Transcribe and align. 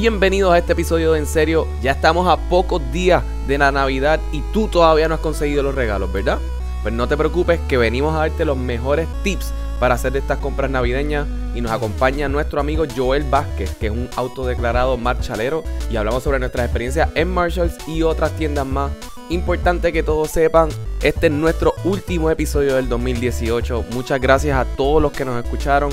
Bienvenidos 0.00 0.52
a 0.52 0.58
este 0.58 0.74
episodio 0.74 1.10
de 1.10 1.18
En 1.18 1.26
Serio. 1.26 1.66
Ya 1.82 1.90
estamos 1.90 2.28
a 2.28 2.36
pocos 2.48 2.80
días 2.92 3.24
de 3.48 3.58
la 3.58 3.72
Navidad 3.72 4.20
y 4.30 4.42
tú 4.52 4.68
todavía 4.68 5.08
no 5.08 5.16
has 5.16 5.20
conseguido 5.20 5.64
los 5.64 5.74
regalos, 5.74 6.12
¿verdad? 6.12 6.38
Pues 6.82 6.94
no 6.94 7.08
te 7.08 7.16
preocupes 7.16 7.58
que 7.66 7.78
venimos 7.78 8.14
a 8.14 8.18
darte 8.18 8.44
los 8.44 8.56
mejores 8.56 9.08
tips 9.24 9.52
para 9.80 9.96
hacer 9.96 10.16
estas 10.16 10.38
compras 10.38 10.70
navideñas 10.70 11.26
y 11.52 11.60
nos 11.60 11.72
acompaña 11.72 12.28
nuestro 12.28 12.60
amigo 12.60 12.84
Joel 12.96 13.24
Vázquez, 13.24 13.74
que 13.74 13.86
es 13.86 13.92
un 13.92 14.08
autodeclarado 14.14 14.96
marchalero 14.98 15.64
y 15.90 15.96
hablamos 15.96 16.22
sobre 16.22 16.38
nuestras 16.38 16.66
experiencias 16.66 17.10
en 17.16 17.34
Marshalls 17.34 17.76
y 17.88 18.04
otras 18.04 18.30
tiendas 18.36 18.66
más. 18.66 18.92
Importante 19.30 19.92
que 19.92 20.04
todos 20.04 20.30
sepan, 20.30 20.68
este 21.02 21.26
es 21.26 21.32
nuestro 21.32 21.74
último 21.82 22.30
episodio 22.30 22.76
del 22.76 22.88
2018. 22.88 23.86
Muchas 23.90 24.20
gracias 24.20 24.56
a 24.56 24.64
todos 24.76 25.02
los 25.02 25.10
que 25.10 25.24
nos 25.24 25.44
escucharon. 25.44 25.90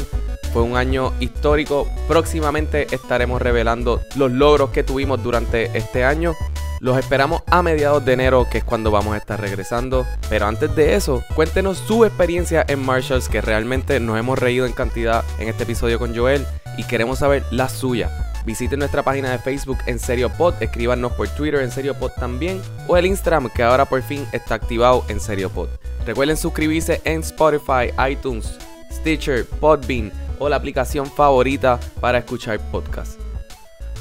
Fue 0.56 0.64
un 0.64 0.78
año 0.78 1.12
histórico. 1.20 1.86
Próximamente 2.08 2.88
estaremos 2.96 3.42
revelando 3.42 4.00
los 4.16 4.32
logros 4.32 4.70
que 4.70 4.84
tuvimos 4.84 5.22
durante 5.22 5.78
este 5.78 6.05
año. 6.05 6.34
Los 6.80 6.98
esperamos 6.98 7.44
a 7.48 7.62
mediados 7.62 8.05
de 8.05 8.14
enero, 8.14 8.48
que 8.50 8.59
es 8.59 8.64
cuando 8.64 8.90
vamos 8.90 9.16
a 9.16 9.18
estar 9.18 9.38
regresando. 9.41 10.05
Pero 10.30 10.45
antes 10.48 10.73
de 10.73 10.95
eso, 10.95 11.22
cuéntenos 11.36 11.80
su 11.80 12.05
experiencia 12.05 12.64
en 12.70 12.86
Marshalls, 12.86 13.28
que 13.28 13.41
realmente 13.41 14.00
nos 14.00 14.18
hemos 14.18 14.40
reído 14.40 14.66
en 14.66 14.72
cantidad 14.72 15.26
en 15.40 15.50
este 15.50 15.64
episodio 15.64 16.00
con 16.00 16.16
Joel 16.16 16.48
y 16.78 16.86
queremos 16.86 17.20
saber 17.20 17.44
la 17.52 17.67
suya. 17.67 18.09
Visiten 18.45 18.80
nuestra 18.80 19.03
página 19.03 19.31
de 19.31 19.40
Facebook 19.40 19.80
en 19.88 20.00
Serio 20.00 20.30
Pod, 20.30 20.53
escríbanos 20.62 21.12
por 21.12 21.28
Twitter 21.28 21.64
en 21.64 21.72
Serio 21.72 21.95
Pod 21.95 22.12
también, 22.12 22.62
o 22.88 22.95
el 22.95 23.08
Instagram 23.08 23.50
que 23.50 23.64
ahora 23.64 23.84
por 23.84 24.02
fin 24.03 24.26
está 24.31 24.56
activado 24.56 25.03
en 25.09 25.20
Serio 25.20 25.50
Pod. 25.50 25.67
Recuerden 26.06 26.38
suscribirse 26.38 27.02
en 27.03 27.20
Spotify, 27.20 27.92
iTunes, 28.09 28.58
Stitcher, 28.90 29.45
Podbean 29.45 30.14
o 30.39 30.49
la 30.49 30.55
aplicación 30.55 31.05
favorita 31.05 31.80
para 31.99 32.20
escuchar 32.20 32.59
podcasts. 32.71 33.17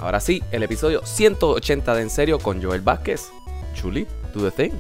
Ahora 0.00 0.20
sí, 0.20 0.42
el 0.50 0.62
episodio 0.62 1.04
180 1.04 1.94
de 1.94 2.02
En 2.02 2.10
Serio 2.10 2.38
con 2.38 2.62
Joel 2.62 2.80
Vázquez. 2.80 3.30
Chuli, 3.74 4.06
do 4.34 4.50
the 4.50 4.50
thing. 4.50 4.76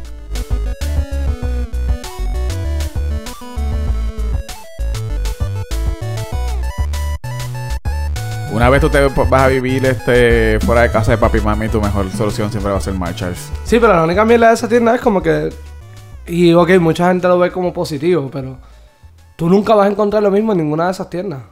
Una 8.54 8.70
vez 8.70 8.80
tú 8.80 8.88
te 8.88 9.00
vas 9.00 9.42
a 9.42 9.48
vivir 9.48 9.84
este 9.84 10.60
fuera 10.60 10.82
de 10.82 10.90
casa 10.90 11.10
de 11.10 11.18
papi 11.18 11.38
y 11.38 11.40
mami, 11.40 11.68
tu 11.68 11.80
mejor 11.80 12.08
solución 12.12 12.52
siempre 12.52 12.70
va 12.70 12.78
a 12.78 12.80
ser 12.80 12.94
Marshalls. 12.94 13.50
Sí, 13.64 13.80
pero 13.80 13.92
la 13.92 14.04
única 14.04 14.24
mierda 14.24 14.48
de 14.48 14.54
esa 14.54 14.68
tienda 14.68 14.94
es 14.94 15.00
como 15.00 15.20
que. 15.20 15.52
Y 16.26 16.52
ok, 16.52 16.78
mucha 16.78 17.08
gente 17.08 17.26
lo 17.26 17.36
ve 17.38 17.50
como 17.50 17.72
positivo, 17.72 18.30
pero. 18.32 18.58
Tú 19.36 19.48
nunca 19.48 19.74
vas 19.74 19.88
a 19.88 19.90
encontrar 19.90 20.22
lo 20.22 20.30
mismo 20.30 20.52
en 20.52 20.58
ninguna 20.58 20.86
de 20.86 20.92
esas 20.92 21.10
tiendas. 21.10 21.42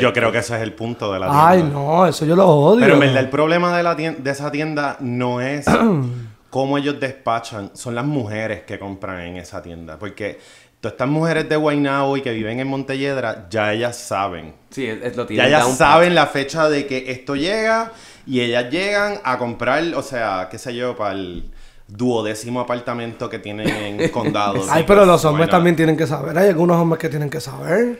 Yo 0.00 0.12
creo 0.12 0.32
que 0.32 0.38
ese 0.38 0.56
es 0.56 0.62
el 0.62 0.72
punto 0.72 1.12
de 1.12 1.20
la 1.20 1.26
tienda. 1.26 1.48
Ay, 1.48 1.62
no, 1.62 2.04
eso 2.06 2.24
yo 2.26 2.34
lo 2.34 2.48
odio. 2.48 2.80
Pero 2.80 2.94
en 2.94 3.00
verdad 3.00 3.18
el 3.18 3.30
problema 3.30 3.76
de, 3.76 3.82
la 3.84 3.96
tien- 3.96 4.16
de 4.16 4.30
esa 4.30 4.50
tienda 4.50 4.96
no 4.98 5.40
es 5.40 5.66
cómo 6.50 6.78
ellos 6.78 6.98
despachan, 6.98 7.70
son 7.74 7.94
las 7.94 8.04
mujeres 8.04 8.62
que 8.62 8.78
compran 8.78 9.20
en 9.20 9.36
esa 9.36 9.62
tienda. 9.62 9.96
Porque 9.96 10.40
todas 10.80 10.94
estas 10.94 11.08
mujeres 11.08 11.48
de 11.48 11.54
Guaynabo 11.54 12.16
y 12.16 12.22
que 12.22 12.32
viven 12.32 12.58
en 12.58 12.66
Montelledra, 12.66 13.46
ya 13.50 13.72
ellas 13.72 13.96
saben. 13.96 14.54
Sí, 14.70 14.84
es, 14.86 14.98
es 15.02 15.16
lo 15.16 15.22
Ya 15.24 15.28
tienen 15.28 15.46
ellas 15.46 15.60
down 15.62 15.70
pat. 15.72 15.78
saben 15.78 16.14
la 16.16 16.26
fecha 16.26 16.68
de 16.68 16.86
que 16.86 17.12
esto 17.12 17.36
llega 17.36 17.92
y 18.26 18.40
ellas 18.40 18.70
llegan 18.72 19.20
a 19.22 19.38
comprar, 19.38 19.84
o 19.94 20.02
sea, 20.02 20.48
qué 20.50 20.58
sé 20.58 20.74
yo, 20.74 20.96
para 20.96 21.12
el 21.12 21.50
duodécimo 21.88 22.60
apartamento 22.60 23.28
que 23.28 23.38
tienen 23.38 23.68
en 23.68 24.08
condado. 24.12 24.62
Ay, 24.70 24.84
pero 24.86 25.04
los 25.04 25.24
hombres 25.24 25.46
bueno. 25.46 25.50
también 25.58 25.74
tienen 25.74 25.96
que 25.96 26.06
saber. 26.06 26.36
Hay 26.38 26.48
algunos 26.48 26.76
hombres 26.76 27.00
que 27.00 27.08
tienen 27.08 27.28
que 27.30 27.40
saber. 27.40 27.98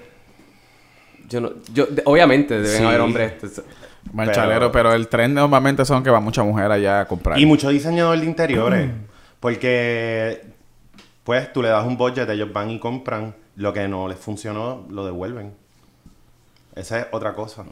Yo 1.28 1.40
no, 1.40 1.50
yo, 1.72 1.86
de- 1.86 2.02
obviamente 2.06 2.54
deben 2.60 2.78
Sí. 2.78 2.84
haber 2.84 3.00
hombres. 3.00 3.32
Marchalero, 4.12 4.70
pero, 4.72 4.92
el 4.94 5.08
trend 5.08 5.34
normalmente 5.34 5.84
son 5.84 6.02
que 6.02 6.08
va 6.10 6.20
mucha 6.20 6.42
mujer 6.42 6.70
allá 6.70 7.00
a 7.00 7.04
comprar. 7.06 7.38
Y 7.38 7.44
mucho 7.44 7.68
diseñador 7.68 8.18
de 8.18 8.24
interiores. 8.26 8.90
Porque, 9.40 10.42
pues, 11.24 11.52
tú 11.52 11.62
le 11.62 11.68
das 11.68 11.84
un 11.86 11.96
budget, 11.96 12.28
ellos 12.30 12.52
van 12.52 12.70
y 12.70 12.78
compran. 12.78 13.34
Lo 13.56 13.72
que 13.72 13.86
no 13.88 14.06
les 14.08 14.18
funcionó, 14.18 14.86
lo 14.88 15.04
devuelven. 15.04 15.52
Esa 16.78 17.00
es 17.00 17.06
otra 17.12 17.34
cosa. 17.34 17.64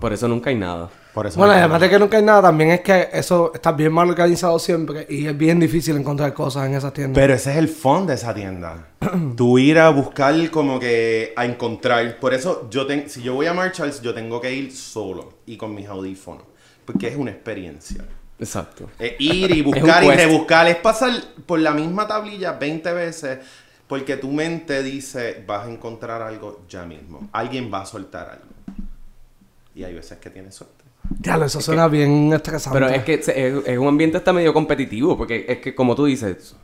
Por 0.00 0.12
eso 0.12 0.28
nunca 0.28 0.50
hay 0.50 0.56
nada. 0.56 0.88
Por 1.12 1.26
eso 1.26 1.38
Bueno, 1.38 1.52
no- 1.54 1.58
además 1.58 1.80
de 1.80 1.90
que 1.90 1.98
nunca 1.98 2.16
hay 2.16 2.22
nada, 2.22 2.42
también 2.42 2.70
es 2.70 2.80
que 2.80 3.08
eso 3.12 3.50
está 3.52 3.72
bien 3.72 3.92
mal 3.92 4.08
organizado 4.08 4.58
siempre 4.58 5.06
y 5.08 5.26
es 5.26 5.36
bien 5.36 5.58
difícil 5.58 5.96
encontrar 5.96 6.32
cosas 6.34 6.66
en 6.66 6.74
esas 6.74 6.92
tiendas. 6.92 7.14
Pero 7.20 7.34
ese 7.34 7.50
es 7.52 7.56
el 7.56 7.68
fondo 7.68 8.06
de 8.08 8.14
esa 8.14 8.32
tienda. 8.32 8.88
tú 9.36 9.58
ir 9.58 9.78
a 9.78 9.88
buscar 9.90 10.34
como 10.50 10.78
que 10.78 11.32
a 11.36 11.44
encontrar. 11.44 12.18
Por 12.20 12.34
eso 12.34 12.68
yo 12.70 12.86
ten- 12.86 13.08
si 13.10 13.22
yo 13.22 13.34
voy 13.34 13.46
a 13.46 13.54
Marshalls, 13.54 14.00
yo 14.02 14.14
tengo 14.14 14.40
que 14.40 14.52
ir 14.52 14.72
solo 14.74 15.34
y 15.46 15.56
con 15.56 15.74
mis 15.74 15.88
audífonos. 15.88 16.44
Porque 16.84 17.08
es 17.08 17.16
una 17.16 17.32
experiencia. 17.32 18.04
Exacto. 18.38 18.88
Es 19.00 19.14
ir 19.18 19.50
y 19.56 19.62
buscar 19.70 20.04
y 20.04 20.10
rebuscar. 20.10 20.68
Es 20.68 20.76
pasar 20.76 21.10
por 21.44 21.58
la 21.58 21.72
misma 21.72 22.06
tablilla 22.06 22.52
20 22.52 22.92
veces. 22.92 23.38
Porque 23.88 24.16
tu 24.18 24.30
mente 24.30 24.82
dice, 24.82 25.42
vas 25.46 25.66
a 25.66 25.70
encontrar 25.70 26.20
algo 26.22 26.60
ya 26.68 26.84
mismo. 26.84 27.28
Alguien 27.32 27.70
va 27.72 27.82
a 27.82 27.86
soltar 27.86 28.28
algo. 28.30 28.44
Y 29.74 29.84
hay 29.84 29.94
veces 29.94 30.18
que 30.18 30.28
tienes 30.30 30.54
suerte. 30.54 30.84
Diablo, 31.10 31.46
eso 31.46 31.60
suena 31.60 31.88
bien 31.88 32.32
estresante. 32.32 32.78
Pero 32.78 32.92
es 32.92 33.02
que 33.04 33.22
se- 33.22 33.48
es, 33.48 33.66
es 33.66 33.78
un 33.78 33.88
ambiente 33.88 34.18
está 34.18 34.32
medio 34.32 34.52
competitivo, 34.52 35.16
porque 35.16 35.46
es 35.48 35.58
que 35.58 35.74
como 35.74 35.94
tú 35.94 36.04
dices, 36.04 36.54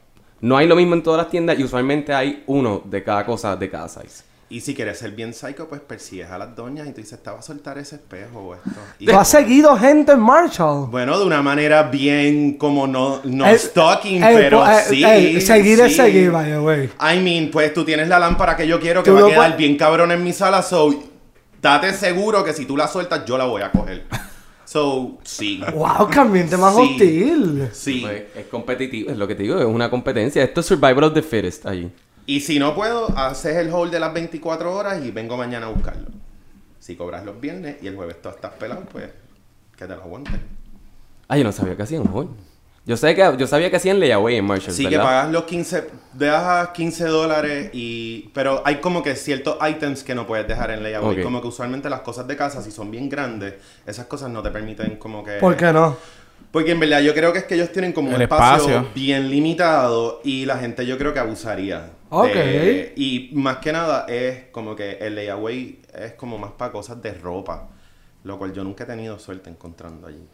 no 0.40 0.56
hay 0.58 0.66
lo 0.66 0.76
mismo 0.76 0.94
en 0.94 1.02
todas 1.02 1.18
las 1.18 1.30
tiendas 1.30 1.58
y 1.58 1.64
usualmente 1.64 2.12
hay 2.12 2.42
uno 2.46 2.82
de 2.84 3.02
cada 3.02 3.24
cosa, 3.24 3.56
de 3.56 3.70
cada 3.70 3.88
size. 3.88 4.24
Y 4.50 4.60
si 4.60 4.74
quieres 4.74 4.98
ser 4.98 5.12
bien 5.12 5.32
psycho, 5.32 5.68
pues 5.68 5.80
persigues 5.80 6.30
a 6.30 6.38
las 6.38 6.54
doñas 6.54 6.86
y 6.86 6.92
tú 6.92 7.00
dices, 7.00 7.20
te 7.22 7.30
va 7.30 7.38
a 7.38 7.42
soltar 7.42 7.78
ese 7.78 7.96
espejo 7.96 8.38
o 8.40 8.54
esto. 8.54 8.68
Y 8.98 9.06
¿Tú 9.06 9.16
has 9.16 9.28
seguido 9.28 9.76
gente 9.76 10.12
en 10.12 10.20
Marshall? 10.20 10.86
Bueno, 10.90 11.18
de 11.18 11.24
una 11.24 11.42
manera 11.42 11.84
bien 11.84 12.58
como 12.58 12.86
no, 12.86 13.20
no 13.24 13.46
stalking, 13.56 14.20
pero 14.20 14.64
eh, 14.70 14.82
sí. 14.88 15.40
seguir 15.40 15.80
es 15.80 15.96
seguir, 15.96 16.30
vaya, 16.30 16.58
güey. 16.58 16.90
I 17.00 17.18
mean, 17.20 17.50
pues 17.50 17.72
tú 17.72 17.84
tienes 17.84 18.06
la 18.08 18.18
lámpara 18.18 18.56
que 18.56 18.66
yo 18.66 18.78
quiero 18.78 19.02
que 19.02 19.10
Tú 19.10 19.16
va 19.16 19.22
a 19.22 19.26
quedar 19.26 19.36
puedes- 19.38 19.56
bien 19.56 19.76
cabrón 19.76 20.12
en 20.12 20.22
mi 20.22 20.32
sala, 20.32 20.62
so 20.62 20.94
date 21.62 21.92
seguro 21.94 22.44
que 22.44 22.52
si 22.52 22.66
tú 22.66 22.76
la 22.76 22.86
sueltas 22.86 23.24
yo 23.24 23.38
la 23.38 23.46
voy 23.46 23.62
a 23.62 23.72
coger. 23.72 24.04
So, 24.66 25.18
sí. 25.24 25.62
Wow, 25.74 26.08
qué 26.10 26.18
ambiente 26.20 26.56
más 26.56 26.74
Sí. 26.74 26.80
hostil. 26.82 27.68
Sí. 27.72 28.00
Pues, 28.02 28.22
es 28.36 28.46
competitivo, 28.46 29.10
es 29.10 29.16
lo 29.16 29.26
que 29.28 29.34
te 29.34 29.42
digo, 29.44 29.58
es 29.58 29.64
una 29.66 29.90
competencia. 29.90 30.42
Esto 30.42 30.60
es 30.60 30.66
Survival 30.66 31.04
of 31.04 31.14
the 31.14 31.22
Fittest 31.22 31.66
allí. 31.66 31.90
Y 32.26 32.40
si 32.40 32.58
no 32.58 32.74
puedo, 32.74 33.16
haces 33.16 33.56
el 33.56 33.72
hold 33.72 33.92
de 33.92 34.00
las 34.00 34.12
24 34.12 34.74
horas 34.74 35.04
y 35.04 35.10
vengo 35.10 35.36
mañana 35.36 35.66
a 35.66 35.68
buscarlo. 35.70 36.06
Si 36.78 36.96
cobras 36.96 37.24
los 37.24 37.40
viernes 37.40 37.76
y 37.82 37.86
el 37.86 37.96
jueves 37.96 38.20
tú 38.22 38.28
estás 38.28 38.52
pelado, 38.52 38.84
pues 38.90 39.10
que 39.76 39.86
te 39.86 39.94
lo 39.94 40.02
aguantes. 40.02 40.34
Ah, 41.28 41.36
yo 41.36 41.44
no 41.44 41.52
sabía 41.52 41.76
que 41.76 41.82
hacían 41.82 42.08
hoy. 42.12 42.28
Yo, 42.86 42.98
sé 42.98 43.14
que, 43.14 43.34
yo 43.38 43.46
sabía 43.46 43.70
que 43.70 43.76
hacían 43.76 43.98
layaway 43.98 44.36
en 44.36 44.44
Marshall, 44.44 44.74
Sí, 44.74 44.86
que 44.86 44.98
pagas 44.98 45.30
los 45.30 45.44
15, 45.44 45.88
dejas 46.12 46.68
15 46.68 47.06
dólares 47.06 47.70
y... 47.72 48.30
Pero 48.34 48.60
hay 48.66 48.76
como 48.76 49.02
que 49.02 49.16
ciertos 49.16 49.56
items 49.66 50.04
que 50.04 50.14
no 50.14 50.26
puedes 50.26 50.46
dejar 50.46 50.70
en 50.70 50.82
layaway. 50.82 51.16
Ok. 51.16 51.22
Como 51.22 51.40
que 51.40 51.48
usualmente 51.48 51.88
las 51.88 52.00
cosas 52.00 52.26
de 52.26 52.36
casa, 52.36 52.60
si 52.60 52.70
son 52.70 52.90
bien 52.90 53.08
grandes, 53.08 53.54
esas 53.86 54.04
cosas 54.04 54.30
no 54.30 54.42
te 54.42 54.50
permiten 54.50 54.96
como 54.96 55.24
que... 55.24 55.38
¿Por 55.38 55.56
qué 55.56 55.72
no? 55.72 55.96
Porque 56.54 56.70
en 56.70 56.80
verdad 56.80 57.00
yo 57.00 57.12
creo 57.12 57.32
que 57.32 57.40
es 57.40 57.44
que 57.44 57.54
ellos 57.56 57.70
tienen 57.72 57.92
como 57.92 58.08
un 58.14 58.22
espacio, 58.22 58.68
espacio. 58.70 58.88
bien 58.94 59.28
limitado 59.28 60.20
y 60.24 60.46
la 60.46 60.56
gente 60.56 60.86
yo 60.86 60.96
creo 60.96 61.12
que 61.12 61.18
abusaría. 61.18 61.90
Ok. 62.10 62.32
de- 62.32 62.92
y 62.96 63.30
más 63.34 63.56
que 63.58 63.72
nada 63.72 64.06
es 64.08 64.44
como 64.52 64.76
que 64.76 64.92
el 65.00 65.16
layaway 65.16 65.80
es 65.92 66.12
como 66.12 66.38
más 66.38 66.52
para 66.52 66.70
cosas 66.70 67.02
de 67.02 67.12
ropa. 67.12 67.68
Lo 68.22 68.38
cual 68.38 68.54
yo 68.54 68.62
nunca 68.64 68.84
he 68.84 68.86
tenido 68.86 69.18
suerte 69.18 69.50
encontrando 69.50 70.06
allí. 70.06 70.26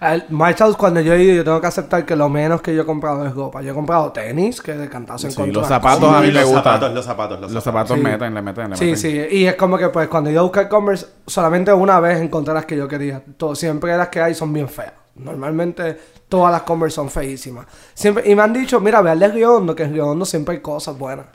El 0.00 0.24
Marshalls, 0.28 0.76
cuando 0.76 1.00
yo 1.00 1.14
he 1.14 1.22
ido, 1.24 1.34
yo 1.36 1.42
tengo 1.44 1.60
que 1.60 1.66
aceptar 1.66 2.04
que 2.06 2.14
lo 2.14 2.28
menos 2.28 2.60
que 2.62 2.72
yo 2.72 2.82
he 2.82 2.86
comprado 2.86 3.26
es 3.26 3.34
ropa. 3.34 3.62
Yo 3.62 3.72
he 3.72 3.74
comprado 3.74 4.12
tenis, 4.12 4.60
que 4.60 4.74
de 4.74 4.88
cantazo 4.88 5.26
Sí, 5.26 5.32
encontré 5.32 5.54
los 5.54 5.66
zapatos 5.66 6.04
a 6.14 6.20
mí 6.20 6.26
me 6.28 6.34
los 6.34 6.44
gustan. 6.44 6.62
zapatos, 6.62 6.94
los 6.94 7.04
zapatos, 7.04 7.40
los, 7.40 7.50
Los 7.50 7.64
zapatos 7.64 7.96
Sí. 7.96 8.02
meten, 8.04 8.32
le 8.34 8.42
meten, 8.42 8.70
le 8.70 8.76
Sí, 8.76 8.84
meten. 8.84 8.96
sí. 8.98 9.26
Y 9.38 9.46
es 9.46 9.56
como 9.56 9.76
que, 9.78 9.88
pues, 9.88 10.06
cuando 10.08 10.30
yo 10.30 10.42
busqué 10.44 10.68
Converse, 10.68 11.06
solamente 11.26 11.72
una 11.72 11.98
vez 11.98 12.20
encontré 12.20 12.54
las 12.54 12.66
que 12.66 12.76
yo 12.76 12.86
quería. 12.86 13.22
Todo, 13.38 13.56
siempre 13.56 13.96
las 13.96 14.08
que 14.08 14.20
hay 14.20 14.34
son 14.34 14.52
bien 14.52 14.68
feas. 14.68 14.92
Normalmente 15.14 15.98
todas 16.28 16.50
las 16.52 16.62
Converse 16.62 16.94
son 16.96 17.10
feísimas. 17.10 17.66
Siempre, 17.94 18.28
y 18.30 18.34
me 18.34 18.42
han 18.42 18.52
dicho, 18.52 18.80
mira, 18.80 19.00
ve 19.02 19.10
al 19.10 19.18
de 19.18 19.28
Río 19.28 19.56
Hondo, 19.56 19.74
que 19.74 19.82
en 19.84 19.92
Río 19.92 20.06
Hondo 20.08 20.24
siempre 20.24 20.54
hay 20.56 20.60
cosas 20.62 20.96
buenas. 20.98 21.26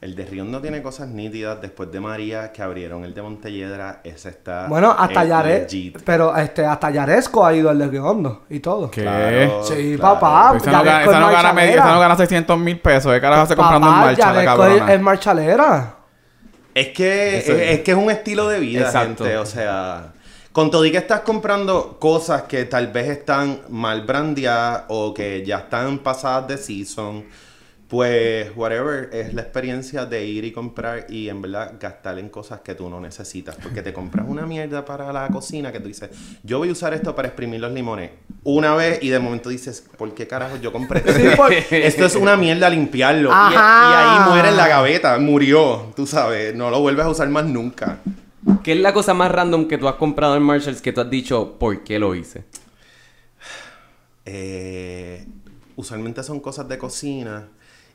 El 0.00 0.14
de 0.14 0.24
Riondo 0.26 0.60
tiene 0.60 0.80
cosas 0.80 1.08
nítidas. 1.08 1.60
Después 1.60 1.90
de 1.90 1.98
María, 1.98 2.52
que 2.52 2.62
abrieron 2.62 3.02
el 3.04 3.14
de 3.14 3.20
Montelledra, 3.20 4.00
ese 4.04 4.28
está. 4.28 4.68
Bueno, 4.68 4.94
hasta 4.96 5.24
Yare, 5.24 5.62
legit. 5.62 5.98
pero 6.04 6.36
este, 6.36 6.64
hasta 6.64 6.88
Yaresco 6.90 7.44
ha 7.44 7.52
ido 7.52 7.68
al 7.68 7.80
de 7.80 7.88
Río 7.88 8.04
Hondo 8.04 8.44
y 8.48 8.60
todo. 8.60 8.88
¿Qué? 8.92 9.02
Claro, 9.02 9.64
Sí, 9.64 9.96
claro. 9.96 10.20
papá. 10.20 10.56
Esa 10.56 10.70
no, 10.70 10.78
gana, 10.78 10.84
Yaresco 10.92 11.10
esa 11.10 11.20
no 11.20 11.26
es 11.30 11.32
gana 11.36 11.52
medio- 11.52 11.70
esa 11.70 11.78
no 11.78 11.84
marchalera. 11.86 12.00
gana 12.08 12.16
600 12.16 12.58
mil 12.60 12.80
pesos. 12.80 13.12
¿Qué 13.12 13.20
carajo 13.20 13.42
hace 13.42 13.56
comprando 13.56 13.88
en 13.88 13.92
marcha 13.94 14.32
Yaresco 14.34 14.64
es, 14.66 14.82
es 14.88 15.00
marchalera. 15.00 15.94
Es 16.74 16.88
que, 16.90 17.38
es, 17.38 17.48
es. 17.48 17.60
es 17.72 17.80
que 17.80 17.90
es 17.90 17.96
un 17.96 18.08
estilo 18.08 18.48
de 18.48 18.60
vida, 18.60 18.82
Exacto. 18.82 19.24
gente. 19.24 19.36
O 19.38 19.46
sea, 19.46 20.12
con 20.52 20.70
todo 20.70 20.84
y 20.84 20.90
que 20.90 20.98
estás 20.98 21.20
comprando 21.20 21.98
cosas 22.00 22.42
que 22.42 22.64
tal 22.64 22.88
vez 22.88 23.08
están 23.08 23.60
mal 23.68 24.02
brandeadas 24.02 24.84
o 24.88 25.14
que 25.14 25.44
ya 25.46 25.58
están 25.58 25.98
pasadas 25.98 26.48
de 26.48 26.58
season, 26.58 27.24
Pues, 27.88 28.50
whatever, 28.54 29.08
es 29.14 29.32
la 29.32 29.40
experiencia 29.40 30.04
de 30.04 30.22
ir 30.26 30.44
y 30.44 30.52
comprar 30.52 31.06
y 31.08 31.30
en 31.30 31.40
verdad 31.40 31.72
gastar 31.80 32.18
en 32.18 32.28
cosas 32.28 32.60
que 32.60 32.74
tú 32.74 32.90
no 32.90 33.00
necesitas. 33.00 33.56
Porque 33.62 33.80
te 33.80 33.94
compras 33.94 34.26
una 34.28 34.44
mierda 34.44 34.84
para 34.84 35.10
la 35.10 35.26
cocina 35.28 35.72
que 35.72 35.80
tú 35.80 35.88
dices, 35.88 36.10
yo 36.42 36.58
voy 36.58 36.68
a 36.68 36.72
usar 36.72 36.92
esto 36.92 37.14
para 37.14 37.28
exprimir 37.28 37.60
los 37.60 37.72
limones 37.72 38.10
una 38.44 38.74
vez 38.74 38.98
y 39.02 39.08
de 39.08 39.18
momento 39.18 39.48
dices, 39.48 39.82
¿por 39.96 40.12
qué 40.12 40.26
carajo 40.26 40.56
yo 40.58 40.70
compré 40.70 40.98
esto? 40.98 41.12
Sí, 41.14 41.28
por- 41.34 41.50
Esto 41.50 42.04
es 42.04 42.14
una 42.14 42.36
mierda 42.36 42.68
limpiarlo. 42.68 43.30
Y, 43.30 43.54
y 43.54 43.56
ahí 43.56 44.20
muere 44.28 44.48
en 44.50 44.56
la 44.58 44.68
gaveta, 44.68 45.18
murió, 45.18 45.90
tú 45.96 46.06
sabes, 46.06 46.54
no 46.54 46.68
lo 46.68 46.80
vuelves 46.80 47.06
a 47.06 47.08
usar 47.08 47.28
más 47.30 47.46
nunca. 47.46 48.00
¿Qué 48.62 48.72
es 48.72 48.80
la 48.80 48.92
cosa 48.92 49.14
más 49.14 49.30
random 49.30 49.66
que 49.68 49.78
tú 49.78 49.88
has 49.88 49.94
comprado 49.96 50.36
en 50.36 50.42
Marshalls 50.42 50.80
que 50.80 50.92
tú 50.92 51.00
has 51.00 51.10
dicho 51.10 51.56
por 51.58 51.84
qué 51.84 51.98
lo 51.98 52.14
hice? 52.14 52.44
Eh, 54.24 55.26
usualmente 55.76 56.22
son 56.22 56.40
cosas 56.40 56.68
de 56.68 56.78
cocina. 56.78 57.48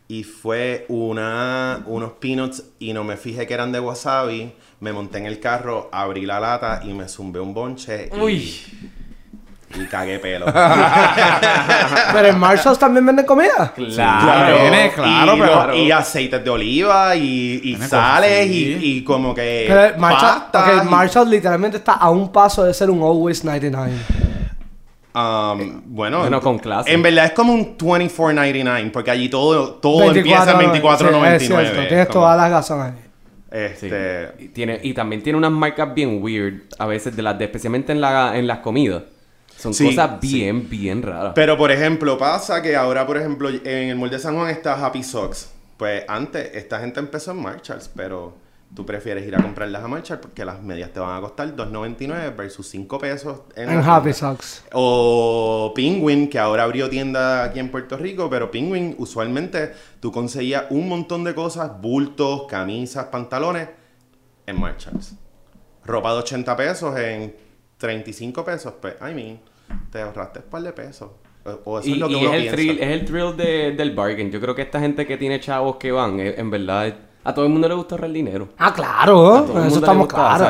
Y 0.07 0.23
fue 0.23 0.85
una, 0.89 1.83
unos 1.87 2.13
peanuts 2.13 2.63
y 2.77 2.93
no 2.93 3.03
me 3.03 3.17
fijé 3.17 3.47
que 3.47 3.53
eran 3.53 3.71
de 3.71 3.79
wasabi. 3.79 4.53
Me 4.79 4.91
monté 4.91 5.19
en 5.19 5.25
el 5.25 5.39
carro, 5.39 5.89
abrí 5.91 6.25
la 6.25 6.39
lata 6.39 6.81
y 6.83 6.93
me 6.93 7.07
zumbé 7.07 7.39
un 7.39 7.53
bonche. 7.53 8.09
Uy. 8.19 8.33
Y 8.33 8.63
cagué 9.89 10.19
pelo. 10.19 10.45
Pero 12.13 12.27
en 12.27 12.39
Marshalls 12.39 12.77
también 12.79 13.05
venden 13.05 13.25
comida. 13.25 13.73
Claro. 13.75 14.61
Viene, 14.61 14.91
claro, 14.91 15.35
y, 15.35 15.39
pero- 15.39 15.75
y 15.75 15.91
aceites 15.91 16.43
de 16.43 16.49
oliva 16.49 17.15
y, 17.15 17.61
y 17.63 17.75
sales 17.77 18.47
y, 18.47 18.51
sí. 18.51 18.79
y 18.81 19.03
como 19.03 19.33
que. 19.33 19.65
Pero 19.67 19.97
Marshall, 19.99 20.21
pastas 20.51 20.77
ok, 20.79 20.83
y- 20.85 20.89
Marshalls 20.89 21.29
literalmente 21.29 21.77
está 21.77 21.93
a 21.93 22.09
un 22.09 22.31
paso 22.31 22.63
de 22.63 22.73
ser 22.73 22.89
un 22.89 23.01
Always 23.01 23.43
99. 23.43 23.91
Um, 25.15 25.81
bueno, 25.85 26.19
Bueno, 26.21 26.41
con 26.41 26.57
clase. 26.57 26.91
En 26.91 27.03
verdad 27.03 27.25
es 27.25 27.31
como 27.33 27.53
un 27.53 27.77
24.99 27.77 28.91
porque 28.91 29.11
allí 29.11 29.29
todo, 29.29 29.73
todo 29.75 30.11
24, 30.11 30.59
empieza 30.59 30.63
en 30.63 30.71
sí, 30.73 30.79
24.99. 31.07 31.35
es 31.35 31.47
cierto, 31.47 31.87
Tienes 31.87 32.07
como- 32.07 32.19
todas 32.25 32.49
las. 32.51 32.67
Sí. 32.67 32.73
Este, 33.51 34.31
Y, 34.39 34.47
tiene, 34.47 34.79
y 34.81 34.93
también 34.95 35.21
tiene 35.21 35.37
unas 35.37 35.51
marcas 35.51 35.93
bien 35.93 36.17
weird, 36.23 36.61
a 36.79 36.87
veces, 36.87 37.15
de 37.15 37.21
las 37.21 37.37
de, 37.37 37.45
especialmente 37.45 37.91
en, 37.91 38.01
la, 38.01 38.35
en 38.35 38.47
las 38.47 38.59
comidas. 38.59 39.03
Son 39.63 39.73
Sí, 39.73 39.85
cosas 39.85 40.19
sí. 40.21 40.27
bien, 40.39 40.69
bien 40.69 41.01
raras. 41.01 41.31
Pero 41.35 41.57
por 41.57 41.71
ejemplo, 41.71 42.17
pasa 42.17 42.61
que 42.61 42.75
ahora, 42.75 43.07
por 43.07 43.17
ejemplo, 43.17 43.49
en 43.49 43.89
el 43.89 43.95
molde 43.95 44.17
de 44.17 44.21
San 44.21 44.35
Juan 44.35 44.49
está 44.49 44.73
Happy 44.85 45.01
Socks. 45.03 45.49
Pues 45.77 46.03
antes, 46.07 46.51
esta 46.53 46.79
gente 46.79 46.99
empezó 46.99 47.31
en 47.31 47.41
Marshalls, 47.41 47.89
pero 47.95 48.35
tú 48.75 48.85
prefieres 48.85 49.27
ir 49.27 49.35
a 49.35 49.41
comprarlas 49.41 49.83
a 49.83 49.87
Marshalls 49.87 50.21
porque 50.21 50.43
las 50.45 50.61
medias 50.61 50.91
te 50.91 50.99
van 50.99 51.15
a 51.17 51.21
costar 51.21 51.55
2.99 51.55 52.35
versus 52.35 52.67
5 52.67 52.97
pesos 52.99 53.39
en, 53.55 53.69
Happy. 53.69 54.13
Socks. 54.13 54.63
O 54.73 55.71
Penguin, 55.75 56.29
que 56.29 56.39
ahora 56.39 56.63
abrió 56.63 56.89
tienda 56.89 57.43
aquí 57.43 57.59
en 57.59 57.69
Puerto 57.69 57.97
Rico, 57.97 58.29
pero 58.29 58.51
Penguin 58.51 58.95
usualmente 58.97 59.73
tú 59.99 60.11
conseguías 60.11 60.65
un 60.71 60.89
montón 60.89 61.23
de 61.23 61.33
cosas, 61.33 61.71
bultos, 61.81 62.43
camisas, 62.49 63.05
pantalones 63.05 63.69
en 64.45 64.59
Marshalls. 64.59 65.15
Ropa 65.85 66.11
de 66.13 66.19
80 66.19 66.55
pesos 66.57 66.97
en 66.99 67.35
35 67.77 68.45
pesos, 68.45 68.73
pues, 68.81 68.95
I 69.01 69.13
mean, 69.13 69.39
te 69.91 70.01
ahorraste 70.01 70.39
un 70.39 70.45
par 70.45 70.61
de 70.63 70.73
pesos. 70.73 71.09
O, 71.65 71.79
eso 71.79 71.89
Y, 71.89 71.93
es 71.93 71.97
lo 71.97 72.07
que 72.07 72.13
y 72.13 72.25
uno 72.25 72.29
es, 72.29 72.35
el 72.35 72.41
piensa. 72.41 72.55
thrill, 72.55 72.79
es 72.79 72.87
el 72.89 73.05
thrill 73.05 73.35
de- 73.37 73.71
del 73.73 73.91
bargain. 73.93 74.31
Yo 74.31 74.39
creo 74.39 74.55
que 74.55 74.61
esta 74.61 74.79
gente 74.79 75.05
que 75.05 75.17
tiene 75.17 75.39
chavos 75.41 75.75
que 75.75 75.91
van, 75.91 76.19
eh, 76.21 76.35
en 76.37 76.49
verdad, 76.49 76.93
a 77.23 77.33
todo 77.33 77.45
el 77.45 77.51
mundo 77.51 77.67
le 77.67 77.75
gusta 77.75 77.95
ahorrar 77.95 78.11
dinero. 78.11 78.47
Ah, 78.57 78.73
claro. 78.73 79.45
el 79.61 79.67
Eso 79.67 79.79
estamos 79.79 80.07
claros. 80.07 80.47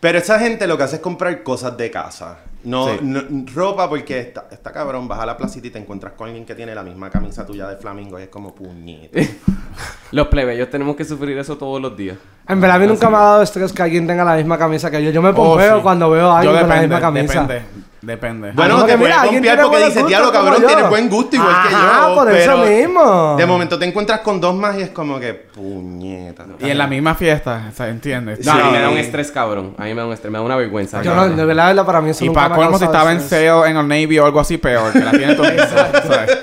Pero 0.00 0.18
esa 0.18 0.38
gente 0.38 0.66
lo 0.66 0.76
que 0.76 0.82
hace 0.82 0.96
es 0.96 1.02
comprar 1.02 1.42
cosas 1.42 1.76
de 1.78 1.90
casa. 1.90 2.40
No, 2.64 2.88
Sí. 2.88 2.98
no- 3.00 3.22
ropa 3.54 3.88
porque 3.88 4.20
está, 4.20 4.48
está 4.50 4.70
cabrón, 4.72 5.08
vas 5.08 5.20
a 5.20 5.24
la 5.26 5.36
placita 5.36 5.68
y 5.68 5.70
te 5.70 5.78
encuentras 5.78 6.12
con 6.12 6.26
alguien 6.26 6.44
que 6.44 6.54
tiene 6.54 6.74
la 6.74 6.82
misma 6.82 7.08
camisa 7.08 7.46
tuya 7.46 7.66
de 7.68 7.76
flamingo 7.76 8.18
y 8.18 8.24
es 8.24 8.28
como 8.28 8.54
puñeta. 8.54 9.18
Los 10.12 10.26
plebeyos 10.28 10.68
tenemos 10.68 10.94
que 10.96 11.04
sufrir 11.04 11.38
eso 11.38 11.56
todos 11.56 11.80
los 11.80 11.96
días. 11.96 12.16
En 12.48 12.60
verdad, 12.60 12.76
a 12.76 12.78
mí 12.80 12.86
nunca 12.86 13.08
me 13.10 13.16
ha 13.16 13.20
dado 13.20 13.42
estrés 13.42 13.72
que 13.72 13.82
alguien 13.82 14.06
tenga 14.06 14.24
la 14.24 14.36
misma 14.36 14.58
camisa 14.58 14.90
que 14.90 15.02
yo. 15.02 15.10
Yo 15.10 15.22
me 15.22 15.32
pompeo 15.32 15.74
Oh, 15.74 15.76
sí. 15.78 15.82
cuando 15.82 16.10
veo 16.10 16.30
a 16.30 16.38
alguien 16.40 16.54
Yo 16.54 16.60
con 16.60 16.68
la 16.68 16.80
misma 16.80 17.00
camisa. 17.00 17.40
Depende. 17.42 17.85
Depende. 18.02 18.52
Bueno, 18.52 18.84
te 18.84 18.92
que, 18.92 18.98
puedes 18.98 19.00
mira, 19.00 19.20
alguien 19.22 19.36
confiar 19.42 19.56
tiene 19.56 19.70
porque 19.70 19.84
dices, 19.86 20.06
diablo, 20.06 20.32
cabrón, 20.32 20.60
yo". 20.62 20.66
tienes 20.66 20.88
buen 20.88 21.08
gusto 21.08 21.36
igual 21.36 21.54
que 21.66 21.72
yo. 21.72 22.14
por 22.14 22.30
eso 22.30 22.54
pero 22.62 22.70
mismo. 22.70 23.34
De 23.36 23.46
momento 23.46 23.78
te 23.78 23.84
encuentras 23.86 24.20
con 24.20 24.40
dos 24.40 24.54
más 24.54 24.76
y 24.76 24.82
es 24.82 24.90
como 24.90 25.18
que, 25.18 25.32
puñeta. 25.34 26.44
Y 26.60 26.70
en 26.70 26.78
la 26.78 26.86
misma 26.86 27.14
fiesta, 27.14 27.68
o 27.72 27.74
sea, 27.74 27.88
¿entiendes? 27.88 28.44
No, 28.44 28.52
Sí. 28.52 28.58
a 28.60 28.64
mí 28.64 28.70
me 28.72 28.80
da 28.80 28.88
un 28.90 28.98
estrés, 28.98 29.30
cabrón. 29.32 29.74
A 29.78 29.84
mí 29.84 29.90
me 29.94 30.00
da 30.00 30.06
un 30.06 30.12
estrés, 30.12 30.30
me 30.30 30.38
da 30.38 30.44
una 30.44 30.56
vergüenza. 30.56 31.02
Yo 31.02 31.14
no, 31.14 31.28
de 31.28 31.44
verdad, 31.44 31.84
para 31.84 32.00
mí 32.00 32.10
eso 32.10 32.24
Y 32.24 32.28
nunca 32.28 32.42
para 32.42 32.54
colmo 32.54 32.78
si 32.78 32.84
estaba 32.84 33.12
en 33.12 33.20
sale 33.20 33.70
en 33.70 33.76
el 33.76 33.88
Navy 33.88 34.18
o 34.18 34.26
algo 34.26 34.40
así 34.40 34.58
peor, 34.58 34.92
que 34.92 35.00
la 35.00 35.10
tiene 35.10 35.34
todo 35.34 35.46
¿sabes? 35.46 36.38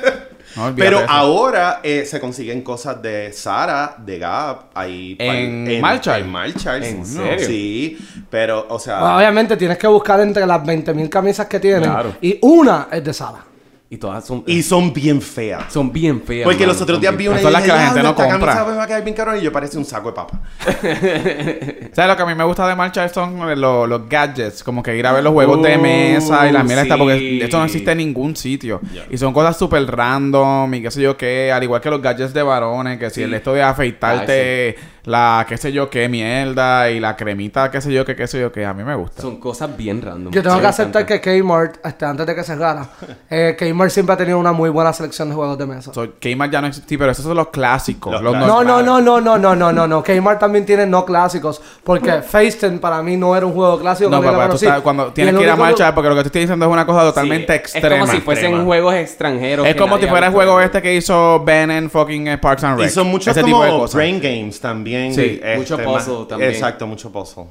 No, 0.56 0.74
Pero 0.76 1.02
ahora 1.08 1.80
eh, 1.84 2.06
se 2.06 2.20
consiguen 2.20 2.62
cosas 2.62 3.02
de 3.02 3.32
Sara, 3.34 3.96
de 3.98 4.20
Gap, 4.20 4.66
ahí 4.74 5.16
¿En 5.20 5.82
Marshall? 5.82 6.22
En 6.22 6.30
Marshall. 6.30 6.84
¿En 6.84 7.06
serio? 7.06 7.48
Sí, 7.48 7.98
pero, 8.30 8.66
o 8.70 8.80
sea, 8.80 9.00
Bueno, 9.00 9.18
obviamente 9.18 9.58
tienes 9.58 9.78
que 9.78 9.88
buscar 9.88 10.20
entre 10.20 10.46
las 10.46 10.62
20.000 10.62 11.10
camisas 11.10 11.48
que 11.48 11.60
tienen. 11.60 11.90
Claro. 11.90 12.16
Y 12.22 12.38
una 12.42 12.88
es 12.92 13.04
de 13.04 13.14
Sara. 13.14 13.53
Y 13.94 13.98
todas 13.98 14.26
son, 14.26 14.44
y 14.48 14.64
son 14.64 14.92
bien 14.92 15.22
feas. 15.22 15.72
son 15.72 15.94
bien 15.94 16.20
feas. 16.24 16.46
Porque 16.46 16.62
mano, 16.62 16.74
los 16.74 16.82
otros 16.82 17.00
días 17.00 17.16
vi 17.16 17.28
una 17.28 17.40
y 17.40 17.44
Son 17.44 17.54
las 17.54 17.62
que 17.62 17.68
la 17.68 17.78
gente 17.78 18.02
"Diablo, 18.02 18.10
no 18.10 18.16
compra". 18.16 18.66
me 18.66 18.76
va 18.76 18.84
a 18.84 18.88
quedar 18.88 19.04
bien 19.04 19.16
caro 19.16 19.38
y 19.38 19.42
yo 19.42 19.52
parece 19.52 19.78
un 19.78 19.86
saco 19.86 20.10
de 20.10 20.16
papa. 20.16 20.42
¿Sabes 21.94 22.08
lo 22.10 22.18
que 22.18 22.24
a 22.24 22.26
mí 22.26 22.34
me 22.34 22.44
gusta 22.44 22.68
de 22.68 22.76
marcha 22.76 23.08
son 23.10 23.38
los, 23.62 23.88
los 23.88 24.10
gadgets? 24.10 24.64
Como 24.64 24.82
que 24.82 24.98
ir 24.98 25.06
a 25.06 25.12
ver 25.12 25.24
los 25.24 25.32
juegos 25.34 25.62
de 25.62 25.78
mesa 25.78 26.48
y 26.48 26.52
la 26.52 26.62
Uh, 26.62 26.66
mierda 26.66 26.84
sí. 26.86 26.90
porque 26.98 27.44
esto 27.44 27.60
no 27.60 27.66
existe 27.66 27.92
en 27.92 27.98
ningún 28.00 28.36
sitio. 28.36 28.82
Y 29.12 29.18
son 29.18 29.32
cosas 29.32 29.58
súper 29.60 29.86
random 29.86 30.74
y 30.74 30.82
qué 30.82 30.90
sé 30.90 31.02
yo 31.02 31.16
qué, 31.16 31.52
al 31.52 31.62
igual 31.62 31.80
que 31.80 31.92
los 31.92 32.02
gadgets 32.02 32.34
de 32.34 32.42
varones, 32.42 32.98
que 32.98 33.10
si 33.12 33.16
Sí. 33.16 33.22
el 33.24 33.34
esto 33.36 33.54
de 33.54 33.62
afeitarte 33.62 34.76
la 35.06 35.46
qué 35.48 35.58
sé 35.58 35.72
yo 35.74 35.90
qué 35.90 36.08
mierda 36.08 36.90
y 36.90 37.00
la 37.00 37.16
cremita 37.18 37.70
qué 37.70 37.82
sé 37.82 37.92
yo 37.92 38.06
qué, 38.06 38.16
qué 38.16 38.26
sé 38.28 38.40
yo 38.40 38.52
qué, 38.52 38.66
a 38.66 38.74
mí 38.74 38.84
me 38.84 38.96
gusta. 38.96 39.22
Son 39.22 39.38
cosas 39.38 39.76
bien 39.76 40.02
random. 40.02 40.32
Yo 40.34 40.42
tengo 40.42 40.56
Sí, 40.56 40.62
que 40.62 40.68
aceptar 40.68 41.06
que 41.06 41.20
Kmart, 41.22 41.86
este, 41.86 42.06
antes 42.06 42.26
de 42.26 42.36
que 42.36 42.44
cerrara, 42.44 42.88
eh, 43.30 43.56
Kmart 43.60 43.92
siempre 43.92 44.14
ha 44.14 44.18
tenido 44.18 44.40
una 44.40 44.52
muy 44.54 44.70
buena 44.70 44.94
selección 44.94 45.30
de 45.30 45.36
juegos 45.36 45.58
de 45.58 45.66
mesa. 45.66 45.94
So, 45.94 46.08
Kmart 46.20 46.52
ya 46.52 46.62
no 46.62 46.68
existe, 46.68 46.88
sí, 46.90 46.98
pero 46.98 47.12
esos 47.12 47.26
son 47.26 47.36
los 47.36 47.50
clásicos. 47.50 48.22
Los. 48.22 48.34
No, 48.34 48.64
no, 48.64 48.82
no, 48.82 49.02
no, 49.02 49.20
no, 49.22 49.38
no, 49.38 49.56
no, 49.56 49.72
no, 49.74 49.88
no. 49.88 50.04
Kmart 50.04 50.40
también 50.40 50.66
tiene 50.66 50.86
no 50.86 51.06
clásicos. 51.06 51.62
Porque 51.84 52.22
Faceten 52.22 52.80
para 52.80 53.02
mí 53.04 53.18
no 53.18 53.36
era 53.36 53.46
un 53.46 53.54
juego 53.54 53.80
clásico. 53.80 54.10
No, 54.10 54.22
papá, 54.22 54.48
tú 54.50 54.56
estás- 54.56 54.82
cuando 54.82 55.12
tienes 55.12 55.36
que 55.36 55.44
ir 55.44 55.50
a 55.50 55.56
marchar, 55.56 55.94
porque 55.94 56.10
lo 56.10 56.16
que 56.16 56.22
te 56.22 56.28
estoy 56.28 56.42
diciendo 56.42 56.66
es 56.66 56.72
una 56.72 56.86
cosa 56.86 57.02
totalmente 57.02 57.52
Sí, 57.54 57.60
extrema. 57.78 57.96
Es 57.96 58.02
como 58.02 58.12
si 58.14 58.22
fuesen 58.22 58.44
extrema. 58.46 58.64
juegos 58.66 58.94
extranjeros. 58.96 59.68
Es 59.68 59.76
como 59.76 59.98
si 59.98 60.08
fuera 60.08 60.28
el 60.28 60.34
juego 60.34 60.62
este 60.62 60.82
que 60.82 60.94
hizo 60.96 61.44
Ben 61.44 61.72
en 61.72 61.90
fucking 61.90 62.28
eh, 62.30 62.38
Parks 62.38 62.64
and 62.64 62.80
Rec. 62.80 62.88
Y 62.88 62.92
son 62.92 63.08
muchos 63.08 63.28
Ese 63.36 63.44
tipo 63.44 63.62
de 63.64 63.70
como 63.70 63.82
cosas. 63.82 63.96
brain 63.96 64.22
games 64.22 64.60
también. 64.62 64.93
Sí, 65.14 65.42
mucho 65.58 65.78
más- 65.78 66.06
puzzle 66.06 66.26
también. 66.28 66.52
Exacto, 66.52 66.88
mucho 66.88 67.12
puzzle. 67.12 67.46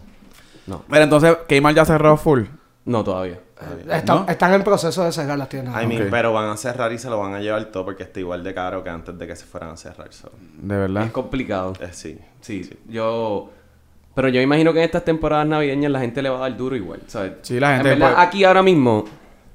No, 0.67 0.83
Pero 0.89 1.05
entonces, 1.05 1.37
Kmart 1.49 1.77
ya 1.77 1.85
cerró 1.85 2.17
full. 2.17 2.43
no 2.85 3.03
todavía. 3.05 3.39
Están, 3.89 4.25
¿No? 4.25 4.29
están 4.29 4.55
en 4.55 4.65
proceso 4.65 5.05
de 5.05 5.13
cerrar 5.13 5.39
las 5.39 5.49
tiendas. 5.49 5.81
I 5.81 5.87
mean, 5.87 6.09
pero 6.11 6.33
van 6.33 6.49
a 6.51 6.57
cerrar 6.57 6.93
y 6.93 6.99
se 6.99 7.09
lo 7.09 7.19
van 7.19 7.33
a 7.35 7.41
llevar 7.41 7.65
todo 7.67 7.85
porque 7.85 8.03
está 8.03 8.19
igual 8.19 8.43
de 8.43 8.53
caro 8.53 8.83
que 8.83 8.91
antes 8.91 9.17
de 9.17 9.25
que 9.27 9.37
se 9.37 9.45
fueran 9.45 9.71
a 9.71 9.77
cerrar. 9.77 10.13
so, 10.13 10.31
De 10.61 10.77
verdad. 10.77 11.05
Es 11.05 11.13
complicado. 11.13 11.73
eh, 11.81 11.89
sí. 11.93 12.19
Sí, 12.41 12.69
yo... 12.89 13.51
Pero 14.15 14.29
yo 14.29 14.41
imagino 14.41 14.73
que 14.73 14.81
en 14.81 14.85
estas 14.85 15.05
temporadas 15.05 15.47
navideñas 15.47 15.91
la 15.93 16.01
gente 16.01 16.21
le 16.23 16.29
va 16.29 16.39
a 16.39 16.41
dar 16.41 16.57
duro 16.57 16.75
igual, 16.77 17.01
¿sabes? 17.07 17.33
Sí, 17.43 17.59
la 17.61 17.77
gente 17.77 17.93
En 17.93 17.99
verdad, 18.01 18.15
puede- 18.17 18.27
aquí 18.27 18.45
ahora 18.45 18.63
mismo, 18.65 19.05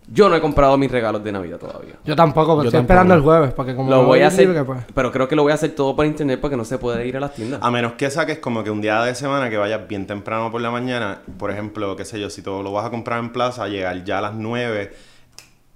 yo 0.10 0.30
no 0.30 0.36
he 0.36 0.42
comprado 0.42 0.78
mis 0.78 0.90
regalos 0.92 1.24
de 1.24 1.32
Navidad 1.32 1.58
todavía. 1.58 1.96
Yo 2.06 2.16
tampoco, 2.16 2.54
pero 2.58 2.64
Yo 2.64 2.70
estoy 2.70 2.80
tampoco. 2.80 2.82
esperando 2.82 3.14
el 3.14 3.22
jueves. 3.22 3.54
Porque 3.54 3.76
como 3.76 3.90
Lo 3.90 4.06
voy 4.06 4.22
a 4.22 4.28
hacer, 4.28 4.48
libre, 4.48 4.64
pues. 4.64 4.80
pero 4.94 5.12
creo 5.12 5.28
que 5.28 5.36
lo 5.36 5.44
voy 5.44 5.52
a 5.52 5.56
hacer 5.56 5.72
todo 5.76 5.96
por 5.96 6.06
internet 6.06 6.40
porque 6.40 6.56
no 6.56 6.64
se 6.66 6.78
puede 6.78 7.06
ir 7.08 7.18
a 7.18 7.20
las 7.20 7.34
tiendas. 7.34 7.60
A 7.62 7.70
menos 7.72 7.94
que 7.94 8.10
saques 8.10 8.40
como 8.40 8.64
que 8.64 8.72
un 8.72 8.80
día 8.82 9.02
de 9.04 9.14
semana 9.16 9.50
que 9.50 9.58
vayas 9.58 9.88
bien 9.88 10.08
temprano 10.08 10.52
por 10.52 10.62
la 10.62 10.72
mañana, 10.72 11.20
por 11.38 11.52
ejemplo, 11.52 11.96
qué 11.96 12.06
sé 12.06 12.20
yo, 12.20 12.30
si 12.30 12.42
tú 12.42 12.64
lo 12.64 12.72
vas 12.72 12.86
a 12.86 12.90
comprar 12.90 13.20
en 13.20 13.32
plaza, 13.34 13.68
llegar 13.68 14.04
ya 14.06 14.20
a 14.20 14.22
las 14.22 14.34
9 14.34 14.94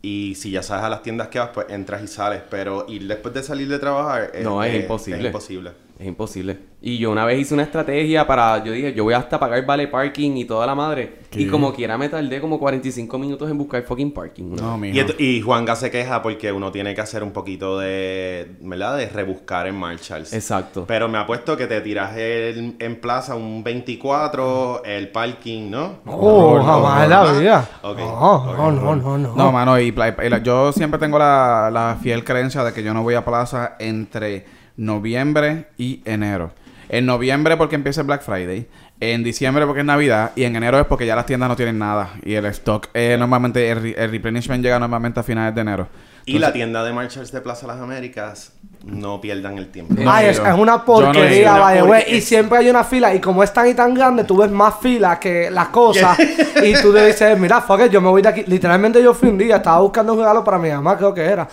y 0.03 0.33
si 0.35 0.50
ya 0.50 0.63
sabes 0.63 0.83
a 0.85 0.89
las 0.89 1.03
tiendas 1.03 1.27
que 1.27 1.38
vas, 1.39 1.50
pues 1.53 1.67
entras 1.69 2.01
y 2.01 2.07
sales, 2.07 2.41
pero 2.50 2.85
ir 2.88 3.07
después 3.07 3.33
de 3.33 3.43
salir 3.43 3.67
de 3.67 3.77
trabajar 3.79 4.31
No, 4.43 4.63
es 4.63 4.73
imposible. 4.75 5.19
Es 5.19 5.25
imposible. 5.27 5.71
Es 6.01 6.08
imposible. 6.08 6.58
Y 6.81 6.98
yo 6.98 7.12
una 7.12 7.25
vez 7.25 7.39
hice 7.39 7.53
una 7.53 7.62
estrategia 7.62 8.25
para... 8.25 8.63
Yo 8.63 8.72
dije, 8.72 8.91
yo 8.96 9.03
voy 9.03 9.13
hasta 9.13 9.39
pagar 9.39 9.63
vale 9.67 9.88
parking 9.88 10.31
y 10.36 10.46
toda 10.46 10.65
la 10.65 10.74
madre. 10.74 11.20
Y 11.34 11.46
como 11.46 11.72
quiera 11.75 11.96
me 11.96 12.10
tardé 12.10 12.41
como 12.41 12.58
45 12.58 13.20
minutos 13.20 13.51
en 13.51 13.55
buscar 13.60 13.84
fucking 13.84 14.12
parking. 14.12 14.55
¿no? 14.55 14.55
No, 14.55 14.77
mijo. 14.79 14.96
Y, 14.96 15.00
esto- 15.00 15.13
y 15.20 15.41
Juanga 15.41 15.75
se 15.75 15.91
queja 15.91 16.24
porque 16.24 16.51
uno 16.51 16.72
tiene 16.72 16.96
que 16.96 17.01
hacer 17.01 17.22
un 17.22 17.29
poquito 17.34 17.77
de, 17.77 18.55
¿verdad? 18.62 18.98
De 18.98 19.10
rebuscar 19.10 19.67
en 19.67 19.75
Marshalls. 19.75 20.34
Exacto. 20.34 20.86
Pero 20.88 21.08
me 21.08 21.20
apuesto 21.20 21.55
que 21.55 21.67
te 21.67 21.81
tiras 21.81 22.17
el- 22.17 22.75
en 22.79 23.00
plaza 23.00 23.36
un 23.36 23.63
24, 23.63 24.84
el 24.84 25.10
parking, 25.10 25.70
¿no? 25.70 26.00
Oh, 26.08 26.58
No, 26.58 26.63
jamás 26.63 27.03
en 27.03 27.10
no, 27.12 27.24
la 27.25 27.31
vida. 27.39 27.70
No, 27.84 27.93
no, 27.93 28.72
no, 28.72 28.96
no, 28.96 29.17
no. 29.20 29.36
No, 29.36 29.51
mano, 29.51 29.79
y, 29.79 29.91
pla- 29.91 30.15
y 30.25 30.29
la- 30.29 30.41
yo 30.41 30.72
siempre 30.72 31.00
tengo 31.00 31.20
la, 31.20 31.70
la 31.72 31.98
fiel 32.01 32.24
creencia 32.24 32.63
de 32.63 32.74
que 32.74 32.81
yo 32.81 32.91
no 32.91 33.03
voy 33.03 33.13
a 33.13 33.24
plaza 33.24 33.75
entre 33.77 34.61
noviembre 34.77 35.67
y 35.77 36.01
enero. 36.05 36.51
En 36.89 37.05
noviembre 37.05 37.55
porque 37.57 37.75
empieza 37.75 38.01
el 38.01 38.07
Black 38.07 38.21
Friday. 38.23 38.67
En 38.99 39.23
diciembre 39.23 39.65
porque 39.65 39.79
es 39.79 39.85
Navidad 39.85 40.31
y 40.35 40.43
en 40.43 40.55
enero 40.55 40.79
es 40.79 40.85
porque 40.85 41.05
ya 41.05 41.15
las 41.15 41.25
tiendas 41.25 41.49
no 41.49 41.55
tienen 41.55 41.79
nada 41.79 42.11
y 42.23 42.35
el 42.35 42.45
stock 42.47 42.89
eh, 42.93 43.15
normalmente 43.17 43.69
el, 43.71 43.81
re- 43.81 43.95
el 44.03 44.11
replenishment 44.11 44.63
llega 44.63 44.77
normalmente 44.77 45.19
a 45.19 45.23
finales 45.23 45.55
de 45.55 45.61
enero. 45.61 45.87
Y 46.23 46.37
la 46.37 46.53
tienda 46.53 46.83
de 46.83 46.93
Marshalls 46.93 47.31
de 47.31 47.41
Plaza 47.41 47.65
Las 47.65 47.79
Américas, 47.79 48.53
no 48.85 49.19
pierdan 49.19 49.57
el 49.57 49.69
tiempo. 49.71 49.95
No 49.97 50.09
Ay, 50.11 50.27
es, 50.27 50.39
una 50.39 50.77
no 50.77 50.85
porquería, 50.85 51.55
way. 51.55 51.79
Porque 51.79 52.15
Y 52.15 52.21
siempre 52.21 52.59
hay 52.59 52.69
una 52.69 52.83
fila. 52.83 53.13
Y 53.15 53.19
como 53.19 53.41
es 53.41 53.51
tan 53.51 53.67
y 53.67 53.73
tan 53.73 53.95
grande, 53.95 54.23
tú 54.23 54.37
ves 54.37 54.51
más 54.51 54.75
fila 54.79 55.19
que 55.19 55.49
las 55.49 55.69
cosas. 55.69 56.17
y 56.63 56.73
tú 56.79 56.93
le 56.93 57.07
dices, 57.07 57.39
mira, 57.39 57.59
fuck 57.61 57.81
it, 57.87 57.91
yo 57.91 57.99
me 58.01 58.09
voy 58.09 58.21
de 58.21 58.29
aquí. 58.29 58.43
Literalmente 58.45 59.01
yo 59.01 59.15
fui 59.15 59.29
un 59.29 59.37
día, 59.39 59.57
estaba 59.57 59.79
buscando 59.79 60.13
un 60.13 60.19
regalo 60.19 60.43
para 60.43 60.59
mi 60.59 60.69
mamá, 60.69 60.95
creo 60.95 61.11
que 61.11 61.23
era. 61.23 61.47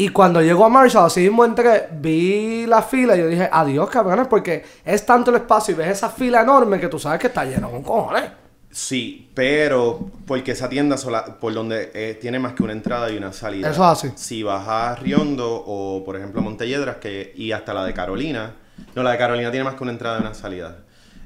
Y 0.00 0.10
cuando 0.10 0.40
llego 0.40 0.64
a 0.64 0.68
Marshall, 0.68 1.06
así 1.06 1.20
mismo 1.22 1.44
entré, 1.44 1.88
vi 1.92 2.66
la 2.66 2.82
fila 2.82 3.16
y 3.16 3.18
yo 3.20 3.26
dije, 3.26 3.48
adiós, 3.50 3.90
cabrones, 3.90 4.28
porque 4.28 4.64
es 4.84 5.04
tanto 5.04 5.30
el 5.30 5.38
espacio 5.38 5.72
y 5.74 5.76
ves 5.78 5.88
esa 5.88 6.08
fila 6.08 6.42
enorme 6.42 6.78
que 6.78 6.86
tú 6.88 6.98
sabes 7.00 7.18
que 7.18 7.26
está 7.26 7.44
lleno 7.44 7.68
con 7.70 7.82
cojones. 7.82 8.30
Sí, 8.70 9.30
pero 9.34 10.08
porque 10.26 10.52
esa 10.52 10.68
tienda 10.68 10.96
sola, 10.98 11.24
por 11.40 11.52
donde 11.52 11.90
eh, 11.94 12.16
tiene 12.20 12.38
más 12.38 12.52
que 12.52 12.62
una 12.62 12.72
entrada 12.74 13.10
y 13.10 13.16
una 13.16 13.32
salida. 13.32 13.70
Eso 13.70 13.82
es 13.92 14.04
así. 14.04 14.12
Si 14.14 14.42
vas 14.44 14.68
a 14.68 14.94
Riondo 14.94 15.64
o, 15.66 16.04
por 16.04 16.16
ejemplo, 16.16 16.42
a 16.42 16.44
Montelledras 16.44 16.96
que, 16.98 17.32
y 17.34 17.50
hasta 17.50 17.74
la 17.74 17.84
de 17.84 17.92
Carolina, 17.94 18.54
no, 18.94 19.02
la 19.02 19.10
de 19.12 19.18
Carolina 19.18 19.50
tiene 19.50 19.64
más 19.64 19.74
que 19.74 19.82
una 19.82 19.92
entrada 19.92 20.18
y 20.18 20.20
una 20.20 20.34
salida. 20.34 20.76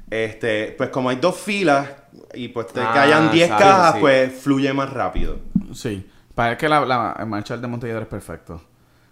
Este, 0.09 0.73
pues 0.77 0.89
como 0.89 1.09
hay 1.09 1.17
dos 1.17 1.35
filas 1.37 1.89
y 2.33 2.47
pues 2.47 2.67
te- 2.67 2.79
que 2.79 2.85
Ah, 2.85 3.01
hayan 3.03 3.31
10 3.31 3.49
sabes, 3.49 3.63
cajas, 3.65 3.93
sí. 3.95 3.99
pues 4.01 4.33
fluye 4.33 4.73
más 4.73 4.89
rápido. 4.91 5.37
Sí. 5.73 6.07
Para 6.35 6.57
que 6.57 6.67
la, 6.67 6.85
la 6.85 7.15
el 7.19 7.27
Marshall 7.27 7.61
de 7.61 7.67
Montelledra 7.67 8.01
es 8.03 8.07
perfecto. 8.07 8.61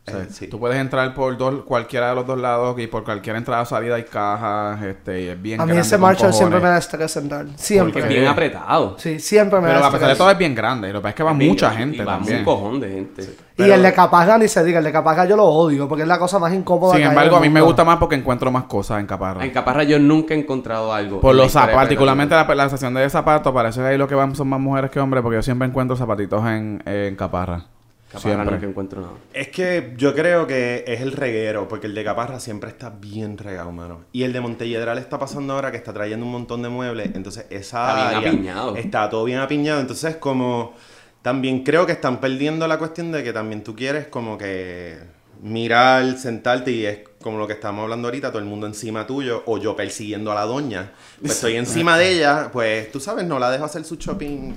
O 0.08 0.12
sea, 0.12 0.22
Eh, 0.22 0.28
sí. 0.32 0.48
Tú 0.48 0.60
puedes 0.60 0.78
entrar 0.80 1.14
por 1.14 1.38
dos, 1.38 1.62
cualquiera 1.64 2.10
de 2.10 2.16
los 2.16 2.26
dos 2.26 2.40
lados 2.40 2.78
y 2.80 2.88
por 2.88 3.04
cualquier 3.04 3.36
entrada 3.36 3.62
o 3.62 3.66
salida 3.66 3.96
hay 3.96 4.04
cajas, 4.04 4.82
este, 4.82 5.22
y 5.22 5.28
es 5.28 5.40
bien 5.40 5.62
A 5.62 5.64
mí 5.66 5.74
grande 5.74 5.82
ese 5.88 5.98
Marshall 6.00 6.34
siempre 6.34 6.60
me 6.60 6.70
da 6.70 6.78
estrés 6.80 7.16
entrar. 7.18 7.46
Siempre. 7.56 8.02
Es 8.02 8.08
bien 8.08 8.26
apretado. 8.28 8.96
Sí, 8.98 9.20
siempre 9.20 9.60
me 9.62 9.68
Pero 9.68 9.80
da 9.80 9.88
a 9.88 9.92
pesar 9.92 10.10
de 10.10 10.16
todo 10.16 10.32
es 10.32 10.38
bien 10.40 10.56
grande. 10.56 10.90
Y 10.90 10.92
lo 10.92 11.00
que 11.00 11.04
pasa 11.04 11.10
es 11.12 11.16
que 11.16 11.24
va 11.24 11.34
mucha 11.34 11.70
gente 11.72 11.98
y 11.98 12.00
va 12.00 12.14
también. 12.16 12.40
un 12.40 12.46
cojón 12.46 12.80
de 12.80 12.90
gente. 12.90 13.22
Y 13.22 13.28
Pero- 13.58 13.74
el 13.76 13.84
de 13.84 13.94
Caparra 13.94 14.38
ni 14.40 14.48
se 14.48 14.64
diga, 14.64 14.80
el 14.80 14.86
de 14.86 14.92
Caparra 14.92 15.26
yo 15.26 15.36
lo 15.36 15.46
odio 15.46 15.88
porque 15.88 16.02
es 16.02 16.08
la 16.08 16.18
cosa 16.18 16.40
más 16.40 16.52
incómoda 16.52 16.94
Sin 16.94 17.02
que 17.02 17.04
hay 17.06 17.10
embargo, 17.12 17.36
a 17.36 17.40
mí 17.40 17.50
me 17.50 17.62
gusta 17.62 17.84
más 17.84 17.98
porque 17.98 18.16
encuentro 18.16 18.50
más 18.52 18.64
cosas 18.64 19.00
en 19.00 19.06
Caparra. 19.06 19.46
En 19.46 19.52
Caparra 19.52 19.84
yo 19.84 20.00
nunca 20.00 20.34
he 20.34 20.40
encontrado 20.40 20.92
algo. 20.92 21.22
Por 21.22 21.32
en 21.36 21.38
los 21.38 21.52
zapatos, 21.52 21.76
particularmente 21.76 22.34
la, 22.34 22.56
la 22.56 22.70
sección 22.70 22.96
de 22.96 23.08
zapatos, 23.08 23.54
parece 23.54 23.82
que 23.82 23.86
ahí 23.86 23.98
lo 24.00 24.08
que 24.08 24.16
van 24.16 24.36
son 24.36 24.50
más 24.50 24.60
mujeres 24.60 24.90
que 24.90 25.00
hombres 25.00 25.22
porque 25.22 25.36
yo 25.38 25.44
siempre 25.44 25.68
encuentro 25.68 25.96
zapatitos 25.96 26.44
en, 26.48 26.82
en 26.88 27.16
Caparra. 27.16 27.66
Caparra 28.12 28.36
siempre. 28.36 28.52
nunca 28.52 28.68
encuentro 28.68 29.02
nada. 29.02 29.14
Es 29.34 29.48
que 29.50 29.94
yo 29.98 30.14
creo 30.14 30.46
que 30.46 30.84
es 30.86 31.02
el 31.02 31.14
reguero, 31.14 31.68
porque 31.68 31.88
el 31.88 31.96
de 31.96 32.04
Caparra 32.04 32.40
siempre 32.40 32.70
está 32.70 32.90
bien 32.90 33.38
regado, 33.38 33.72
mano. 33.72 34.02
Y 34.12 34.24
el 34.24 34.34
de 34.34 34.42
Montelledra 34.42 34.94
le 34.94 35.02
está 35.02 35.18
pasando 35.18 35.54
ahora 35.54 35.72
que 35.72 35.78
está 35.78 35.94
trayendo 35.94 36.26
un 36.26 36.32
montón 36.32 36.62
de 36.62 36.70
muebles, 36.70 37.12
entonces 37.14 37.46
esa 37.50 38.10
Está 38.10 38.20
bien 38.20 38.34
apiñado. 38.34 38.76
está 38.76 39.10
todo 39.10 39.24
bien 39.24 39.40
apiñado, 39.40 39.80
entonces 39.80 40.18
como 40.18 40.74
también 41.22 41.64
creo 41.64 41.86
que 41.86 41.94
están 41.94 42.20
perdiendo 42.20 42.68
la 42.68 42.78
cuestión 42.78 43.12
de 43.12 43.24
que 43.24 43.32
también 43.32 43.64
tú 43.64 43.76
quieres 43.76 44.08
como 44.08 44.38
que 44.38 44.98
mirar, 45.42 46.18
sentarte 46.18 46.72
y 46.72 46.86
es 46.86 47.00
como 47.22 47.38
lo 47.38 47.48
que 47.48 47.54
estamos 47.54 47.84
hablando 47.84 48.08
ahorita, 48.08 48.30
todo 48.30 48.40
el 48.40 48.46
mundo 48.46 48.68
encima 48.68 49.08
tuyo 49.08 49.44
o 49.46 49.58
yo 49.58 49.76
persiguiendo 49.76 50.32
a 50.32 50.36
la 50.36 50.46
doña. 50.46 50.92
Pues 51.20 51.34
estoy 51.34 51.56
encima 51.56 51.98
de 51.98 52.12
ella, 52.12 52.50
pues 52.52 52.92
tú 52.92 53.00
sabes, 53.00 53.26
no 53.26 53.40
la 53.40 53.50
dejo 53.52 53.66
hacer 53.66 53.84
su 53.84 53.96
shopping. 53.96 54.54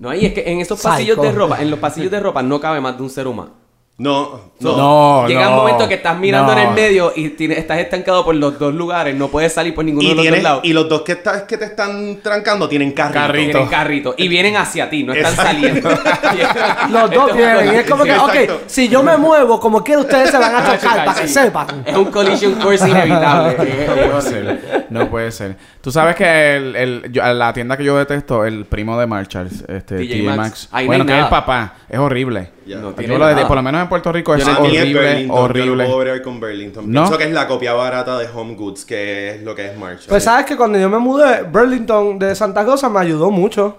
No, 0.00 0.14
y 0.14 0.24
es 0.24 0.32
que 0.32 0.50
en 0.50 0.60
esos 0.60 0.78
Psycho. 0.80 0.88
pasillos 0.88 1.22
de 1.22 1.30
ropa, 1.30 1.60
en 1.60 1.70
los 1.70 1.78
pasillos 1.78 2.10
de 2.10 2.20
ropa 2.26 2.42
no 2.42 2.58
cabe 2.58 2.80
más 2.80 2.96
de 2.96 3.02
un 3.02 3.10
ser 3.10 3.26
humano. 3.28 3.59
No, 4.00 4.40
no. 4.60 4.76
No, 4.76 5.28
Llega 5.28 5.44
no, 5.44 5.50
un 5.50 5.56
momento 5.56 5.86
que 5.86 5.94
estás 5.94 6.18
mirando 6.18 6.54
no. 6.54 6.58
en 6.60 6.68
el 6.68 6.74
medio 6.74 7.12
y 7.14 7.28
tienes- 7.30 7.58
estás 7.58 7.78
estancado 7.78 8.24
por 8.24 8.34
los 8.34 8.58
dos 8.58 8.72
lugares, 8.74 9.14
no 9.14 9.28
puedes 9.28 9.52
salir 9.52 9.74
por 9.74 9.84
ninguno 9.84 10.06
Y, 10.06 10.08
de 10.10 10.14
los 10.14 10.22
tienes- 10.22 10.40
dos 10.40 10.42
lados. 10.42 10.60
y 10.64 10.72
los 10.72 10.88
dos 10.88 11.02
que, 11.02 11.12
está- 11.12 11.46
que 11.46 11.58
te 11.58 11.66
están 11.66 12.18
trancando 12.22 12.66
tienen 12.66 12.92
carrito. 12.92 13.20
Carrito. 13.20 13.50
Tienen 13.52 13.68
carrito. 13.68 14.14
Y 14.16 14.28
vienen 14.28 14.56
hacia 14.56 14.88
ti, 14.88 15.02
no 15.04 15.12
están 15.12 15.32
Exacto. 15.32 15.52
saliendo. 15.52 15.90
Los 16.90 17.10
dos 17.10 17.36
vienen. 17.36 17.74
Y 17.74 17.76
es 17.76 17.90
como 17.90 18.04
que, 18.04 18.12
ok, 18.16 18.34
exacto. 18.34 18.60
si 18.66 18.88
yo 18.88 19.02
me 19.02 19.16
muevo, 19.18 19.60
como 19.60 19.84
quiera 19.84 20.00
ustedes 20.00 20.30
se 20.30 20.38
van 20.38 20.54
a 20.56 20.64
chocar, 20.78 21.04
para 21.04 21.20
que 21.20 21.28
sepan. 21.28 21.66
Es 21.84 21.96
un 21.96 22.06
collision 22.06 22.54
course 22.54 22.88
inevitable. 22.88 23.56
No 23.90 23.94
puede 24.10 24.22
ser. 24.22 24.86
No 24.90 25.10
puede 25.10 25.32
ser. 25.32 25.56
Tú 25.80 25.92
sabes 25.92 26.16
que 26.16 26.56
el, 26.56 26.76
el- 26.76 27.12
yo- 27.12 27.22
la 27.34 27.52
tienda 27.52 27.76
que 27.76 27.84
yo 27.84 27.96
detesto, 27.98 28.44
el 28.44 28.64
primo 28.64 28.98
de 28.98 29.06
Marshalls, 29.06 29.64
este, 29.68 29.98
TJ. 29.98 30.68
Ahí 30.72 30.84
no 30.84 30.88
bueno, 30.88 31.06
que 31.06 31.12
es 31.18 31.24
el 31.24 31.28
papá. 31.28 31.74
Es 31.88 31.98
horrible. 31.98 32.50
Ya. 32.70 32.76
No 32.78 32.92
tiene 32.94 33.18
lo 33.18 33.26
de- 33.26 33.44
por 33.46 33.56
lo 33.56 33.62
menos 33.62 33.82
en 33.82 33.88
Puerto 33.88 34.12
Rico 34.12 34.32
es 34.34 34.46
horrible, 34.46 34.92
Burlington, 34.94 35.22
Yo 35.22 35.26
no 35.26 35.34
horrible. 35.42 35.84
puedo 35.86 35.98
bregar 35.98 36.22
con 36.22 36.38
Burlington. 36.38 36.84
¿No? 36.92 37.00
Pienso 37.02 37.18
que 37.18 37.24
es 37.24 37.32
la 37.32 37.48
copia 37.48 37.72
barata 37.72 38.16
de 38.18 38.28
Home 38.32 38.54
Goods, 38.54 38.84
que 38.84 39.30
es 39.30 39.42
lo 39.42 39.54
que 39.56 39.66
es 39.66 39.76
Marshall. 39.76 40.06
Pues 40.08 40.22
sabes 40.22 40.46
que 40.46 40.56
cuando 40.56 40.78
yo 40.78 40.88
me 40.88 40.98
mudé, 40.98 41.42
Burlington 41.42 42.18
de 42.18 42.32
Santa 42.36 42.62
Rosa 42.62 42.88
me 42.88 43.00
ayudó 43.00 43.30
mucho. 43.32 43.76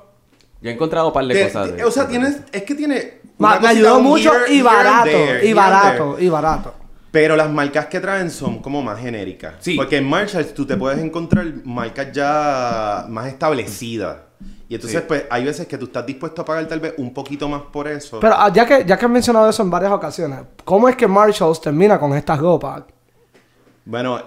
Yo 0.61 0.69
he 0.69 0.73
encontrado 0.73 1.07
un 1.07 1.13
par 1.13 1.25
de 1.25 1.41
cosas. 1.43 1.75
de- 1.75 1.83
o 1.85 1.89
sea, 1.91 2.05
tienes, 2.07 2.41
es 2.51 2.63
que 2.63 2.75
tiene. 2.75 3.21
Me 3.37 3.47
ayudó 3.67 3.99
mucho 4.01 4.31
here- 4.33 4.51
y 4.53 4.53
here 4.57 4.63
barato, 4.63 5.09
y 5.43 5.53
barato, 5.53 6.17
y 6.19 6.29
barato. 6.29 6.73
Pero 7.11 7.35
las 7.35 7.51
marcas 7.51 7.87
que 7.87 7.99
traen 7.99 8.31
son 8.31 8.59
como 8.59 8.81
más 8.81 8.99
genéricas. 8.99 9.55
Sí. 9.59 9.75
Porque 9.75 9.97
en 9.97 10.07
Marshalls 10.07 10.53
tú 10.53 10.65
te 10.65 10.77
puedes 10.77 10.99
encontrar 10.99 11.45
marcas 11.65 12.11
ya 12.13 13.05
más 13.09 13.27
establecidas. 13.27 14.17
Y 14.69 14.75
entonces, 14.75 15.01
Sí. 15.01 15.05
pues, 15.05 15.25
hay 15.29 15.43
veces 15.43 15.67
que 15.67 15.77
tú 15.77 15.85
estás 15.85 16.05
dispuesto 16.05 16.41
a 16.41 16.45
pagar 16.45 16.65
tal 16.65 16.79
vez 16.79 16.93
un 16.97 17.13
poquito 17.13 17.49
más 17.49 17.63
por 17.63 17.89
eso. 17.89 18.21
Pero 18.21 18.35
ah, 18.37 18.51
ya 18.53 18.65
que, 18.65 18.85
ya 18.85 18.97
que 18.97 19.05
has 19.05 19.11
mencionado 19.11 19.49
eso 19.49 19.61
en 19.61 19.69
varias 19.69 19.91
ocasiones, 19.91 20.39
¿cómo 20.63 20.87
es 20.87 20.95
que 20.95 21.05
Marshalls 21.07 21.59
termina 21.59 21.99
con 21.99 22.13
estas 22.15 22.39
ropas? 22.39 22.83
Bueno, 23.83 24.21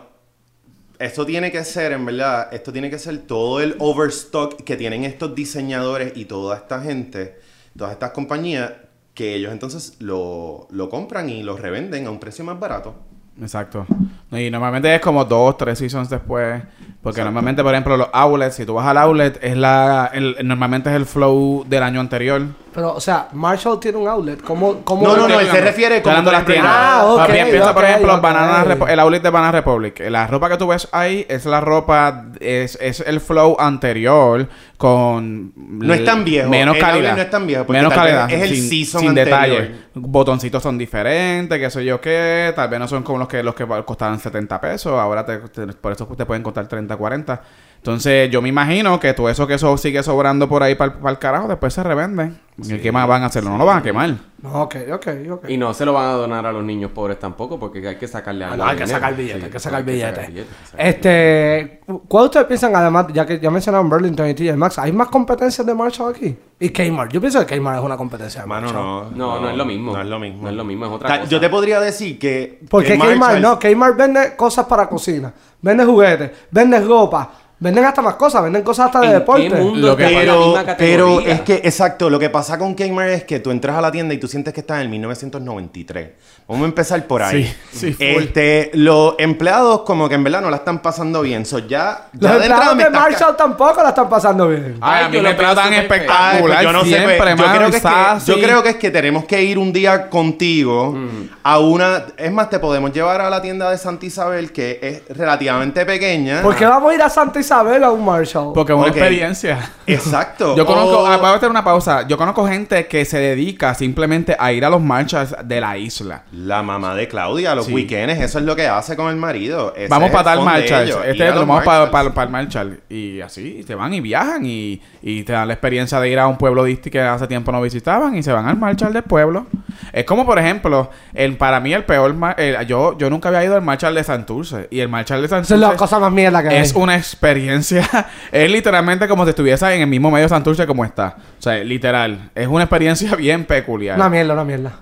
esto 0.99 1.25
tiene 1.25 1.51
que 1.51 1.65
ser, 1.65 1.93
en 1.93 2.05
verdad, 2.05 2.53
esto 2.53 2.71
tiene 2.73 2.91
que 2.91 2.99
ser 2.99 3.19
todo 3.21 3.61
el 3.61 3.75
overstock 3.79 4.63
que 4.63 4.77
tienen 4.77 5.05
estos 5.05 5.35
diseñadores 5.35 6.13
y 6.15 6.27
toda 6.27 6.57
esta 6.57 6.81
gente, 6.83 7.41
todas 7.77 7.93
estas 7.93 8.11
compañías, 8.11 8.71
que 9.15 9.35
ellos 9.35 9.53
entonces 9.53 9.97
lo, 10.01 10.67
lo 10.71 10.91
compran 10.91 11.31
y 11.31 11.43
lo 11.43 11.57
revenden 11.57 12.07
a 12.07 12.11
un 12.11 12.21
precio 12.21 12.45
más 12.45 12.59
barato. 12.59 12.95
Exacto. 13.41 13.87
Y 14.33 14.51
normalmente 14.51 14.95
es 14.95 15.01
como 15.01 15.25
dos, 15.25 15.57
tres 15.57 15.79
seasons 15.79 16.09
después. 16.11 16.63
Porque 17.03 17.23
normalmente, 17.23 17.63
por 17.63 17.73
ejemplo, 17.75 17.97
los 17.99 18.09
outlets, 18.13 18.55
si 18.55 18.65
tú 18.65 18.75
vas 18.75 18.87
al 18.87 18.97
outlet, 18.97 19.39
es 19.43 19.57
la, 19.57 20.11
el- 20.15 20.37
normalmente 20.43 20.89
es 20.89 20.97
el 20.97 21.05
flow 21.05 21.65
del 21.69 21.83
año 21.83 22.01
anterior. 22.01 22.41
Pero, 22.73 22.95
o 22.95 23.01
sea, 23.01 23.29
Marshall 23.33 23.79
tiene 23.79 23.99
un 23.99 24.09
outlet. 24.09 24.41
¿Cómo, 24.43 24.81
cómo 24.83 25.07
No, 25.07 25.15
no, 25.17 25.29
no, 25.29 25.39
él 25.39 25.47
se 25.49 25.61
refiere 25.61 26.01
como 26.01 26.23
las 26.23 26.47
tiendas. 26.47 26.73
Ah, 26.75 27.05
ok, 27.07 27.19
Papi, 27.19 27.33
piensa, 27.51 27.75
por 27.75 27.85
ejemplo, 27.85 28.15
ok. 28.15 28.23
Banana 28.23 28.65
el 28.89 28.99
outlet 29.01 29.23
de 29.23 29.31
Banana 29.31 29.53
Republic. 29.53 30.01
La 30.09 30.27
ropa 30.27 30.49
que 30.49 30.57
tú 30.57 30.67
ves 30.69 30.89
ahí 30.93 31.27
es 31.29 31.45
la 31.45 31.61
ropa, 31.61 32.25
es, 32.41 32.79
es 32.81 33.01
el 33.01 33.21
flow 33.21 33.57
anterior 33.61 34.49
con... 34.79 35.53
No 35.57 35.93
es 35.95 36.05
tan 36.05 36.25
viejo. 36.25 36.49
Menos 36.49 36.75
El 36.77 36.81
calidad. 36.81 36.97
outlet 37.11 37.17
no 37.17 37.23
es 37.23 37.31
tan 37.31 37.47
viejo, 37.47 37.65
porque 37.67 37.79
Menos 37.81 37.95
calidad. 37.95 38.31
es 38.33 38.43
el 38.51 38.57
sin, 38.57 38.69
season 38.71 39.01
sin 39.03 39.09
anterior. 39.11 39.37
detalle. 39.39 39.75
Botoncitos 39.95 40.63
son 40.63 40.79
diferentes, 40.79 41.59
qué 41.59 41.71
sé 41.71 41.85
yo 41.85 42.01
qué. 42.01 42.53
Tal 42.57 42.69
vez 42.69 42.81
no 42.81 42.89
son 42.89 43.03
como 43.03 43.19
que, 43.29 43.43
los 43.43 43.55
que 43.55 43.67
costaban 43.85 44.19
70 44.19 44.61
pesos. 44.61 44.93
Ahora 44.93 45.25
te, 45.25 45.39
por 45.39 45.93
eso 45.93 46.07
te 46.07 46.27
pueden 46.27 46.43
costar 46.43 46.67
30, 46.67 46.97
40. 46.97 47.43
Entonces, 47.77 48.31
yo 48.31 48.41
me 48.41 48.49
imagino 48.49 48.99
que 48.99 49.13
todo 49.13 49.29
eso 49.29 49.47
que 49.47 49.55
eso 49.55 49.77
sigue 49.77 50.03
sobrando 50.03 50.49
por 50.49 50.63
ahí 50.63 50.75
para 50.75 50.95
el 51.11 51.19
carajo, 51.19 51.49
después 51.49 51.75
se 51.75 51.83
revende. 51.83 52.33
¿Y 52.57 52.79
¿Qué 52.79 52.93
más 52.93 53.09
van 53.09 53.23
a 53.23 53.27
hacer? 53.27 53.43
No 53.43 53.59
lo 53.59 53.67
van 53.67 53.79
a 53.79 53.83
quemar. 53.83 54.15
No, 54.41 54.63
ok, 54.63 54.77
ok, 54.93 55.07
ok. 55.33 55.49
Y 55.49 55.57
no 55.57 55.75
se 55.75 55.85
lo 55.85 55.93
van 55.93 56.07
a 56.07 56.13
donar 56.13 56.47
a 56.47 56.53
los 56.53 56.63
niños 56.63 56.93
pobres 56.93 57.19
tampoco, 57.19 57.59
porque 57.59 57.87
hay 57.89 57.97
que 57.97 58.07
sacarle 58.07 58.45
algo. 58.45 58.59
no, 58.59 58.67
hay 58.67 58.77
que 58.77 58.87
sacar 58.87 59.17
billete, 59.17 59.47
hay 59.47 59.51
que 59.51 59.59
sacar 59.59 59.83
billete. 59.85 60.11
sacar 60.15 60.27
billete, 60.31 60.47
hay 60.47 60.55
que 60.61 60.67
sacar 60.67 60.87
Este, 60.87 61.81
¿cuál 62.07 62.25
ustedes 62.27 62.47
piensan, 62.47 62.77
además, 62.77 63.07
ya 63.13 63.27
que 63.27 63.41
ya 63.41 63.51
mencionaron 63.51 63.89
Burlington 63.89 64.29
y 64.29 64.35
TJ 64.35 64.57
Maxx, 64.57 64.79
¿hay 64.79 64.93
más 64.93 65.09
competencias 65.09 65.67
de 65.67 65.75
Marshall 65.75 66.15
aquí? 66.15 66.37
Y 66.61 66.69
Kmart. 66.69 67.11
Yo 67.11 67.21
pienso 67.21 67.45
que 67.45 67.59
Kmart 67.59 67.79
es 67.79 67.85
una 67.85 67.97
competencia 67.97 68.43
de 68.43 68.47
Mano, 68.47 68.67
Marshall. 68.67 69.17
no. 69.17 69.35
No, 69.35 69.41
no 69.41 69.51
es 69.51 69.57
lo 69.57 69.65
mismo. 69.65 69.93
No 69.93 70.01
es 70.01 70.07
lo 70.07 70.19
mismo. 70.21 70.43
No 70.43 70.51
es 70.51 70.55
lo 70.55 70.65
mismo, 70.65 70.87
es 70.87 70.93
otra 70.93 71.07
O 71.07 71.11
sea, 71.11 71.19
cosa. 71.21 71.31
Yo 71.31 71.41
te 71.41 71.49
podría 71.49 71.81
decir 71.81 72.19
que. 72.19 72.61
Porque 72.71 72.97
que 72.97 72.99
Kmart 72.99 73.41
no, 73.41 73.59
Kmart 73.59 73.97
vende 73.97 74.37
cosas 74.37 74.67
para 74.67 74.89
cocina, 74.89 75.33
vende 75.61 75.85
juguetes, 75.85 76.31
vende 76.51 76.81
ropa, 76.81 77.31
venden 77.65 77.83
hasta 77.87 78.03
más 78.03 78.17
cosas, 78.17 78.43
venden 78.43 78.63
cosas 78.63 78.87
hasta 78.87 79.01
de 79.01 79.07
¿En 79.07 79.13
qué 79.13 79.19
deporte. 79.21 79.49
Lo 79.49 79.97
que- 79.97 80.75
Pero, 80.77 81.21
es 81.21 81.41
que, 81.41 81.55
exacto, 81.65 82.11
lo 82.11 82.19
que 82.19 82.29
pasa 82.29 82.59
con 82.59 82.75
Kmart 82.75 83.11
es 83.11 83.25
que 83.25 83.41
tú 83.41 83.51
entras 83.51 83.75
a 83.77 83.81
la 83.81 83.91
tienda 83.91 84.13
y 84.13 84.19
tú 84.19 84.29
sientes 84.29 84.53
que 84.53 84.61
estás 84.61 84.77
en 84.77 84.83
el 84.83 84.89
1993. 84.91 86.11
Vamos 86.47 86.63
a 86.63 86.67
empezar 86.67 87.03
por 87.07 87.23
ahí. 87.23 87.51
Sí, 87.73 87.95
sí, 87.95 87.97
este, 87.99 88.71
los 88.75 89.15
empleados 89.17 89.81
como 89.81 90.11
que 90.11 90.15
en 90.15 90.25
verdad 90.25 90.43
no 90.43 90.51
la 90.51 90.57
están 90.57 90.81
pasando 90.81 91.23
bien. 91.23 91.47
So, 91.47 91.61
ya, 91.61 92.09
Los 92.13 92.33
de 92.33 92.47
empleados 92.47 92.77
de 92.77 92.91
Marshall 92.91 93.35
tampoco 93.35 93.83
la 93.83 93.89
están 93.89 94.11
pasando 94.11 94.49
bien. 94.49 94.77
Ay, 94.83 94.99
Ay, 95.01 95.05
a 95.05 95.09
mí 95.09 95.21
me 95.23 95.33
tratan 95.33 95.73
espectacular. 95.73 96.41
pues 96.43 96.63
yo 96.63 96.73
no 96.73 96.81
sé, 96.83 96.87
siempre, 96.89 97.17
pues, 97.17 97.37
yo, 97.39 97.45
creo 97.47 97.61
que 97.61 97.69
es 97.69 97.75
está 97.77 98.19
que, 98.19 98.31
yo 98.31 98.41
creo 98.47 98.63
que 98.63 98.69
es 98.69 98.77
que 98.77 98.91
tenemos 98.91 99.25
que 99.25 99.43
ir 99.43 99.59
un 99.59 99.73
día 99.73 100.11
contigo 100.11 100.95
a 101.43 101.59
una... 101.59 102.05
Es 102.19 102.31
más, 102.31 102.51
te 102.51 102.59
podemos 102.59 102.93
llevar 102.93 103.23
a 103.23 103.31
la 103.31 103.41
tienda 103.41 103.71
de 103.71 103.79
Santa 103.79 104.05
Isabel, 104.05 104.53
que 104.53 104.79
es 105.09 105.17
relativamente 105.17 105.87
pequeña. 105.87 106.43
¿Por 106.43 106.55
qué 106.57 106.67
vamos 106.67 106.93
a 106.93 106.95
ir 106.95 107.01
a 107.03 107.09
Santa 107.09 107.33
Porque 107.33 107.54
saber 107.55 107.85
a 107.85 107.91
un 107.91 108.05
Marshall? 108.05 108.53
Porque 108.55 108.73
es 108.73 108.79
una 108.79 108.89
experiencia. 108.89 109.71
Exacto. 109.87 110.57
Yo 110.57 110.67
conozco, 110.67 111.01
O- 111.01 111.07
ah, 111.07 111.17
voy 111.19 111.27
a 111.27 111.35
hacer 111.35 111.49
una 111.51 111.63
pausa. 111.65 112.07
Yo 112.09 112.17
conozco 112.17 112.47
gente 112.47 112.87
que 112.87 113.05
se 113.05 113.19
dedica 113.19 113.75
simplemente 113.75 114.37
a 114.39 114.53
ir 114.53 114.65
a 114.65 114.71
los 114.71 114.81
marchas 114.81 115.35
de 115.45 115.61
la 115.61 115.77
isla. 115.79 116.23
La 116.33 116.63
mamá 116.63 116.95
de 116.95 117.07
Claudia, 117.09 117.55
los 117.55 117.67
Sí. 117.67 117.73
weekends, 117.75 118.21
eso 118.21 118.39
es 118.39 118.45
lo 118.45 118.57
que 118.57 118.67
hace 118.67 118.97
con 118.97 119.09
el 119.09 119.17
marido. 119.17 119.73
Ese 119.77 119.89
vamos 119.89 120.11
para 120.11 120.25
tal 120.25 120.39
ir 120.59 120.65
Este 121.07 121.25
lo 121.31 121.41
vamos 121.47 121.65
para, 121.65 121.87
marchas. 121.91 122.13
para, 122.13 122.25
el 122.27 122.31
marchar. 122.33 122.67
Y 122.89 123.21
así, 123.21 123.63
se 123.63 123.75
van 123.75 123.93
y 123.95 124.01
viajan 124.01 124.45
y, 124.45 124.81
y 125.03 125.23
te 125.23 125.33
dan 125.33 125.49
la 125.49 125.55
experiencia 125.55 126.01
de 126.01 126.09
ir 126.09 126.19
a 126.19 126.27
un 126.27 126.37
pueblo 126.39 126.65
distinto 126.65 126.91
que 126.91 127.01
hace 127.01 127.27
tiempo 127.27 127.51
no 127.53 127.61
visitaban 127.63 128.15
y 128.17 128.23
se 128.23 128.33
van 128.33 128.47
al 128.47 128.57
marchar 128.57 128.93
del 128.93 129.03
pueblo. 129.05 129.47
Es 129.93 130.05
como, 130.05 130.27
por 130.27 130.39
ejemplo, 130.39 130.91
el, 131.15 131.37
para 131.37 131.61
mí 131.61 131.73
el 131.73 131.85
peor... 131.85 132.15
el- 132.37 132.67
yo, 132.67 132.97
yo 132.99 133.11
nunca 133.11 133.29
había 133.29 133.45
ido 133.45 133.55
al 133.57 133.63
marchar 133.63 133.93
de 133.95 134.03
Santurce. 134.05 134.69
Y 134.71 134.81
el 134.81 134.89
marchar 134.89 135.21
de 135.21 135.27
Esa 135.27 135.39
es 135.39 135.49
Santurce... 135.49 135.73
la 135.73 135.77
cosa 135.77 135.99
más 135.99 136.11
mierda 136.13 136.43
que 136.43 136.61
Es 136.61 136.75
hay. 136.75 136.81
una 136.83 136.97
experiencia. 136.97 137.34
es 138.33 138.51
literalmente 138.51 139.07
como 139.09 139.25
si 139.25 139.31
estuviese 139.31 139.75
en 139.75 139.83
el 139.83 139.87
mismo 139.87 140.11
medio 140.11 140.25
de 140.25 140.29
Santurce 140.29 140.67
como 140.67 140.85
está. 140.85 141.17
O 141.39 141.43
sea, 141.43 141.55
literal. 141.65 142.31
Es 142.35 142.47
una 142.49 142.65
experiencia 142.65 143.15
bien 143.17 143.45
peculiar. 143.45 143.97
Una 143.97 144.09
mierda, 144.09 144.35
una 144.35 144.45
mierda. 144.45 144.73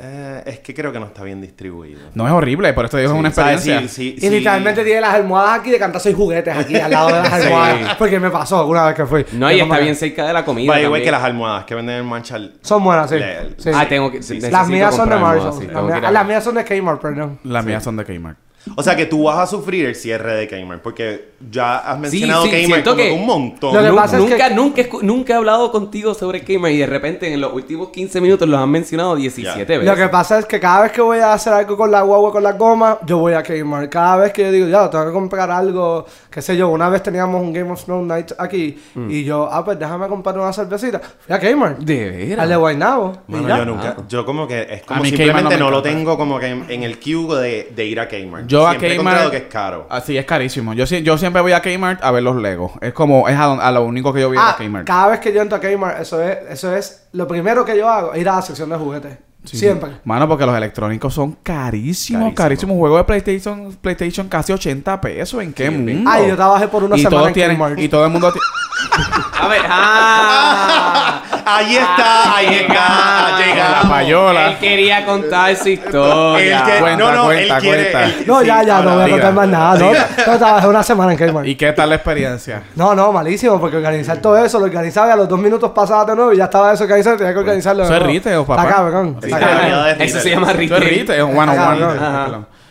Eh, 0.00 0.42
es 0.46 0.60
que 0.60 0.72
creo 0.74 0.92
que 0.92 1.00
no 1.00 1.06
está 1.06 1.24
bien 1.24 1.40
distribuido. 1.40 1.98
No 2.14 2.24
es 2.24 2.32
horrible, 2.32 2.72
por 2.72 2.84
eso 2.84 2.96
digo 2.98 3.10
que 3.10 3.16
es 3.16 3.18
una 3.20 3.32
¿Sabes? 3.32 3.54
experiencia. 3.56 3.88
Sí, 3.88 4.10
sí, 4.12 4.14
Y 4.18 4.20
sí. 4.28 4.30
literalmente 4.30 4.84
tiene 4.84 5.00
las 5.00 5.14
almohadas 5.14 5.58
aquí 5.58 5.72
de 5.72 5.78
cantar 5.80 6.00
soy 6.00 6.12
juguetes 6.12 6.56
aquí 6.56 6.76
al 6.76 6.88
lado 6.92 7.08
de 7.08 7.14
las 7.14 7.28
Sí. 7.40 7.46
almohadas. 7.48 7.96
Porque 7.96 8.20
me 8.20 8.30
pasó 8.30 8.64
una 8.68 8.84
vez 8.86 8.94
que 8.94 9.06
fui. 9.06 9.26
No, 9.32 9.50
y 9.50 9.58
está 9.58 9.78
bien 9.78 9.96
cerca 9.96 10.24
de 10.24 10.32
la 10.32 10.44
comida. 10.44 10.70
Way, 10.70 10.82
también. 10.84 11.04
que 11.04 11.10
las 11.10 11.22
almohadas 11.24 11.64
que 11.64 11.74
venden 11.74 11.96
en 11.96 12.06
Marshall. 12.06 12.54
Son 12.62 12.84
buenas, 12.84 13.10
sí. 13.10 13.16
Le- 13.18 13.38
Sí. 13.58 13.70
Ah, 13.74 13.86
tengo 13.88 14.12
que. 14.12 14.22
Sí, 14.22 14.40
sí. 14.40 14.48
Las 14.50 14.68
mías 14.68 14.94
son 14.94 15.08
de 15.08 15.16
Marshall. 15.16 15.54
sí, 15.58 15.66
las 16.12 16.26
mías 16.26 16.44
son 16.44 16.54
de 16.54 16.64
Kmart, 16.64 17.00
perdón. 17.00 17.40
Las 17.42 17.64
mías 17.64 17.82
son 17.82 17.96
de 17.96 18.04
Kmart. 18.04 18.38
O 18.76 18.82
sea 18.82 18.94
que 18.96 19.06
tú 19.06 19.24
vas 19.24 19.38
a 19.38 19.46
sufrir 19.46 19.86
el 19.86 19.94
cierre 19.94 20.34
de 20.34 20.46
Kmart. 20.48 20.82
Porque 20.82 21.30
ya 21.50 21.78
has 21.78 21.98
mencionado 21.98 22.42
sí, 22.44 22.48
Kmart 22.50 22.64
siento 22.66 22.90
como 22.90 23.02
que- 23.02 23.12
un 23.12 23.26
montón. 23.26 23.74
Lo 23.74 23.82
que 23.82 23.96
pasa 23.96 24.18
es 24.18 24.24
que- 24.24 24.30
nunca, 24.30 24.50
nunca, 24.50 24.82
nunca 25.02 25.32
he 25.32 25.36
hablado 25.36 25.72
contigo 25.72 26.12
sobre 26.14 26.42
Kmart 26.42 26.74
y 26.74 26.78
de 26.78 26.86
repente 26.86 27.32
en 27.32 27.40
los 27.40 27.52
últimos 27.52 27.88
15 27.88 28.20
minutos 28.20 28.48
los 28.48 28.58
han 28.60 28.70
mencionado 28.70 29.16
17 29.16 29.78
veces. 29.78 29.86
Lo 29.86 29.96
que 29.96 30.08
pasa 30.08 30.38
es 30.38 30.44
que 30.46 30.60
cada 30.60 30.82
vez 30.82 30.92
que 30.92 31.00
voy 31.00 31.18
a 31.18 31.32
hacer 31.32 31.52
algo 31.52 31.76
con 31.76 31.90
la 31.90 32.02
guagua, 32.02 32.32
con 32.32 32.42
la 32.42 32.52
goma, 32.52 32.98
yo 33.06 33.18
voy 33.18 33.32
a 33.34 33.42
Kmart. 33.42 33.90
Cada 33.90 34.16
vez 34.16 34.32
que 34.32 34.42
yo 34.42 34.52
digo, 34.52 34.68
ya, 34.68 34.90
tengo 34.90 35.06
que 35.06 35.12
comprar 35.12 35.50
algo, 35.50 36.04
qué 36.30 36.42
sé 36.42 36.56
yo. 36.56 36.68
Una 36.68 36.88
vez 36.88 37.02
teníamos 37.02 37.40
un 37.40 37.52
Game 37.52 37.70
of 37.70 37.82
Thrones 37.84 38.06
Night 38.06 38.32
aquí 38.38 38.78
Mm. 38.94 39.10
y 39.10 39.24
yo, 39.24 39.48
ah, 39.50 39.64
pues 39.64 39.78
déjame 39.78 40.08
comprar 40.08 40.38
una 40.38 40.52
cervecita. 40.52 41.00
Fui 41.00 41.34
a 41.34 41.38
Kmart. 41.38 41.78
De 41.78 42.10
veras. 42.10 42.42
Al 42.42 42.48
de 42.50 42.56
Guaynabo. 42.56 43.12
ya. 43.28 43.58
yo 43.58 43.64
nunca, 43.64 43.96
yo 44.08 44.24
como 44.26 44.46
que 44.46 44.62
es 44.62 44.82
A 44.82 44.86
como 44.86 45.02
mí 45.02 45.08
simplemente 45.10 45.56
no 45.56 45.64
no, 45.66 45.70
lo 45.70 45.82
tengo 45.82 46.16
como 46.16 46.38
que 46.38 46.46
en, 46.48 46.64
en 46.68 46.82
el 46.82 46.98
queue 46.98 47.40
de, 47.40 47.72
de 47.74 47.84
ir 47.86 48.00
a 48.00 48.08
Kmart. 48.08 48.47
Yo 48.48 48.66
a 48.66 48.70
Siempre 48.70 48.88
he 48.88 48.96
Kmart- 48.96 49.00
encontrado 49.00 49.30
que 49.30 49.36
es 49.36 49.42
caro. 49.44 49.86
Así 49.90 50.16
es 50.18 50.24
carísimo. 50.24 50.72
Yo, 50.74 50.84
yo 50.84 51.18
siempre 51.18 51.40
voy 51.42 51.52
a 51.52 51.60
Kmart 51.62 52.02
a 52.02 52.10
ver 52.10 52.22
los 52.22 52.36
Legos. 52.36 52.72
Es 52.80 52.92
como, 52.92 53.28
es 53.28 53.36
a, 53.38 53.70
lo 53.70 53.84
único 53.84 54.12
que 54.12 54.20
yo 54.22 54.28
voy 54.28 54.36
a, 54.38 54.40
Ah, 54.40 54.50
a 54.50 54.56
Kmart. 54.56 54.86
cada 54.86 55.08
vez 55.08 55.20
que 55.20 55.32
yo 55.32 55.40
entro 55.42 55.56
a 55.56 55.60
Kmart, 55.60 56.00
eso 56.00 56.22
es, 56.22 56.38
eso 56.50 56.74
es 56.74 57.08
lo 57.12 57.28
primero 57.28 57.64
que 57.64 57.76
yo 57.76 57.88
hago, 57.88 58.16
ir 58.16 58.28
a 58.28 58.36
la 58.36 58.42
sección 58.42 58.68
de 58.70 58.76
juguetes. 58.76 59.18
Sí. 59.44 59.56
Siempre. 59.56 59.92
Mano, 60.04 60.26
porque 60.28 60.44
los 60.44 60.54
electrónicos 60.56 61.14
son 61.14 61.32
carísimos, 61.42 62.22
Carísimo. 62.22 62.34
carísimos. 62.34 62.74
Un 62.74 62.80
juego 62.80 62.96
de 62.98 63.04
PlayStation, 63.04 63.72
PlayStation 63.80 64.28
casi 64.28 64.52
80 64.52 65.00
pesos. 65.00 65.40
¿En 65.42 65.52
qué 65.52 65.70
mundo? 65.70 66.10
Ay, 66.10 66.28
yo 66.28 66.34
trabajé 66.36 66.66
por 66.68 66.82
una 66.82 66.96
y 66.96 66.98
semana 66.98 67.16
todos 67.16 67.28
en 67.28 67.34
tienen, 67.34 67.56
Kmart. 67.56 67.78
Y 67.78 67.88
todo 67.88 68.04
el 68.04 68.10
mundo... 68.10 68.32
A 69.40 69.46
ver, 69.48 69.60
ah. 69.68 71.22
Ahí 71.50 71.76
está, 71.76 72.36
ahí 72.36 72.46
está, 72.54 73.38
llega. 73.38 73.70
La 73.82 73.88
payola. 73.88 74.46
Él 74.48 74.56
quería 74.58 75.04
contar 75.06 75.56
su 75.56 75.68
historia. 75.70 76.58
El 76.60 76.64
que, 76.72 76.78
Cuenta, 76.80 77.04
no, 77.04 77.12
no, 77.12 77.24
cuenta, 77.24 77.56
él 77.56 77.62
quiere. 77.62 77.90
cuenta. 77.90 78.04
él- 78.04 78.24
No, 78.26 78.40
sí, 78.40 78.46
ya, 78.46 78.62
ya, 78.62 78.80
no 78.82 78.92
voy 78.94 79.00
a 79.00 79.04
diga, 79.06 79.16
contar 79.16 79.32
más 79.34 79.48
nada. 79.48 79.78
No, 79.78 79.92
no, 80.32 80.38
trabajé 80.38 80.66
una 80.68 80.82
semana 80.82 81.12
en 81.12 81.18
Kmart. 81.18 81.46
¿Y 81.46 81.54
qué 81.56 81.72
tal 81.72 81.88
la 81.88 81.94
experiencia? 81.94 82.62
No, 82.76 82.94
no, 82.94 83.12
malísimo, 83.12 83.58
porque 83.60 83.76
organizar 83.76 84.18
todo 84.18 84.36
eso, 84.44 84.58
lo 84.58 84.66
organizaba 84.66 85.08
y 85.08 85.10
a 85.12 85.16
los 85.16 85.28
dos 85.28 85.38
minutos 85.38 85.70
pasaba 85.70 86.04
de 86.04 86.14
nuevo 86.16 86.32
y 86.32 86.36
ya 86.36 86.44
estaba 86.44 86.72
eso 86.72 86.84
organizado, 86.84 87.16
tenía 87.16 87.32
que 87.32 87.38
organizarlo. 87.38 87.82
de 87.82 87.86
Eso 87.88 87.94
es 87.94 88.00
nuevo. 88.02 88.14
retail, 88.14 88.44
papá. 88.44 88.62
Está 88.62 88.74
cabrón. 88.74 89.14
Cabrón. 89.14 89.28
Eso 89.28 89.86
retail. 89.98 90.10
se 90.10 90.30
llama 90.30 90.50
Esto 90.50 90.62
es 90.62 90.70
retail. 90.70 90.98
retail, 90.98 91.18
es 91.18 91.24
un 91.24 91.38
one 91.38 91.52
on 91.52 91.58
one. 91.58 91.84
ajá. 91.98 92.26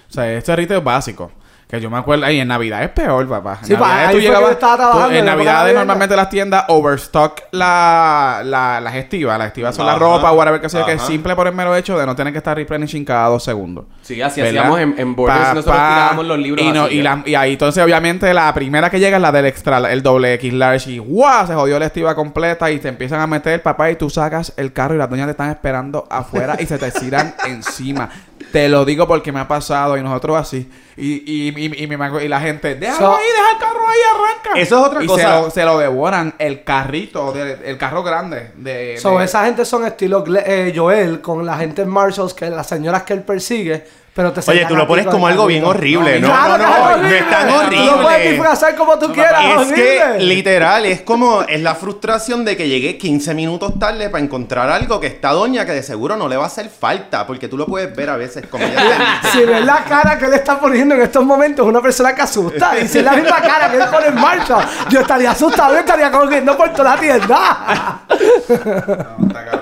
O 0.10 0.14
sea, 0.14 0.32
este 0.34 0.56
retail 0.56 0.78
es 0.80 0.84
básico. 0.84 1.32
Que 1.70 1.82
yo 1.82 1.90
me 1.90 1.98
acuerdo, 1.98 2.32
y 2.32 2.40
en 2.40 2.48
Navidad 2.48 2.82
es 2.82 2.90
peor, 2.92 3.28
papá. 3.28 3.58
En 3.62 3.68
Sí, 3.68 3.74
ahí 3.78 4.16
tú 4.16 4.22
llegabas- 4.22 4.52
estaba 4.52 4.78
trabajando, 4.78 5.10
en 5.18 5.26
la 5.26 5.32
navideña. 5.36 5.74
normalmente 5.74 6.16
las 6.16 6.30
tiendas 6.30 6.64
overstock 6.70 7.42
la, 7.52 8.42
la, 8.46 8.80
las 8.80 8.96
estivas. 8.96 9.38
Las 9.38 9.48
estivas 9.48 9.76
son 9.76 9.86
la 9.86 9.92
Ajá, 9.92 10.00
ropa, 10.00 10.32
whatever 10.32 10.62
que 10.62 10.70
sea, 10.70 10.86
que 10.86 10.94
es 10.94 11.02
simple 11.02 11.36
por 11.36 11.46
el 11.46 11.54
mero 11.54 11.76
hecho 11.76 12.00
de 12.00 12.06
no 12.06 12.16
tener 12.16 12.32
que 12.32 12.38
estar 12.38 12.56
replenishing 12.56 13.04
cada 13.04 13.28
dos 13.28 13.44
segundos. 13.44 13.84
Sí, 14.02 14.22
así 14.22 14.40
¿Verdad? 14.40 14.62
hacíamos 14.62 14.80
en, 14.80 14.96
en 14.98 15.14
Borders. 15.14 15.40
Pa- 15.40 15.54
nosotros 15.56 15.76
pa- 15.76 15.90
tirábamos 15.90 16.26
los 16.26 16.40
libros 16.40 16.66
Y, 16.66 16.72
no, 16.72 16.84
así, 16.86 16.96
y, 16.96 17.02
la- 17.02 17.24
y 17.26 17.36
ahí 17.36 17.52
entonces 17.52 17.84
obviamente 17.84 18.34
la 18.34 18.54
primera 18.54 18.90
que 18.90 19.02
llega 19.02 19.18
es 19.18 19.22
la 19.22 19.34
del 19.34 19.46
extra, 19.48 19.80
el 19.92 20.02
doble 20.02 20.34
X 20.36 20.54
large 20.54 20.92
y 20.92 21.00
¡guau! 21.00 21.48
Se 21.48 21.54
jodió 21.54 21.78
la 21.80 21.88
estiva 21.88 22.16
completa 22.16 22.72
y 22.72 22.80
te 22.80 22.88
empiezan 22.88 23.20
a 23.20 23.28
meter 23.28 23.62
papá 23.62 23.92
y 23.92 23.98
tú 23.98 24.10
sacas 24.10 24.54
el 24.56 24.72
carro 24.72 24.96
y 24.96 24.98
las 25.00 25.10
doñas 25.10 25.26
te 25.28 25.32
están 25.32 25.50
esperando 25.50 26.08
afuera 26.10 26.56
y 26.60 26.66
se 26.66 26.78
te 26.78 26.90
tiran 26.92 27.36
encima. 27.46 28.10
Te 28.52 28.70
lo 28.70 28.86
digo 28.86 29.08
porque 29.08 29.32
me 29.32 29.40
ha 29.40 29.48
pasado 29.48 29.98
y 29.98 30.02
nosotros 30.02 30.38
así. 30.38 30.70
Y, 30.96 31.14
y, 31.32 31.50
y, 31.56 31.84
y, 31.86 32.24
y 32.24 32.28
la 32.28 32.40
gente, 32.42 32.76
déjalo 32.76 32.98
So- 33.12 33.16
ahí, 33.18 33.24
deja 33.26 33.52
el 33.52 33.58
carro 33.60 33.88
ahí, 33.88 33.98
arranca. 34.16 34.60
Eso 34.60 34.80
es 34.80 34.86
otra 34.86 35.04
y 35.04 35.08
cosa. 35.08 35.22
Se 35.24 35.30
lo, 35.42 35.50
se 35.52 35.64
lo 35.66 35.78
devoran 35.80 36.34
el 36.40 36.64
carrito, 36.64 37.32
de- 37.34 37.60
el 37.70 37.78
carro 37.78 38.04
grande. 38.04 38.52
De, 38.56 38.98
So, 39.00 39.20
de- 39.20 39.26
esa 39.26 39.46
gente 39.46 39.64
son 39.66 39.86
estilo 39.86 40.24
eh, 40.46 40.74
Joel 40.76 41.22
con 41.22 41.46
la 41.46 41.58
gente 41.58 41.82
en 41.84 41.90
Marshalls, 41.90 42.34
que 42.34 42.50
las 42.50 42.68
señoras 42.68 43.04
que 43.04 43.14
él 43.14 43.22
persigue, 43.24 43.86
pero 44.18 44.34
te 44.34 44.42
Oye, 44.50 44.66
tú 44.66 44.76
lo 44.76 44.88
pones 44.88 45.06
como 45.06 45.28
algo 45.28 45.46
bien 45.46 45.64
horrible. 45.64 46.20
No, 46.20 46.28
Claro 46.30 46.58
no, 46.58 46.68
no, 46.68 46.78
no, 46.78 46.94
horrible. 46.96 47.20
es 47.20 47.30
tan 47.30 47.48
Tú 47.48 47.54
lo 47.54 48.02
puedes 48.02 48.04
horrible. 48.04 48.30
disfrazar 48.32 48.76
como 48.76 48.98
tú 48.98 49.14
quieras, 49.14 49.62
Es 49.62 49.72
que 49.74 50.02
horrible. 50.04 50.26
literal 50.26 50.86
es 50.88 51.02
como 51.04 51.44
es 51.44 51.62
la 51.62 51.76
frustración 51.76 52.44
de 52.44 52.58
que 52.58 52.68
llegué 52.68 52.98
15 52.98 53.36
minutos 53.36 53.78
tarde 53.78 54.10
para 54.10 54.24
encontrar 54.24 54.72
algo 54.72 55.00
que 55.00 55.06
esta 55.06 55.32
doña 55.34 55.66
que 55.68 55.72
de 55.74 55.84
seguro 55.84 56.18
no 56.18 56.28
le 56.28 56.36
va 56.36 56.46
a 56.46 56.48
hacer 56.48 56.68
falta 56.70 57.28
porque 57.28 57.48
tú 57.48 57.58
lo 57.58 57.68
puedes 57.68 57.96
ver 57.96 58.10
a 58.10 58.18
veces 58.18 58.48
como 58.48 58.64
ella 58.66 58.76
te 58.76 59.28
dice. 59.28 59.38
Si 59.38 59.46
ves 59.46 59.64
la 59.64 59.84
cara 59.84 60.18
que 60.18 60.26
él 60.26 60.34
está 60.34 60.60
poniendo 60.60 60.96
en 60.96 61.02
estos 61.04 61.24
momentos, 61.24 61.64
es 61.64 61.70
una 61.70 61.82
persona 61.82 62.16
que 62.16 62.22
asusta. 62.24 62.72
Y 62.80 62.88
si 62.88 62.98
es 62.98 63.04
la 63.04 63.12
misma 63.14 63.40
cara 63.40 63.70
que 63.70 63.78
él 63.78 63.84
pone 63.92 64.08
en 64.08 64.16
marcha, 64.16 64.58
yo 64.90 65.02
estaría 65.02 65.30
asustado, 65.30 65.74
yo 65.74 65.80
estaría 65.82 66.10
corriendo 66.12 66.58
por 66.58 66.74
toda 66.74 66.96
la 66.96 67.00
tienda. 67.00 68.02
No, 68.10 69.28
está. 69.28 69.57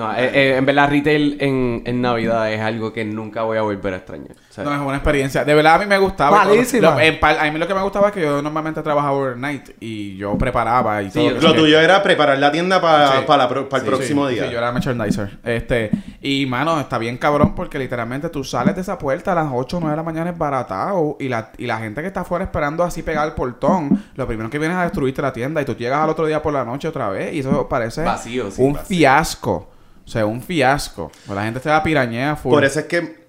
No, 0.00 0.12
eh, 0.14 0.30
eh, 0.32 0.56
en 0.56 0.64
verdad, 0.66 0.88
retail 0.88 1.36
en, 1.40 1.82
en 1.84 2.00
Navidad 2.00 2.50
es 2.52 2.60
algo 2.60 2.92
que 2.92 3.04
nunca 3.04 3.42
voy 3.42 3.58
a 3.58 3.62
volver 3.62 3.92
a 3.94 3.96
extrañar. 3.98 4.32
O 4.32 4.52
sea, 4.52 4.64
No, 4.64 4.74
es 4.74 4.80
una 4.80 4.94
experiencia. 4.96 5.44
De 5.44 5.54
verdad 5.54 5.74
a 5.74 5.78
mí 5.78 5.86
me 5.86 5.98
gustaba. 5.98 6.44
Malísima. 6.44 6.92
Lo- 6.92 7.00
en 7.00 7.18
a 7.22 7.50
mí 7.52 7.58
lo 7.58 7.66
que 7.68 7.74
me 7.74 7.82
gustaba 7.82 8.08
es 8.08 8.14
que 8.14 8.22
yo 8.22 8.40
normalmente 8.40 8.82
trabajaba 8.82 9.12
overnight 9.12 9.70
y 9.80 10.16
yo 10.16 10.36
preparaba 10.38 11.02
y 11.02 11.10
Sí, 11.10 11.18
todo. 11.18 11.38
yo- 11.40 11.48
Lo 11.48 11.54
tuyo 11.54 11.78
era 11.80 12.02
preparar 12.02 12.38
la 12.38 12.50
tienda 12.50 12.80
para, 12.80 13.18
Sí. 13.18 13.24
para, 13.26 13.48
para 13.48 13.60
el 13.60 13.66
Sí, 13.82 13.86
próximo 13.86 14.26
sí, 14.28 14.34
día. 14.34 14.44
Sí, 14.46 14.52
yo 14.52 14.58
era 14.58 14.72
merchandiser. 14.72 15.38
Este, 15.44 15.90
y 16.22 16.46
mano, 16.46 16.80
está 16.80 16.98
bien 16.98 17.18
cabrón 17.18 17.54
porque 17.54 17.78
literalmente 17.78 18.28
tú 18.30 18.42
sales 18.42 18.74
de 18.74 18.80
esa 18.80 18.96
puerta 18.98 19.32
a 19.32 19.34
las 19.34 19.48
8 19.52 19.76
o 19.76 19.80
9 19.80 19.92
de 19.92 19.96
la 19.98 20.02
mañana 20.02 20.30
es 20.30 20.38
baratado 20.38 21.16
y 21.20 21.28
la, 21.28 21.50
y 21.58 21.66
la 21.66 21.78
gente 21.78 22.00
que 22.00 22.06
está 22.06 22.20
afuera 22.20 22.44
esperando 22.44 22.82
así 22.84 23.02
pegar 23.02 23.26
el 23.28 23.34
portón, 23.34 24.02
lo 24.14 24.26
primero 24.26 24.48
que 24.48 24.58
viene 24.58 24.74
es 24.74 24.80
a 24.80 24.84
destruirte 24.84 25.20
la 25.20 25.32
tienda 25.32 25.60
y 25.60 25.64
tú 25.64 25.74
llegas 25.76 26.00
al 26.02 26.10
otro 26.10 26.26
día 26.26 26.40
por 26.42 26.52
la 26.52 26.64
noche 26.64 26.88
otra 26.88 27.08
vez 27.10 27.34
y 27.34 27.40
eso 27.40 27.68
parece 27.68 28.02
Vacío, 28.02 28.50
sí, 28.50 28.62
un 28.62 28.72
vacío. 28.72 28.86
fiasco. 28.88 29.68
O 30.04 30.08
sea, 30.08 30.26
un 30.26 30.42
fiasco. 30.42 31.10
Pues 31.26 31.36
la 31.36 31.44
gente 31.44 31.60
se 31.60 31.68
da 31.68 31.82
pirañea 31.82 32.36
full. 32.36 32.50
Por 32.52 32.64
eso 32.64 32.80
es 32.80 32.86
que 32.86 33.20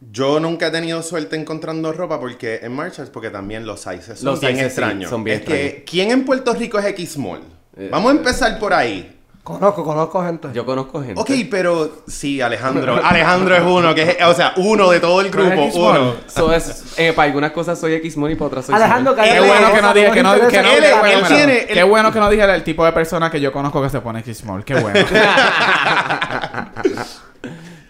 yo 0.00 0.40
nunca 0.40 0.68
he 0.68 0.70
tenido 0.70 1.02
suerte 1.02 1.36
encontrando 1.36 1.92
ropa 1.92 2.18
porque 2.18 2.60
en 2.62 2.72
Marshalls 2.74 3.10
porque 3.10 3.30
también 3.30 3.66
los 3.66 3.80
sizes 3.80 4.18
son 4.18 4.26
Los 4.30 4.40
bien 4.40 4.52
sizes, 4.56 4.72
sí, 4.72 4.80
extraños. 4.80 5.10
son 5.10 5.22
bien 5.24 5.40
es 5.40 5.44
que 5.44 5.84
¿quién 5.88 6.10
en 6.10 6.24
Puerto 6.24 6.54
Rico 6.54 6.78
es 6.78 6.86
X-Small? 6.86 7.40
Eh, 7.76 7.88
Vamos 7.92 8.12
a 8.12 8.16
empezar 8.16 8.58
por 8.58 8.72
ahí. 8.72 9.19
Conozco, 9.58 9.84
conozco 9.84 10.24
gente. 10.24 10.48
yo 10.52 10.64
conozco 10.64 11.02
gente. 11.02 11.20
Ok, 11.20 11.30
pero 11.50 11.90
sí, 12.06 12.40
Alejandro. 12.40 13.00
Alejandro 13.04 13.56
es 13.56 13.62
uno, 13.62 13.94
que 13.94 14.02
es, 14.02 14.16
o 14.24 14.34
sea, 14.34 14.52
uno 14.56 14.90
de 14.90 15.00
todo 15.00 15.20
el 15.20 15.30
¿Pero 15.30 15.44
es 15.44 15.50
grupo, 15.50 15.78
uno. 15.90 16.14
So 16.26 16.52
es, 16.52 16.94
eh, 16.98 17.12
para 17.12 17.26
algunas 17.26 17.52
cosas 17.52 17.78
soy 17.78 17.94
X-Money 17.94 18.34
y 18.34 18.36
para 18.36 18.46
otras 18.48 18.66
soy 18.66 18.74
Alejandro, 18.74 19.14
Simón. 19.14 19.28
Qué 19.30 19.40
bueno 19.40 19.72
que 19.74 19.82
no 19.82 19.92
que 19.92 20.02
no, 20.02 20.12
que 20.12 20.22
no, 20.22 20.48
qué 20.48 20.58
él 20.58 20.84
bueno, 21.00 21.26
tiene- 21.28 21.66
qué 21.66 21.80
él- 21.80 21.84
bueno 21.86 22.12
que 22.12 22.20
no 22.20 22.30
dije 22.30 22.44
el 22.44 22.64
tipo 22.64 22.84
de 22.84 22.92
persona 22.92 23.30
que 23.30 23.40
yo 23.40 23.52
conozco 23.52 23.82
que 23.82 23.90
se 23.90 24.00
pone 24.00 24.20
X-Small. 24.20 24.64
Qué 24.64 24.74
bueno. 24.74 25.00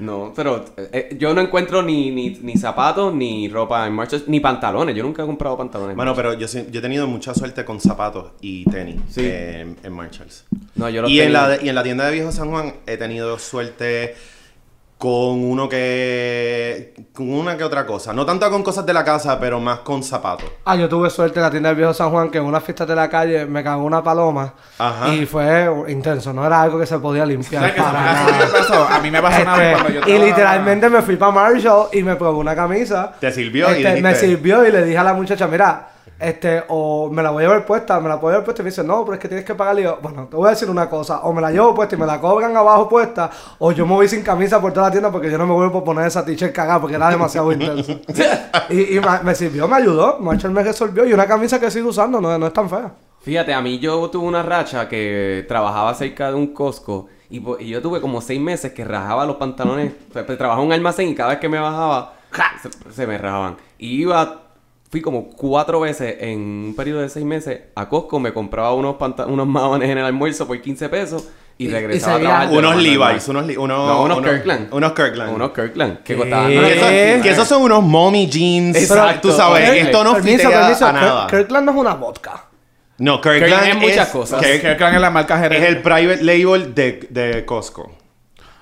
No, 0.00 0.32
pero 0.34 0.64
eh, 0.76 1.14
yo 1.18 1.32
no 1.34 1.40
encuentro 1.40 1.82
ni, 1.82 2.10
ni, 2.10 2.30
ni 2.42 2.56
zapatos, 2.56 3.14
ni 3.14 3.48
ropa 3.48 3.86
en 3.86 3.92
Marshalls, 3.92 4.26
ni 4.28 4.40
pantalones. 4.40 4.96
Yo 4.96 5.02
nunca 5.02 5.22
he 5.22 5.26
comprado 5.26 5.56
pantalones. 5.56 5.90
en 5.92 5.96
Bueno, 5.96 6.14
pero 6.14 6.34
yo, 6.34 6.48
sí- 6.48 6.66
yo 6.70 6.78
he 6.80 6.82
tenido 6.82 7.06
mucha 7.06 7.34
suerte 7.34 7.64
con 7.64 7.80
zapatos 7.80 8.32
y 8.40 8.64
tenis 8.64 8.96
Sí. 9.10 9.20
en, 9.26 9.76
en 9.82 9.92
Marshalls. 9.92 10.44
No, 10.74 10.88
yo 10.88 11.02
los 11.02 11.10
Y 11.10 11.20
en, 11.20 11.32
la 11.32 11.58
y 11.62 11.68
en 11.68 11.74
la 11.74 11.82
tienda 11.82 12.06
de 12.06 12.12
Viejo 12.12 12.32
San 12.32 12.50
Juan 12.50 12.74
he 12.86 12.96
tenido 12.96 13.38
suerte 13.38 14.14
con 15.00 15.42
uno 15.42 15.66
que... 15.66 16.92
con 17.14 17.32
una 17.32 17.56
que 17.56 17.64
otra 17.64 17.86
cosa. 17.86 18.12
No 18.12 18.26
tanto 18.26 18.50
con 18.50 18.62
cosas 18.62 18.84
de 18.84 18.92
la 18.92 19.02
casa, 19.02 19.40
pero 19.40 19.58
más 19.58 19.78
con 19.78 20.02
zapatos. 20.02 20.44
Ah, 20.66 20.76
yo 20.76 20.90
tuve 20.90 21.08
suerte 21.08 21.38
en 21.38 21.44
la 21.44 21.50
tienda 21.50 21.70
del 21.70 21.76
viejo 21.78 21.94
San 21.94 22.10
Juan 22.10 22.28
que 22.30 22.36
en 22.36 22.44
una 22.44 22.60
fiesta 22.60 22.84
de 22.84 22.94
la 22.94 23.08
calle 23.08 23.46
me 23.46 23.64
cagó 23.64 23.82
una 23.84 24.02
paloma 24.04 24.52
Ajá. 24.78 25.08
y 25.14 25.24
fue 25.24 25.66
intenso, 25.88 26.34
no 26.34 26.44
era 26.46 26.60
algo 26.60 26.78
que 26.78 26.84
se 26.84 26.98
podía 26.98 27.24
limpiar. 27.24 27.74
Para 27.74 28.10
A 28.20 28.24
mí 28.26 28.32
me 28.32 28.38
nada. 28.40 28.52
pasó, 28.52 28.84
a 28.84 28.98
mí 29.00 29.10
me 29.10 29.22
pasó 29.22 29.40
una 29.42 29.56
vez 29.56 29.72
Este, 29.78 29.82
cuando 29.92 30.06
yo 30.06 30.14
y 30.14 30.18
literalmente 30.26 30.90
me 30.90 31.00
fui 31.00 31.16
para 31.16 31.32
Marshall 31.32 31.88
y 31.94 32.02
me 32.02 32.16
probé 32.16 32.38
una 32.38 32.54
camisa. 32.54 33.12
¿Te 33.18 33.32
sirvió? 33.32 33.70
Y 33.70 33.78
Este, 33.82 34.02
me 34.02 34.08
dijiste- 34.10 34.26
sirvió 34.26 34.66
y 34.66 34.70
le 34.70 34.84
dije 34.84 34.98
a 34.98 35.02
la 35.04 35.14
muchacha, 35.14 35.46
mira, 35.46 35.89
este, 36.18 36.64
o 36.68 37.10
me 37.10 37.22
la 37.22 37.30
voy 37.30 37.44
a 37.44 37.46
llevar 37.48 37.64
puesta, 37.64 37.98
me 38.00 38.08
la 38.08 38.20
puedo 38.20 38.32
llevar 38.32 38.44
puesta 38.44 38.62
y 38.62 38.64
me 38.64 38.70
dicen, 38.70 38.86
no, 38.86 39.04
pero 39.04 39.14
es 39.14 39.20
que 39.20 39.28
tienes 39.28 39.44
que 39.44 39.54
pagarle. 39.54 39.82
Y 39.82 39.84
yo, 39.84 39.98
bueno, 40.02 40.26
te 40.28 40.36
voy 40.36 40.46
a 40.46 40.50
decir 40.50 40.68
una 40.68 40.88
cosa, 40.88 41.20
o 41.20 41.32
me 41.32 41.40
la 41.40 41.50
llevo 41.50 41.74
puesta 41.74 41.94
y 41.94 41.98
me 41.98 42.06
la 42.06 42.20
cobran 42.20 42.56
abajo 42.56 42.88
puesta, 42.88 43.30
o 43.58 43.72
yo 43.72 43.86
me 43.86 43.94
voy 43.94 44.08
sin 44.08 44.22
camisa 44.22 44.60
por 44.60 44.72
toda 44.72 44.86
la 44.86 44.92
tienda 44.92 45.10
porque 45.10 45.30
yo 45.30 45.38
no 45.38 45.46
me 45.46 45.54
vuelvo 45.54 45.78
a 45.78 45.84
poner 45.84 46.06
esa 46.06 46.24
t-shirt 46.24 46.52
cagada 46.52 46.80
porque 46.80 46.96
era 46.96 47.08
demasiado 47.08 47.50
intenso. 47.52 48.00
y 48.68 48.96
y 48.96 49.00
me, 49.00 49.22
me 49.22 49.34
sirvió, 49.34 49.66
me 49.66 49.76
ayudó, 49.76 50.18
Marshall 50.20 50.52
me 50.52 50.62
resolvió 50.62 51.06
y 51.06 51.12
una 51.12 51.26
camisa 51.26 51.58
que 51.58 51.70
sigo 51.70 51.88
usando 51.88 52.20
no, 52.20 52.38
no 52.38 52.46
es 52.46 52.52
tan 52.52 52.68
fea. 52.68 52.92
Fíjate, 53.22 53.52
a 53.52 53.60
mí 53.60 53.78
yo 53.78 54.08
tuve 54.08 54.26
una 54.26 54.42
racha 54.42 54.88
que 54.88 55.44
trabajaba 55.46 55.92
cerca 55.94 56.28
de 56.28 56.34
un 56.34 56.54
Costco 56.54 57.08
y, 57.28 57.42
y 57.60 57.68
yo 57.68 57.82
tuve 57.82 58.00
como 58.00 58.20
seis 58.20 58.40
meses 58.40 58.72
que 58.72 58.84
rajaba 58.84 59.24
los 59.26 59.36
pantalones. 59.36 59.92
Pues, 60.12 60.24
pues, 60.24 60.38
trabajaba 60.38 60.62
en 60.62 60.68
un 60.68 60.72
almacén 60.72 61.08
y 61.08 61.14
cada 61.14 61.30
vez 61.30 61.38
que 61.38 61.48
me 61.48 61.58
bajaba 61.58 62.14
se, 62.60 62.92
se 62.92 63.06
me 63.06 63.16
rajaban. 63.16 63.56
Y 63.78 64.02
iba, 64.02 64.49
fui 64.90 65.00
como 65.00 65.30
cuatro 65.30 65.80
veces 65.80 66.16
en 66.20 66.38
un 66.40 66.74
periodo 66.76 67.00
de 67.02 67.08
seis 67.08 67.24
meses 67.24 67.60
a 67.74 67.88
Costco, 67.88 68.18
me 68.20 68.32
compraba 68.32 68.74
unos, 68.74 68.96
unos 69.28 69.46
maones 69.46 69.88
en 69.88 69.98
el 69.98 70.04
almuerzo 70.04 70.46
por 70.46 70.60
15 70.60 70.88
pesos 70.88 71.28
y, 71.58 71.64
Y- 71.64 71.68
y 71.68 71.70
regresaba 71.70 72.16
a 72.16 72.20
trabajar. 72.20 72.48
Unos. 72.50 72.76
Levi's, 72.82 73.28
unos, 73.28 73.46
li- 73.46 73.56
unos, 73.56 73.78
No, 73.86 74.02
unos 74.04 74.20
Kirkland. 74.22 74.72
Unos 74.72 74.92
Kirkland. 74.92 75.34
Unos 75.34 75.50
Kirkland 75.52 76.02
que 76.02 76.16
costaban. 76.16 76.48
Que, 76.48 76.72
eso- 77.14 77.22
que 77.22 77.30
esos 77.30 77.46
son 77.48 77.62
unos 77.62 77.82
mommy 77.82 78.28
jeans. 78.28 78.76
Exacto. 78.76 79.28
Tú 79.30 79.36
sabes, 79.36 79.68
esto 79.70 80.02
no 80.02 80.14
permiso, 80.14 80.38
fitea 80.44 80.60
permiso, 80.60 80.86
a 80.86 80.92
nada. 80.92 81.26
Kirkland 81.28 81.66
no 81.66 81.72
es 81.72 81.78
una 81.78 81.94
vodka. 81.94 82.44
No, 82.98 83.20
Kirkland, 83.20 83.42
Kirkland 83.44 83.64
es 83.68 83.74
es, 83.76 83.80
muchas 83.82 84.08
cosas. 84.08 84.42
Kirk- 84.42 84.60
Kirkland 84.60 84.94
es 84.96 85.00
la 85.00 85.10
marca 85.10 85.34
es 85.36 85.40
Jerez. 85.42 85.62
el 85.68 85.82
private 85.82 86.22
label 86.24 86.74
de, 86.74 87.06
de 87.10 87.44
Costco. 87.46 87.92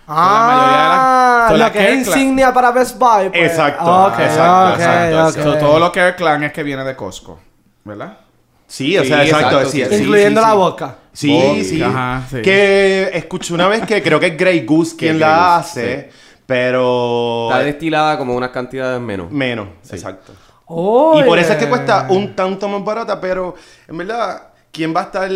Ah, 0.08 1.48
lo 1.50 1.56
las 1.58 1.70
que 1.70 1.92
es 1.92 2.06
insignia 2.08 2.52
para 2.52 2.70
Best 2.70 2.98
Buy. 2.98 3.28
pues. 3.30 3.42
Exacto, 3.50 4.08
exacto, 4.18 4.74
exacto, 4.74 5.28
ok. 5.40 5.44
So, 5.44 5.58
todo 5.58 5.78
lo 5.78 5.92
Kirkland 5.92 6.44
es 6.44 6.52
que 6.52 6.62
viene 6.62 6.84
de 6.84 6.96
Costco, 6.96 7.38
¿verdad? 7.84 8.18
Sí, 8.66 8.96
o 8.98 9.02
Sí, 9.02 9.08
sea, 9.08 9.24
exacto. 9.24 9.60
exacto, 9.60 9.70
sí, 9.70 9.82
Incluyendo 10.02 10.40
sí, 10.40 10.46
la 10.46 10.52
sí. 10.52 10.56
vodka. 10.58 10.96
Sí, 11.12 11.64
sí. 11.64 11.82
ajá, 11.82 12.22
sí. 12.30 12.42
Que 12.42 13.10
escuché 13.14 13.54
una 13.54 13.66
vez 13.68 13.84
que 13.86 14.02
creo 14.02 14.20
que 14.20 14.26
es 14.28 14.36
Grey 14.36 14.64
Goose 14.64 14.94
quien 14.96 15.18
la 15.18 15.56
hace, 15.56 16.10
pero 16.46 17.48
Está 17.50 17.64
destilada 17.64 18.16
como 18.18 18.34
unas 18.34 18.50
cantidades 18.50 19.00
menos. 19.00 19.30
menos, 19.30 19.68
exacto. 19.90 20.32
Y 20.70 21.22
por 21.22 21.38
eso 21.38 21.52
es 21.54 21.58
que 21.58 21.66
cuesta 21.68 22.06
un 22.10 22.36
tanto 22.36 22.68
más 22.68 22.84
barata, 22.84 23.18
pero 23.20 23.54
en 23.88 23.96
verdad, 23.96 24.48
¿quién 24.70 24.94
va 24.94 25.00
a 25.00 25.04
estar 25.04 25.30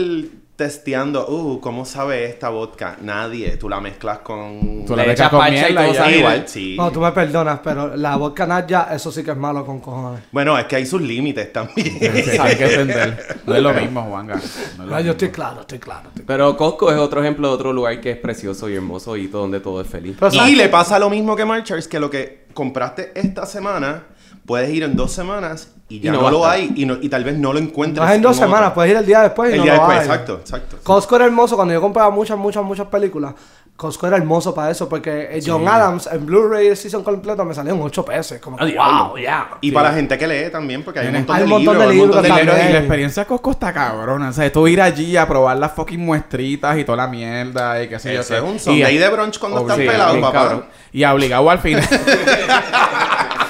testeando? 0.57 1.27
Uh, 1.29 1.61
¿cómo 1.61 1.85
sabe 1.85 2.27
esta 2.27 2.49
vodka? 2.51 2.97
Nadie. 3.01 3.57
Tú 3.57 3.69
la 3.69 3.81
mezclas 3.81 4.19
con... 4.19 4.85
Tú 4.87 4.95
la 4.95 5.05
mezclas 5.05 5.13
echas 5.15 5.31
con 5.31 5.39
parcha 5.41 5.55
y 5.69 5.73
mierda 5.73 5.83
todo 5.83 5.93
y 5.93 5.97
sabe 5.97 6.11
ya. 6.13 6.17
igual. 6.19 6.45
Sí. 6.47 6.75
No, 6.79 6.91
tú 6.93 7.01
me 7.01 7.13
perdonas, 7.13 7.61
pero 7.65 7.97
la 7.97 8.17
vodka 8.17 8.47
Naya, 8.47 8.89
eso 8.93 9.11
sí 9.11 9.25
que 9.25 9.31
es 9.33 9.37
malo 9.37 9.65
con 9.67 9.81
cojones. 9.81 10.23
Bueno, 10.31 10.59
es 10.59 10.67
que 10.67 10.77
hay 10.77 10.87
sus 10.87 11.01
límites 11.01 11.53
también. 11.53 11.99
Hay 12.41 12.57
que 12.57 12.65
entender. 12.65 13.39
No 13.47 13.55
es 13.55 13.63
lo 13.63 13.73
mismo, 13.75 14.03
Juanga. 14.03 14.35
No 14.35 14.41
es 14.41 14.77
lo 14.79 14.85
No, 14.85 14.85
mismo. 14.85 15.01
yo 15.01 15.11
estoy 15.13 15.29
claro, 15.31 15.61
estoy 15.63 15.79
claro. 15.79 16.09
estoy- 16.09 16.25
Pero 16.27 16.57
Costco 16.57 16.91
es 16.93 16.99
otro 16.99 17.21
ejemplo 17.23 17.49
de 17.49 17.55
otro 17.55 17.73
lugar 17.73 18.01
que 18.01 18.13
es 18.13 18.17
precioso 18.19 18.69
y 18.69 18.75
hermoso 18.75 19.17
y 19.17 19.29
todo, 19.29 19.43
donde 19.43 19.61
todo 19.61 19.81
es 19.81 19.89
feliz. 19.89 20.17
Pero, 20.19 20.31
¿sabes 20.31 20.53
y 20.53 20.57
le 20.57 20.69
pasa 20.69 20.99
lo 20.99 21.11
mismo 21.11 21.35
que 21.35 21.45
Marchers, 21.45 21.89
que 21.89 21.99
lo 21.99 22.11
que 22.11 22.47
compraste 22.55 23.13
esta 23.15 23.47
semana, 23.47 24.05
puedes 24.47 24.71
ir 24.71 24.83
en 24.83 24.95
dos 24.97 25.13
semanas 25.13 25.75
y 25.97 26.01
ya 26.01 26.11
Y 26.11 26.13
no 26.13 26.31
lo 26.31 26.47
hay 26.47 26.73
y, 26.77 26.87
no- 26.87 26.97
y 27.01 27.09
tal 27.09 27.25
vez 27.25 27.37
no 27.39 27.53
lo 27.53 27.59
encuentres. 27.59 28.11
En 28.11 28.23
dos 28.23 28.37
otro. 28.37 28.47
semanas, 28.49 28.73
puedes 28.73 28.91
ir 28.93 28.97
el 28.97 29.07
día 29.07 29.21
después 29.23 29.51
y 29.51 29.53
El 29.55 29.59
no 29.59 29.65
día 29.65 29.75
lo 29.75 29.79
después, 29.81 29.99
hay. 29.99 30.05
exacto, 30.07 30.39
exacto. 30.41 30.77
Costco 30.83 31.17
era 31.17 31.25
hermoso 31.27 31.57
cuando 31.57 31.75
yo 31.75 31.81
compraba 31.81 32.11
muchas, 32.11 32.37
muchas, 32.39 32.63
muchas 32.65 32.87
películas. 32.87 33.35
Costco 33.75 34.07
era 34.07 34.19
hermoso 34.19 34.55
para 34.55 34.71
eso, 34.71 34.87
porque 34.89 35.29
eh, 35.33 35.41
John 35.45 35.67
Adams 35.67 36.07
en 36.13 36.25
Blu-ray 36.27 36.69
el 36.69 36.77
season 36.77 37.03
completo 37.03 37.43
me 37.45 37.55
salía 37.55 37.73
en 37.73 37.81
8 37.81 38.05
pesos. 38.05 38.39
Como, 38.39 38.57
que, 38.59 38.77
wow, 38.77 39.17
ya. 39.17 39.49
Y 39.63 39.73
para 39.73 39.89
la 39.89 39.95
gente 39.97 40.17
que 40.19 40.27
lee 40.29 40.51
también, 40.53 40.85
porque 40.85 41.01
hay 41.01 41.07
un 41.09 41.15
montón 41.15 41.35
hay 41.37 41.41
de 41.41 41.45
un 41.45 41.51
montón 41.51 41.75
libros. 41.79 41.87
de 41.87 41.89
hay 41.91 41.99
un 42.01 42.07
montón 42.09 42.23
libros 42.55 42.71
Y 42.71 42.73
la- 42.75 42.79
experiencia 42.79 43.23
de 43.23 43.27
Costco 43.27 43.51
está 43.53 43.73
cabrona. 43.73 44.29
O 44.29 44.33
sea, 44.33 44.53
tú 44.53 44.69
ir 44.69 44.81
allí 44.81 45.17
a 45.17 45.27
probar 45.27 45.57
las 45.57 45.73
fucking 45.73 46.05
muestritas 46.05 46.79
y 46.79 46.85
toda 46.85 46.99
la 46.99 47.07
mierda 47.09 47.83
y 47.83 47.89
qué 47.89 47.99
sé 47.99 48.15
yo. 48.15 48.21
Es 48.21 48.31
un 48.67 48.75
Y- 48.75 48.83
de 48.83 49.09
brunch 49.09 49.39
cuando 49.39 49.61
estás 49.63 49.77
Sí, 49.79 49.87
pelado, 49.87 50.13
bien 50.13 50.23
papá. 50.27 50.39
cabrón. 50.39 50.65
Y 50.93 51.05
obligado 51.05 51.51
al 51.51 51.59
final. 51.59 51.89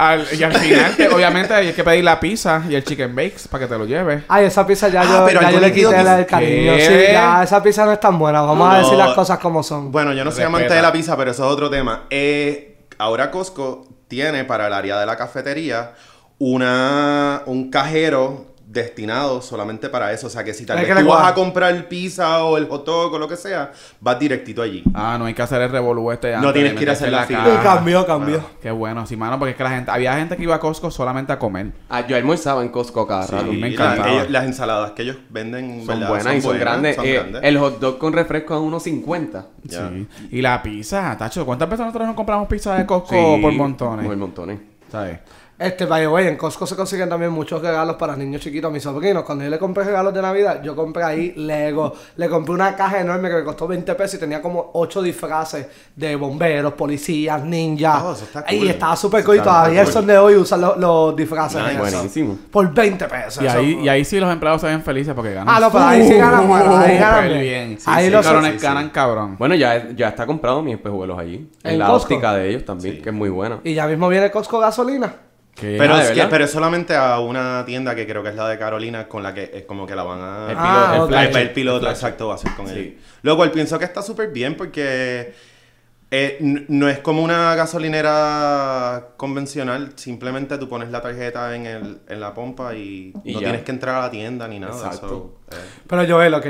Al- 0.00 0.26
y 0.32 0.42
al 0.42 0.52
final, 0.54 0.96
te- 0.96 1.08
obviamente, 1.08 1.52
hay 1.52 1.72
que 1.72 1.84
pedir 1.84 2.02
la 2.04 2.18
pizza 2.18 2.62
y 2.68 2.74
el 2.74 2.82
chicken 2.84 3.14
bakes 3.14 3.48
para 3.50 3.64
que 3.66 3.72
te 3.72 3.78
lo 3.78 3.84
lleves. 3.84 4.22
Ay, 4.28 4.46
esa 4.46 4.66
pizza 4.66 4.88
ya 4.88 5.02
Ah, 5.02 5.04
yo, 5.04 5.24
pero 5.26 5.40
ya 5.42 5.50
yo 5.50 5.60
le 5.60 5.72
quité 5.72 5.90
que- 5.90 6.02
la 6.02 6.16
del 6.16 6.26
cariño. 6.26 6.72
¿Qué? 6.76 6.86
Sí, 7.06 7.12
ya 7.12 7.42
esa 7.42 7.62
pizza 7.62 7.84
no 7.84 7.92
es 7.92 8.00
tan 8.00 8.18
buena. 8.18 8.40
Vamos 8.40 8.74
a 8.74 8.78
decir 8.78 8.94
las 8.96 9.14
cosas 9.14 9.38
como 9.38 9.62
son. 9.62 9.92
Bueno, 9.92 10.12
yo 10.14 10.24
no 10.24 10.30
soy 10.32 10.44
amante 10.44 10.72
de 10.72 10.80
la 10.82 10.90
pizza, 10.92 11.16
pero 11.16 11.30
eso 11.32 11.44
es 11.46 11.52
otro 11.52 11.68
tema. 11.68 12.04
Eh, 12.10 12.78
ahora 12.98 13.30
Costco 13.30 13.86
tiene 14.08 14.44
para 14.44 14.66
el 14.68 14.72
área 14.72 14.98
de 14.98 15.06
la 15.06 15.16
cafetería 15.16 15.92
una, 16.38 17.42
un 17.46 17.70
cajero 17.70 18.46
destinado 18.72 19.42
solamente 19.42 19.88
para 19.88 20.12
eso. 20.12 20.28
O 20.28 20.30
sea 20.30 20.44
que 20.44 20.54
si 20.54 20.64
tal 20.64 20.76
Es 20.78 20.82
vez 20.82 20.88
que 20.90 20.94
le 20.94 21.04
tú 21.04 21.08
vas 21.12 21.28
a 21.28 21.34
comprar 21.34 21.88
pizza 21.88 22.44
o 22.44 22.56
el 22.56 22.68
hot 22.68 22.86
dog 22.86 23.12
o 23.14 23.18
lo 23.18 23.26
que 23.26 23.36
sea, 23.36 23.72
vas 24.00 24.18
directito 24.18 24.62
allí. 24.62 24.82
Ah, 24.94 25.16
no 25.18 25.24
hay 25.26 25.34
que 25.34 25.42
hacer 25.42 25.60
el 25.60 25.70
revolú 25.70 26.10
este. 26.12 26.36
No 26.36 26.52
tienes 26.52 26.74
que 26.74 26.82
ir 26.84 26.90
a 26.90 26.92
hacer 26.92 27.10
la 27.10 27.24
fila. 27.24 27.40
Y 27.40 27.56
caja. 27.56 27.62
cambió, 27.76 28.06
cambió. 28.06 28.44
Qué 28.62 28.70
bueno, 28.70 29.06
sí, 29.06 29.16
mano, 29.16 29.38
porque 29.38 29.50
es 29.52 29.56
que 29.56 29.64
la 29.64 29.70
gente, 29.70 29.90
había 29.90 30.16
gente 30.16 30.36
que 30.36 30.42
iba 30.44 30.54
a 30.54 30.60
Costco 30.60 30.90
solamente 30.90 31.32
a 31.32 31.38
comer. 31.38 31.72
Ah, 31.88 32.06
yo 32.06 32.16
almorzaba 32.16 32.62
en 32.62 32.68
Costco 32.68 33.06
cada 33.06 33.24
Sí, 33.24 33.32
rato. 33.32 33.46
me 33.52 33.58
la- 33.58 33.66
encantaba. 33.68 34.10
ellos- 34.12 34.30
las 34.30 34.44
ensaladas 34.44 34.92
que 34.92 35.02
ellos 35.02 35.16
venden 35.30 35.78
Son 35.84 35.86
¿verdad? 35.88 36.08
buenas 36.08 36.34
y 36.36 36.40
son 36.40 36.58
grandes. 36.58 36.96
son 36.96 37.06
Eh, 37.06 37.14
grandes. 37.14 37.40
el 37.42 37.58
hot 37.58 37.80
dog 37.80 37.98
con 37.98 38.12
refresco 38.12 38.54
a 38.54 38.60
1.50. 38.60 39.46
Ya. 39.64 39.88
Sí. 39.88 40.06
Y 40.30 40.42
la 40.42 40.62
pizza, 40.62 41.16
tacho, 41.18 41.44
¿cuántas 41.44 41.68
veces 41.68 41.84
nosotros 41.86 42.06
nos 42.06 42.16
compramos 42.16 42.46
pizza 42.48 42.74
de 42.76 42.86
Costco 42.86 43.14
Sí, 43.14 43.42
por 43.42 43.52
montones? 43.52 44.06
Por 44.06 44.16
montones. 44.16 44.58
¿Sabes? 44.90 45.18
Este, 45.60 45.84
by 45.84 46.00
the 46.00 46.08
way, 46.08 46.26
en 46.26 46.36
Costco 46.38 46.66
se 46.66 46.74
consiguen 46.74 47.10
también 47.10 47.30
muchos 47.30 47.60
regalos 47.60 47.96
para 47.96 48.16
niños 48.16 48.40
chiquitos. 48.40 48.72
Mis 48.72 48.82
sobrinos, 48.82 49.24
cuando 49.24 49.44
yo 49.44 49.50
le 49.50 49.58
compré 49.58 49.84
regalos 49.84 50.14
de 50.14 50.22
Navidad, 50.22 50.62
yo 50.62 50.74
compré 50.74 51.02
ahí 51.04 51.34
Lego. 51.36 51.92
Le 52.16 52.30
compré 52.30 52.54
una 52.54 52.74
caja 52.74 52.98
enorme 53.02 53.28
que 53.28 53.34
me 53.34 53.44
costó 53.44 53.68
20 53.68 53.94
pesos 53.94 54.14
y 54.14 54.18
tenía 54.18 54.40
como 54.40 54.70
8 54.72 55.02
disfraces 55.02 55.66
de 55.94 56.16
bomberos, 56.16 56.72
policías, 56.72 57.44
ninjas. 57.44 58.02
Oh, 58.02 58.16
Y 58.50 58.68
estaba 58.68 58.96
súper 58.96 59.22
cool. 59.22 59.36
Y 59.36 59.40
todavía 59.40 59.84
cool. 59.84 59.92
son 59.92 60.06
de 60.06 60.16
hoy 60.16 60.34
usan 60.36 60.62
los, 60.62 60.78
los 60.78 61.14
disfraces. 61.14 61.62
Nice. 61.62 61.78
Buenísimo. 61.78 62.38
Por 62.50 62.72
20 62.72 63.04
pesos. 63.06 63.44
Y 63.44 63.46
ahí, 63.46 63.80
y 63.82 63.88
ahí 63.90 64.02
sí 64.02 64.18
los 64.18 64.32
empleados 64.32 64.62
se 64.62 64.66
ven 64.68 64.82
felices 64.82 65.12
porque 65.12 65.34
ganan. 65.34 65.54
Ah, 65.54 65.60
no, 65.60 65.70
pero 65.70 65.84
ahí 65.84 66.08
sí 66.08 66.14
ganan, 66.14 66.48
bueno, 66.48 66.74
ahí 66.74 66.96
ganan 66.96 67.28
bien. 67.28 67.40
bien. 67.40 67.78
Sí, 67.78 67.84
Ahí 67.86 68.06
sí, 68.06 68.10
los- 68.10 68.24
cabrones 68.24 68.52
sí, 68.54 68.58
sí. 68.60 68.64
ganan 68.66 68.88
cabrón. 68.88 69.36
Bueno, 69.38 69.54
ya, 69.54 69.90
ya 69.94 70.08
está 70.08 70.24
comprado 70.24 70.62
mis 70.62 70.76
espejuelos 70.76 71.18
allí. 71.18 71.50
En, 71.64 71.72
¿En 71.72 71.78
la 71.80 71.86
Costco? 71.88 72.14
óptica 72.14 72.32
de 72.34 72.48
ellos 72.48 72.64
también, 72.64 73.02
que 73.02 73.10
es 73.10 73.14
muy 73.14 73.28
buena. 73.28 73.60
Y 73.62 73.74
ya 73.74 73.86
mismo 73.86 74.08
viene 74.08 74.30
Costco 74.30 74.58
gasolina. 74.58 75.14
Pero, 75.60 75.94
Ah, 75.94 76.26
pero 76.30 76.44
es 76.44 76.50
solamente 76.50 76.94
a 76.96 77.18
una 77.20 77.64
tienda 77.66 77.94
que 77.94 78.06
creo 78.06 78.22
que 78.22 78.30
es 78.30 78.34
la 78.34 78.48
de 78.48 78.58
Carolina 78.58 79.06
con 79.08 79.22
la 79.22 79.32
que 79.34 79.50
es 79.54 79.64
como 79.64 79.86
que 79.86 79.94
la 79.94 80.02
van 80.02 80.20
a... 80.20 80.50
El 80.50 80.56
Ah, 80.58 80.90
piloto, 80.92 81.04
ok. 81.04 81.10
el 81.12 81.18
El, 81.18 81.28
flash. 81.30 81.42
el 81.42 81.52
piloto, 81.52 81.86
El 81.86 81.92
exacto, 81.92 82.28
va 82.28 82.34
a 82.34 82.38
ser 82.38 82.54
con 82.54 82.66
Sí. 82.68 82.74
él. 82.74 82.98
Lo 83.22 83.36
cual 83.36 83.50
pienso 83.50 83.78
que 83.78 83.84
está 83.84 84.02
súper 84.02 84.30
bien 84.30 84.56
porque 84.56 85.34
eh, 86.12 86.38
no 86.68 86.88
es 86.88 86.98
como 86.98 87.22
una 87.22 87.54
gasolinera 87.54 89.08
convencional. 89.16 89.92
Simplemente 89.96 90.58
tú 90.58 90.68
pones 90.68 90.90
la 90.90 91.00
tarjeta 91.00 91.54
en, 91.54 91.66
el, 91.66 92.00
en 92.08 92.20
la 92.20 92.34
pompa 92.34 92.74
y, 92.74 93.12
Y 93.24 93.32
no 93.34 93.40
ya. 93.40 93.46
tienes 93.46 93.62
que 93.62 93.70
entrar 93.70 93.94
a 93.96 94.00
la 94.00 94.10
tienda 94.10 94.48
ni 94.48 94.58
nada. 94.58 94.72
Exacto. 94.74 95.08
so, 95.08 95.56
eh, 95.56 95.60
Pero 95.86 96.06
Joel, 96.08 96.34
ok. 96.34 96.46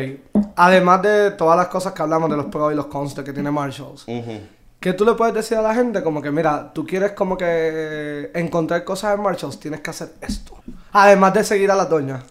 Además 0.56 1.02
de 1.02 1.30
todas 1.32 1.56
las 1.58 1.68
cosas 1.68 1.92
que 1.92 2.02
hablamos 2.02 2.30
de 2.30 2.36
los 2.36 2.46
pros 2.46 2.72
y 2.72 2.76
los 2.76 2.86
cons 2.86 3.14
de 3.14 3.22
que 3.24 3.32
tiene 3.32 3.50
Marshalls. 3.50 4.04
¿Qué 4.80 4.94
tú 4.94 5.04
le 5.04 5.12
puedes 5.12 5.34
decir 5.34 5.58
a 5.58 5.62
la 5.62 5.74
gente? 5.74 6.02
Como 6.02 6.22
que, 6.22 6.30
mira, 6.30 6.72
tú 6.72 6.86
quieres 6.86 7.12
como 7.12 7.36
que 7.36 8.30
encontrar 8.34 8.82
cosas 8.82 9.14
en 9.14 9.22
Marshalls, 9.22 9.60
tienes 9.60 9.80
que 9.80 9.90
hacer 9.90 10.08
esto. 10.22 10.56
Además 10.92 11.34
de 11.34 11.44
seguir 11.44 11.70
a 11.70 11.74
las 11.76 11.88
doñas. 11.90 12.24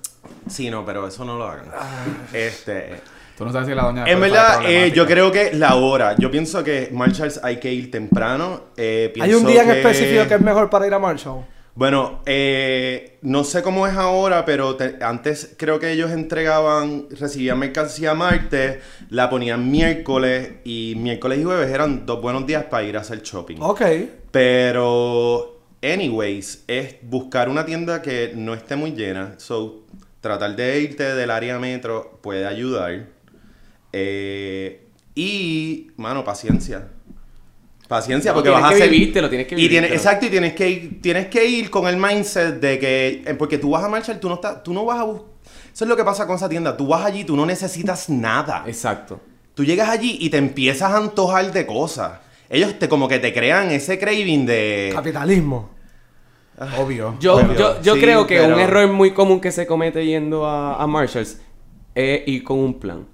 Sí, 0.50 0.70
no, 0.72 0.84
pero 0.84 1.08
eso 1.08 1.24
no 1.26 1.38
lo 1.38 1.46
hagan. 1.46 1.66
Ah. 1.74 2.06
Este... 2.34 3.02
Tú 3.38 3.46
no 3.46 3.54
sabes 3.54 3.70
si 3.70 3.74
la 3.74 3.84
doña. 3.84 4.04
En 4.06 4.20
verdad, 4.20 4.60
eh, 4.66 4.92
yo 4.92 5.06
creo 5.06 5.32
que 5.32 5.54
la 5.54 5.76
hora. 5.76 6.14
Yo 6.18 6.30
pienso 6.30 6.62
que 6.62 6.90
Marshalls 6.92 7.40
hay 7.42 7.58
que 7.58 7.72
ir 7.72 7.90
temprano. 7.90 8.64
eh, 8.76 9.14
Hay 9.22 9.34
un 9.34 9.46
día 9.46 9.62
en 9.62 9.70
que- 9.70 9.80
específico 9.80 10.28
que 10.28 10.34
es 10.34 10.42
mejor 10.42 10.70
para 10.70 10.86
ir 10.88 10.94
a 10.94 11.00
Marshall. 11.00 11.46
Bueno, 11.80 12.20
eh, 12.26 13.20
no 13.22 13.46
sé 13.46 13.62
cómo 13.64 13.88
es 13.88 13.94
ahora, 13.96 14.44
pero 14.44 14.76
te- 14.76 14.98
antes 15.02 15.56
creo 15.58 15.80
que 15.80 15.94
ellos 15.94 16.12
entregaban, 16.12 17.06
recibían 17.10 17.58
mercancía 17.58 18.14
martes, 18.14 18.80
la 19.10 19.30
ponían 19.30 19.72
miércoles 19.72 20.56
y 20.66 20.96
miércoles 20.98 21.40
y 21.40 21.46
jueves 21.46 21.72
eran 21.72 22.06
dos 22.06 22.22
buenos 22.22 22.46
días 22.46 22.66
para 22.66 22.84
ir 22.84 22.98
a 22.98 23.00
hacer 23.00 23.22
shopping. 23.22 23.60
Ok. 23.62 23.82
Pero, 24.30 25.58
anyways, 25.82 26.66
es 26.68 26.96
buscar 27.02 27.48
una 27.48 27.66
tienda 27.66 28.02
que 28.02 28.34
no 28.36 28.54
esté 28.54 28.76
muy 28.76 28.92
llena. 28.92 29.36
So, 29.38 29.86
tratar 30.20 30.58
de 30.58 30.82
irte 30.82 31.04
del 31.16 31.32
área 31.32 31.60
metro 31.60 32.20
puede 32.22 32.46
ayudar. 32.46 33.06
Eh, 33.94 34.86
y, 35.16 35.92
mano, 35.96 36.26
paciencia. 36.26 36.90
Paciencia, 37.90 38.32
No, 38.32 38.36
porque 38.36 38.50
vas 38.52 38.64
a 38.64 38.70
que 38.70 38.76
hacer. 38.76 38.90
vivírtelo, 38.90 39.30
tienes 39.30 39.48
que 39.48 39.60
y 39.60 39.68
tienes. 39.68 39.92
Exacto, 39.92 40.28
y 40.28 40.30
tienes 40.30 40.54
que 40.54 40.70
ir, 40.70 41.02
tienes 41.02 41.26
que 41.28 41.44
ir 41.46 41.70
con 41.70 41.88
el 41.88 41.98
mindset 41.98 42.62
de 42.62 42.80
que. 42.80 43.24
eh, 43.26 43.34
Porque 43.34 43.58
tú 43.58 43.72
vas 43.72 43.84
a 43.84 43.90
marchar, 43.90 44.20
tú 44.20 44.30
no 44.30 44.36
estás, 44.36 44.64
tú 44.64 44.74
no 44.74 44.86
vas 44.86 45.00
a 45.00 45.04
buscar. 45.04 45.28
Eso 45.74 45.86
es 45.86 45.90
lo 45.90 45.98
que 45.98 46.04
pasa 46.06 46.26
con 46.28 46.36
esa 46.36 46.48
tienda. 46.48 46.78
Tú 46.78 46.88
vas 46.88 47.04
allí, 47.04 47.24
tú 47.26 47.36
no 47.36 47.46
necesitas 47.48 48.08
nada. 48.10 48.64
Exacto. 48.68 49.20
Tú 49.56 49.64
llegas 49.66 49.90
allí 49.90 50.18
y 50.22 50.30
te 50.30 50.38
empiezas 50.38 50.92
a 50.92 50.98
antojar 50.98 51.52
de 51.52 51.66
cosas. 51.66 52.20
Ellos 52.48 52.78
te 52.80 52.88
como 52.88 53.08
que 53.08 53.20
te 53.20 53.34
crean 53.34 53.72
ese 53.72 53.98
craving 54.00 54.46
de. 54.46 54.92
Capitalismo. 54.94 55.72
Obvio. 56.78 57.16
Yo, 57.20 57.36
Obvio. 57.38 57.56
yo, 57.58 57.82
yo 57.82 57.94
Sí, 57.96 58.02
creo 58.02 58.28
que 58.28 58.38
pero- 58.40 58.54
un 58.54 58.60
error 58.60 58.88
muy 58.92 59.12
común 59.12 59.40
que 59.40 59.52
se 59.52 59.66
comete 59.66 60.06
yendo 60.06 60.46
a, 60.46 60.76
a 60.82 60.86
Marshalls 60.88 61.40
es 61.96 62.28
ir 62.28 62.44
con 62.44 62.60
un 62.60 62.80
plan. 62.80 63.06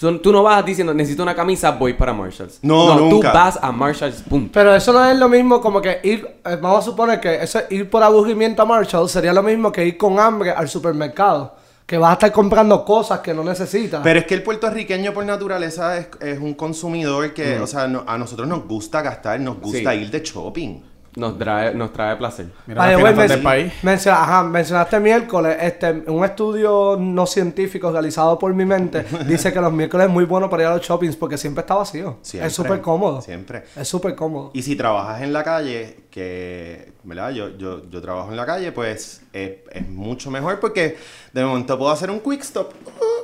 Tú, 0.00 0.18
tú 0.18 0.32
no 0.32 0.42
vas 0.42 0.64
diciendo, 0.64 0.94
necesito 0.94 1.22
una 1.22 1.34
camisa, 1.34 1.72
voy 1.72 1.92
para 1.92 2.14
Marshalls. 2.14 2.58
No, 2.62 2.98
nunca. 2.98 3.30
tú 3.32 3.36
vas 3.38 3.58
a 3.60 3.70
Marshalls, 3.70 4.22
punto. 4.22 4.50
Pero 4.54 4.74
eso 4.74 4.94
no 4.94 5.04
es 5.04 5.18
lo 5.18 5.28
mismo 5.28 5.60
como 5.60 5.82
que 5.82 6.00
ir, 6.02 6.26
eh, 6.42 6.56
vamos 6.60 6.78
a 6.78 6.82
suponer 6.82 7.20
que 7.20 7.34
eso 7.42 7.60
ir 7.68 7.90
por 7.90 8.02
aburrimiento 8.02 8.62
a 8.62 8.64
Marshall 8.64 9.08
sería 9.10 9.34
lo 9.34 9.42
mismo 9.42 9.70
que 9.70 9.84
ir 9.86 9.98
con 9.98 10.18
hambre 10.18 10.52
al 10.52 10.70
supermercado. 10.70 11.54
Que 11.84 11.98
vas 11.98 12.10
a 12.10 12.12
estar 12.14 12.32
comprando 12.32 12.84
cosas 12.84 13.18
que 13.18 13.34
no 13.34 13.42
necesitas. 13.44 14.00
Pero 14.02 14.20
es 14.20 14.24
que 14.26 14.34
el 14.34 14.42
puertorriqueño 14.44 15.12
por 15.12 15.26
naturaleza 15.26 15.98
es, 15.98 16.06
es 16.20 16.38
un 16.38 16.54
consumidor 16.54 17.34
que, 17.34 17.58
Mm. 17.58 17.62
o 17.62 17.66
sea, 17.66 17.86
no- 17.88 18.04
a 18.06 18.16
nosotros 18.16 18.46
nos 18.48 18.64
gusta 18.66 19.02
gastar, 19.02 19.38
nos 19.40 19.58
gusta 19.60 19.92
Sí. 19.92 19.98
ir 19.98 20.10
de 20.10 20.20
shopping. 20.22 20.80
Nos 21.16 21.36
trae, 21.38 21.74
nos 21.74 21.92
trae 21.92 22.14
placer. 22.16 22.46
Mira 22.66 22.82
las 22.92 23.16
men- 23.16 23.28
del 23.28 23.42
país. 23.42 23.72
menciona- 23.82 24.22
ajá, 24.22 24.42
mencionaste 24.44 25.00
miércoles, 25.00 25.56
este, 25.60 25.90
un 26.06 26.24
estudio 26.24 26.96
no 27.00 27.26
científico 27.26 27.90
realizado 27.90 28.38
por 28.38 28.54
mi 28.54 28.64
mente 28.64 29.04
dice 29.26 29.52
que 29.52 29.60
los 29.60 29.72
miércoles 29.72 30.06
es 30.06 30.12
muy 30.12 30.24
bueno 30.24 30.48
para 30.48 30.62
ir 30.62 30.68
a 30.68 30.76
los 30.76 30.86
shoppings 30.86 31.16
porque 31.16 31.36
siempre 31.36 31.62
está 31.62 31.74
vacío. 31.74 32.18
Siempre. 32.22 32.46
Es 32.48 32.54
súper 32.54 32.80
cómodo. 32.80 33.20
Siempre. 33.22 33.64
Es 33.74 33.88
súper 33.88 34.14
cómodo. 34.14 34.50
Y 34.54 34.62
si 34.62 34.76
trabajas 34.76 35.22
en 35.22 35.32
la 35.32 35.42
calle, 35.42 36.04
que, 36.10 36.92
¿verdad? 37.04 37.30
Yo, 37.30 37.56
yo, 37.56 37.88
yo 37.88 38.02
trabajo 38.02 38.30
en 38.30 38.36
la 38.36 38.44
calle, 38.44 38.72
pues 38.72 39.22
es, 39.32 39.52
es 39.70 39.88
mucho 39.88 40.30
mejor 40.30 40.58
porque 40.58 40.98
de 41.32 41.44
momento 41.44 41.78
puedo 41.78 41.90
hacer 41.90 42.10
un 42.10 42.20
quick 42.20 42.40
stop 42.42 42.72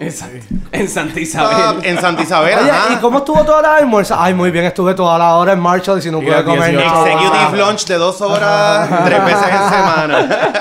Exacto. 0.00 0.54
En 0.72 0.88
Santa 0.88 1.20
Isabel. 1.20 1.84
en 1.84 2.00
Santa 2.00 2.22
Isabel. 2.22 2.58
Oye. 2.58 2.70
¿y 2.92 2.96
cómo 2.96 3.18
estuvo 3.18 3.42
toda 3.44 3.62
la 3.62 3.76
almuerzo? 3.76 4.14
Ay, 4.18 4.34
muy 4.34 4.50
bien, 4.50 4.66
estuve 4.66 4.94
toda 4.94 5.18
la 5.18 5.36
hora 5.36 5.52
en 5.52 5.60
Marshall 5.60 5.98
y 5.98 6.02
si 6.02 6.10
no 6.10 6.20
pude 6.20 6.44
comer 6.44 6.70
18. 6.70 6.84
nada. 6.84 7.10
Executive 7.10 7.64
lunch 7.64 7.86
de 7.86 7.94
dos 7.96 8.20
horas, 8.20 9.04
tres 9.04 9.24
veces 9.24 9.44
en 9.44 9.70
semana. 9.70 10.52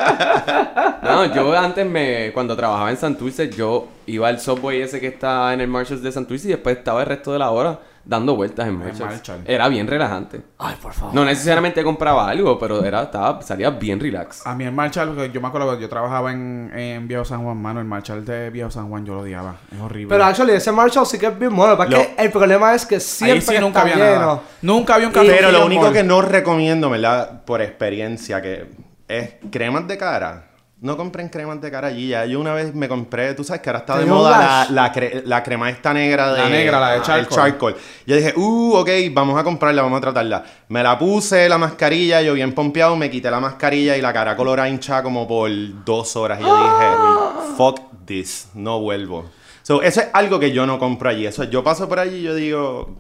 No, 1.06 1.34
yo 1.34 1.56
antes 1.56 1.86
me, 1.86 2.32
cuando 2.34 2.58
trabajaba 2.58 2.90
en 2.90 2.98
Santurce, 2.98 3.50
yo 3.50 3.88
iba 4.08 4.28
al 4.28 4.40
subway 4.40 4.82
ese 4.82 5.00
que 5.00 5.08
está 5.08 5.54
en 5.54 5.62
el 5.62 5.68
Marshalls 5.68 6.02
de 6.02 6.12
Santurce 6.12 6.48
y 6.48 6.52
después 6.52 6.78
estaba 6.78 7.02
el 7.02 7.08
resto 7.08 7.32
de 7.32 7.40
la 7.40 7.52
hora 7.52 7.80
dando 8.06 8.36
vueltas 8.36 8.68
en 8.68 8.78
Marshalls. 8.78 9.00
Marshall. 9.00 9.42
Era 9.46 9.68
bien 9.68 9.88
relajante. 9.88 10.42
Ay, 10.60 10.76
por 10.82 10.94
favor. 10.94 11.14
No 11.16 11.26
necesariamente 11.26 11.84
compraba 11.84 12.30
algo, 12.30 12.60
pero 12.60 12.84
era, 12.86 13.04
estaba, 13.04 13.42
salía 13.42 13.72
bien 13.72 14.00
relax. 14.00 14.46
A 14.46 14.54
mí 14.56 14.64
el 14.64 14.72
Marshall, 14.72 15.32
yo 15.32 15.42
me 15.42 15.48
acuerdo 15.48 15.76
que 15.76 15.82
yo 15.82 15.90
trabajaba 15.90 16.32
en, 16.32 16.72
en 16.76 17.08
Viejo 17.08 17.26
San 17.26 17.44
Juan, 17.44 17.58
mano. 17.58 17.80
El 17.80 17.86
Marshall 17.88 18.24
de 18.24 18.50
Viejo 18.52 18.70
San 18.70 18.90
Juan 18.90 19.06
yo 19.06 19.16
lo 19.16 19.22
odiaba. 19.22 19.56
Es 19.74 19.80
horrible. 19.82 20.10
Pero 20.14 20.24
actually, 20.26 20.54
ese 20.54 20.72
Marshall 20.72 21.06
sí 21.06 21.18
que 21.18 21.26
es 21.28 21.40
bien 21.40 21.56
bueno. 21.56 21.76
Porque 21.76 21.96
Lo- 21.96 22.24
el 22.24 22.32
problema 22.32 22.74
es 22.76 22.86
que 22.86 23.00
siempre 23.00 23.42
sí 23.56 23.62
nunca 23.62 23.80
está 23.80 23.94
había 23.94 23.96
lleno. 23.96 24.20
nada. 24.26 24.42
Nunca 24.62 24.96
había 24.96 25.08
un 25.08 25.14
café. 25.14 25.28
Pero 25.28 25.52
lo 25.52 25.66
único 25.66 25.92
que 25.92 26.04
no 26.04 26.22
recomiendo, 26.22 26.90
¿verdad? 26.90 27.44
Por 27.46 27.62
experiencia, 27.62 28.42
que 28.42 28.70
es 29.08 29.36
cremas 29.52 29.88
de 29.88 29.98
cara. 29.98 30.48
No 30.82 30.98
compren 30.98 31.30
cremas 31.30 31.62
de 31.62 31.72
cara 31.72 31.88
allí. 31.88 32.10
Ya 32.10 32.26
yo 32.26 32.40
una 32.40 32.54
vez 32.54 32.76
me 32.76 32.88
compré, 32.90 33.34
tú 33.34 33.44
sabes 33.44 33.62
que 33.62 33.70
ahora 33.70 33.80
está 33.80 33.94
¿Te 33.96 34.02
de 34.02 34.06
moda 34.08 34.68
la, 34.70 34.84
la, 34.84 34.94
cre- 34.94 35.24
la 35.24 35.42
crema 35.42 35.70
esta 35.70 35.94
negra 35.94 36.34
de... 36.34 36.40
La 36.40 36.50
negra, 36.50 36.80
la 36.80 36.90
de 36.92 36.98
el 36.98 37.02
charcoal. 37.02 37.50
charcoal. 37.52 37.76
Yo 38.06 38.16
dije, 38.16 38.34
uh, 38.36 38.74
ok, 38.76 38.90
vamos 39.12 39.40
a 39.40 39.44
comprarla, 39.44 39.82
vamos 39.82 39.98
a 39.98 40.02
tratarla. 40.02 40.44
Me 40.68 40.84
la 40.84 41.00
puse, 41.00 41.48
la 41.48 41.58
mascarilla, 41.58 42.22
yo 42.22 42.34
bien 42.34 42.54
pompeado, 42.54 42.96
me 42.98 43.10
quité 43.10 43.32
la 43.32 43.40
mascarilla 43.40 43.96
y 43.98 44.02
la 44.02 44.12
cara 44.14 44.36
colorada 44.36 44.68
hinchada 44.70 45.02
como 45.02 45.26
por 45.28 45.50
dos 45.86 46.16
horas. 46.18 46.40
Y 46.42 46.44
yo 46.44 46.56
dije, 46.56 46.86
fuck 47.58 47.80
this, 48.06 48.50
no 48.54 48.80
vuelvo. 48.82 49.26
So, 49.64 49.82
eso 49.82 50.02
es 50.02 50.08
algo 50.14 50.40
que 50.40 50.52
yo 50.52 50.68
no 50.68 50.78
compro 50.78 51.10
allí. 51.10 51.26
Eso, 51.26 51.46
yo 51.46 51.64
paso 51.64 51.88
por 51.90 52.00
allí 52.00 52.18
y 52.18 52.22
yo 52.24 52.36
digo, 52.36 52.96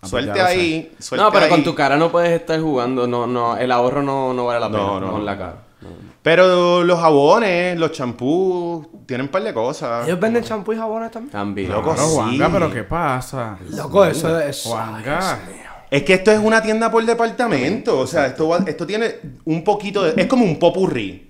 pues 0.00 0.10
suelte 0.10 0.40
ahí, 0.42 0.92
suelte 0.98 1.24
No, 1.24 1.32
pero 1.32 1.48
con 1.48 1.62
tu 1.64 1.74
cara 1.74 1.96
no 1.96 2.10
puedes 2.10 2.32
estar 2.32 2.60
jugando. 2.60 3.06
No, 3.06 3.26
no, 3.28 3.56
el 3.56 3.70
ahorro 3.72 4.02
no, 4.02 4.34
no 4.34 4.44
vale 4.46 4.60
la 4.60 4.66
pena 4.66 4.82
No, 4.82 5.00
no. 5.00 5.12
con 5.12 5.24
la 5.24 5.38
cara. 5.38 5.54
Pero 6.22 6.84
los 6.84 7.00
jabones, 7.00 7.78
los 7.78 7.92
champús, 7.92 8.86
tienen 9.06 9.26
un 9.26 9.30
par 9.32 9.42
de 9.42 9.54
cosas. 9.54 10.06
Ellos 10.06 10.20
venden 10.20 10.44
champú 10.44 10.72
y 10.72 10.76
jabones 10.76 11.10
también. 11.10 11.32
También. 11.32 11.70
Loco, 11.70 11.94
Claro, 11.94 12.08
sí. 12.08 12.14
Juanga, 12.14 12.50
pero 12.52 12.70
¿qué 12.72 12.84
pasa? 12.84 13.56
Loco, 13.70 14.04
eso 14.04 14.38
es. 14.38 14.62
Juanga. 14.64 15.38
Es 15.90 16.02
que 16.04 16.12
esto 16.14 16.30
es 16.30 16.38
una 16.38 16.62
tienda 16.62 16.90
por 16.90 17.04
departamento. 17.04 17.98
O 17.98 18.06
sea, 18.06 18.26
esto, 18.26 18.48
va- 18.48 18.62
esto 18.66 18.86
tiene 18.86 19.14
un 19.46 19.64
poquito 19.64 20.02
de... 20.02 20.20
Es 20.20 20.26
como 20.28 20.44
un 20.44 20.58
popurrí. 20.58 21.26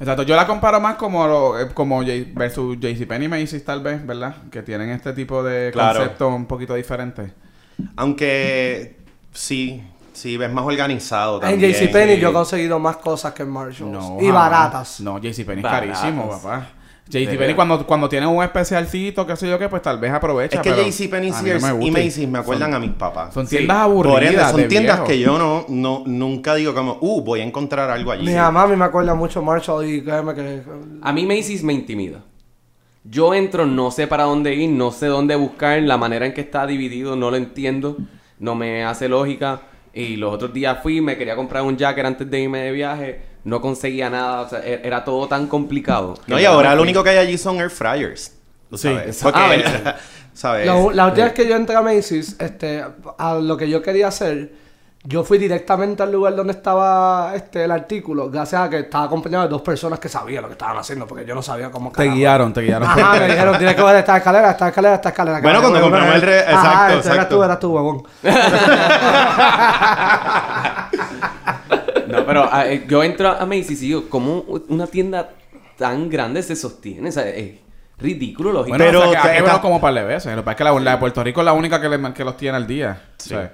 Exacto, 0.00 0.24
yo 0.24 0.34
la 0.34 0.46
comparo 0.46 0.80
más 0.80 0.96
como 0.96 1.26
lo, 1.26 1.58
eh, 1.60 1.68
como 1.72 2.00
J- 2.02 2.26
versus 2.34 2.76
JCPenney 2.80 3.26
y 3.26 3.28
Macy's 3.28 3.64
tal 3.64 3.80
vez, 3.82 4.04
¿verdad? 4.04 4.34
Que 4.50 4.62
tienen 4.62 4.90
este 4.90 5.12
tipo 5.12 5.42
de 5.44 5.70
Claro. 5.72 6.00
concepto 6.00 6.28
un 6.28 6.46
poquito 6.46 6.74
diferente. 6.74 7.32
Aunque 7.96 8.96
sí, 9.32 9.82
sí, 10.14 10.36
ves 10.36 10.50
más 10.52 10.64
organizado 10.64 11.36
En 11.36 11.40
también. 11.50 11.72
JCPenney 11.72 12.16
Sí. 12.16 12.20
yo 12.22 12.30
he 12.30 12.32
conseguido 12.32 12.78
más 12.78 12.96
cosas 12.96 13.32
que 13.34 13.42
en 13.42 13.50
Marshalls. 13.50 13.90
No, 13.92 14.16
y 14.20 14.26
jamás. 14.26 14.50
baratas. 14.50 15.00
No, 15.00 15.18
JCPenney 15.18 15.64
es 15.64 15.70
carísimo, 15.70 16.28
papá. 16.30 16.68
JCPenney 17.06 17.54
cuando, 17.54 17.86
cuando 17.86 18.08
tienen 18.08 18.30
un 18.30 18.42
especialcito, 18.42 19.26
qué 19.26 19.36
sé 19.36 19.46
yo 19.46 19.58
qué, 19.58 19.68
pues 19.68 19.82
tal 19.82 19.98
vez 19.98 20.10
aprovecha. 20.10 20.56
Es 20.56 20.62
que 20.62 20.70
JCPenney, 20.90 21.30
no 21.60 21.82
y. 21.82 21.90
Macy's 21.90 22.26
me 22.26 22.38
acuerdan 22.38 22.70
Son- 22.70 22.76
a 22.82 22.86
mis 22.86 22.92
papás. 22.96 23.34
Son 23.34 23.46
Sí. 23.46 23.56
tiendas 23.58 23.76
Por 23.86 24.06
aburridas. 24.06 24.30
ende, 24.32 24.44
son 24.46 24.56
de 24.56 24.64
tiendas 24.68 24.96
viejo. 24.96 25.06
que 25.08 25.18
yo 25.18 25.38
no, 25.38 25.66
no, 25.68 26.02
nunca 26.06 26.54
digo 26.54 26.72
como, 26.74 26.96
uh, 27.02 27.20
voy 27.20 27.40
a 27.40 27.44
encontrar 27.44 27.90
algo 27.90 28.10
allí. 28.10 28.24
Mi 28.24 28.34
mamá 28.34 28.62
a 28.62 28.66
mí 28.68 28.74
me 28.76 28.86
acuerda 28.86 29.14
mucho 29.14 29.42
Marshall 29.42 29.86
y 29.86 30.02
créeme 30.02 30.34
que. 30.34 30.62
A 31.02 31.12
mí 31.12 31.26
Macy's 31.26 31.62
me 31.62 31.74
intimida. 31.74 32.20
Yo 33.06 33.34
entro, 33.34 33.66
no 33.66 33.90
sé 33.90 34.06
para 34.06 34.22
dónde 34.24 34.54
ir, 34.54 34.70
no 34.70 34.90
sé 34.90 35.06
dónde 35.08 35.36
buscar, 35.36 35.82
la 35.82 35.98
manera 35.98 36.24
en 36.24 36.32
que 36.32 36.40
está 36.40 36.66
dividido 36.66 37.16
no 37.16 37.30
lo 37.30 37.36
entiendo, 37.36 37.98
no 38.38 38.54
me 38.54 38.82
hace 38.82 39.10
lógica. 39.10 39.60
Y 39.94 40.16
los 40.16 40.34
otros 40.34 40.52
días 40.52 40.78
fui, 40.82 41.00
me 41.00 41.16
quería 41.16 41.36
comprar 41.36 41.62
un 41.62 41.76
jacket 41.76 42.04
antes 42.04 42.28
de 42.28 42.40
irme 42.40 42.60
de 42.62 42.72
viaje, 42.72 43.20
no 43.44 43.60
conseguía 43.60 44.10
nada, 44.10 44.40
o 44.40 44.48
sea, 44.48 44.58
e- 44.60 44.80
era 44.82 45.04
todo 45.04 45.28
tan 45.28 45.46
complicado. 45.46 46.14
No, 46.26 46.40
y 46.40 46.44
ahora 46.44 46.74
lo 46.74 46.82
único 46.82 47.04
que 47.04 47.10
hay 47.10 47.18
allí 47.18 47.38
son 47.38 47.60
air 47.60 47.70
fryers. 47.70 48.36
Sí, 48.72 48.78
sabes. 48.88 49.06
exacto. 49.06 49.40
Ah. 49.40 49.96
¿sabes? 50.34 50.66
La, 50.66 50.74
la 50.92 51.06
última 51.06 51.26
vez 51.26 51.32
que 51.32 51.46
yo 51.48 51.54
entré 51.54 51.76
a 51.76 51.80
Macy's, 51.82 52.36
este, 52.40 52.84
a 53.18 53.34
lo 53.34 53.56
que 53.56 53.70
yo 53.70 53.80
quería 53.82 54.08
hacer, 54.08 54.52
yo 55.06 55.22
fui 55.22 55.36
directamente 55.36 56.02
al 56.02 56.10
lugar 56.10 56.34
donde 56.34 56.52
estaba 56.54 57.32
este, 57.34 57.64
el 57.64 57.70
artículo, 57.70 58.30
gracias 58.30 58.62
a 58.62 58.70
que 58.70 58.78
estaba 58.80 59.04
acompañado 59.04 59.44
de 59.44 59.50
dos 59.50 59.60
personas 59.60 59.98
que 59.98 60.08
sabían 60.08 60.40
lo 60.42 60.48
que 60.48 60.52
estaban 60.54 60.78
haciendo, 60.78 61.06
porque 61.06 61.26
yo 61.26 61.34
no 61.34 61.42
sabía 61.42 61.70
cómo 61.70 61.90
Te 61.90 61.96
carajo. 61.98 62.16
guiaron, 62.16 62.52
te 62.54 62.60
guiaron. 62.62 62.88
Ajá, 62.88 63.12
me 63.18 63.26
dijeron, 63.28 63.58
tienes 63.58 63.76
que 63.76 63.82
ver 63.82 63.96
esta 63.96 64.16
escalera, 64.16 64.50
esta 64.52 64.68
escalera, 64.68 64.94
esta 64.94 65.08
escalera. 65.10 65.40
Bueno, 65.42 65.60
cuando 65.60 65.80
compramos 65.82 66.14
el 66.14 66.22
re- 66.22 66.40
Ajá, 66.46 66.54
exacto, 66.54 66.94
este, 66.94 67.08
Eras 67.08 67.16
exacto. 67.16 67.36
tú, 67.36 67.42
eras 67.44 67.60
tú, 67.60 67.72
huevón. 67.74 68.02
No, 72.06 72.24
pero 72.26 72.48
ah, 72.50 72.66
eh, 72.66 72.84
yo 72.88 73.02
entro 73.02 73.28
a 73.30 73.44
Macy's 73.46 73.82
y 73.82 73.86
digo, 73.88 74.04
¿cómo 74.08 74.44
una 74.68 74.86
tienda 74.86 75.30
tan 75.76 76.08
grande 76.08 76.42
se 76.42 76.54
sostiene? 76.56 77.08
O 77.08 77.12
sea, 77.12 77.28
es 77.28 77.56
ridículo, 77.98 78.52
lógico. 78.52 78.76
Bueno, 78.76 78.84
Pero 78.84 79.08
o 79.08 79.12
sea, 79.12 79.22
que 79.22 79.38
esta- 79.38 79.60
como 79.60 79.76
un 79.76 79.80
par 79.80 79.94
de 79.94 80.04
veces. 80.04 80.32
Lo 80.34 80.42
que 80.42 80.44
pasa 80.44 80.52
es 80.52 80.58
que 80.58 80.64
la, 80.64 80.80
la 80.80 80.90
de 80.92 80.96
Puerto 80.98 81.22
Rico 81.24 81.40
es 81.40 81.44
la 81.44 81.52
única 81.52 81.80
que, 81.80 81.88
le- 81.88 82.12
que 82.14 82.24
los 82.24 82.36
tiene 82.36 82.56
al 82.56 82.66
día. 82.66 83.02
Sí. 83.18 83.34
O 83.34 83.38
sea, 83.38 83.52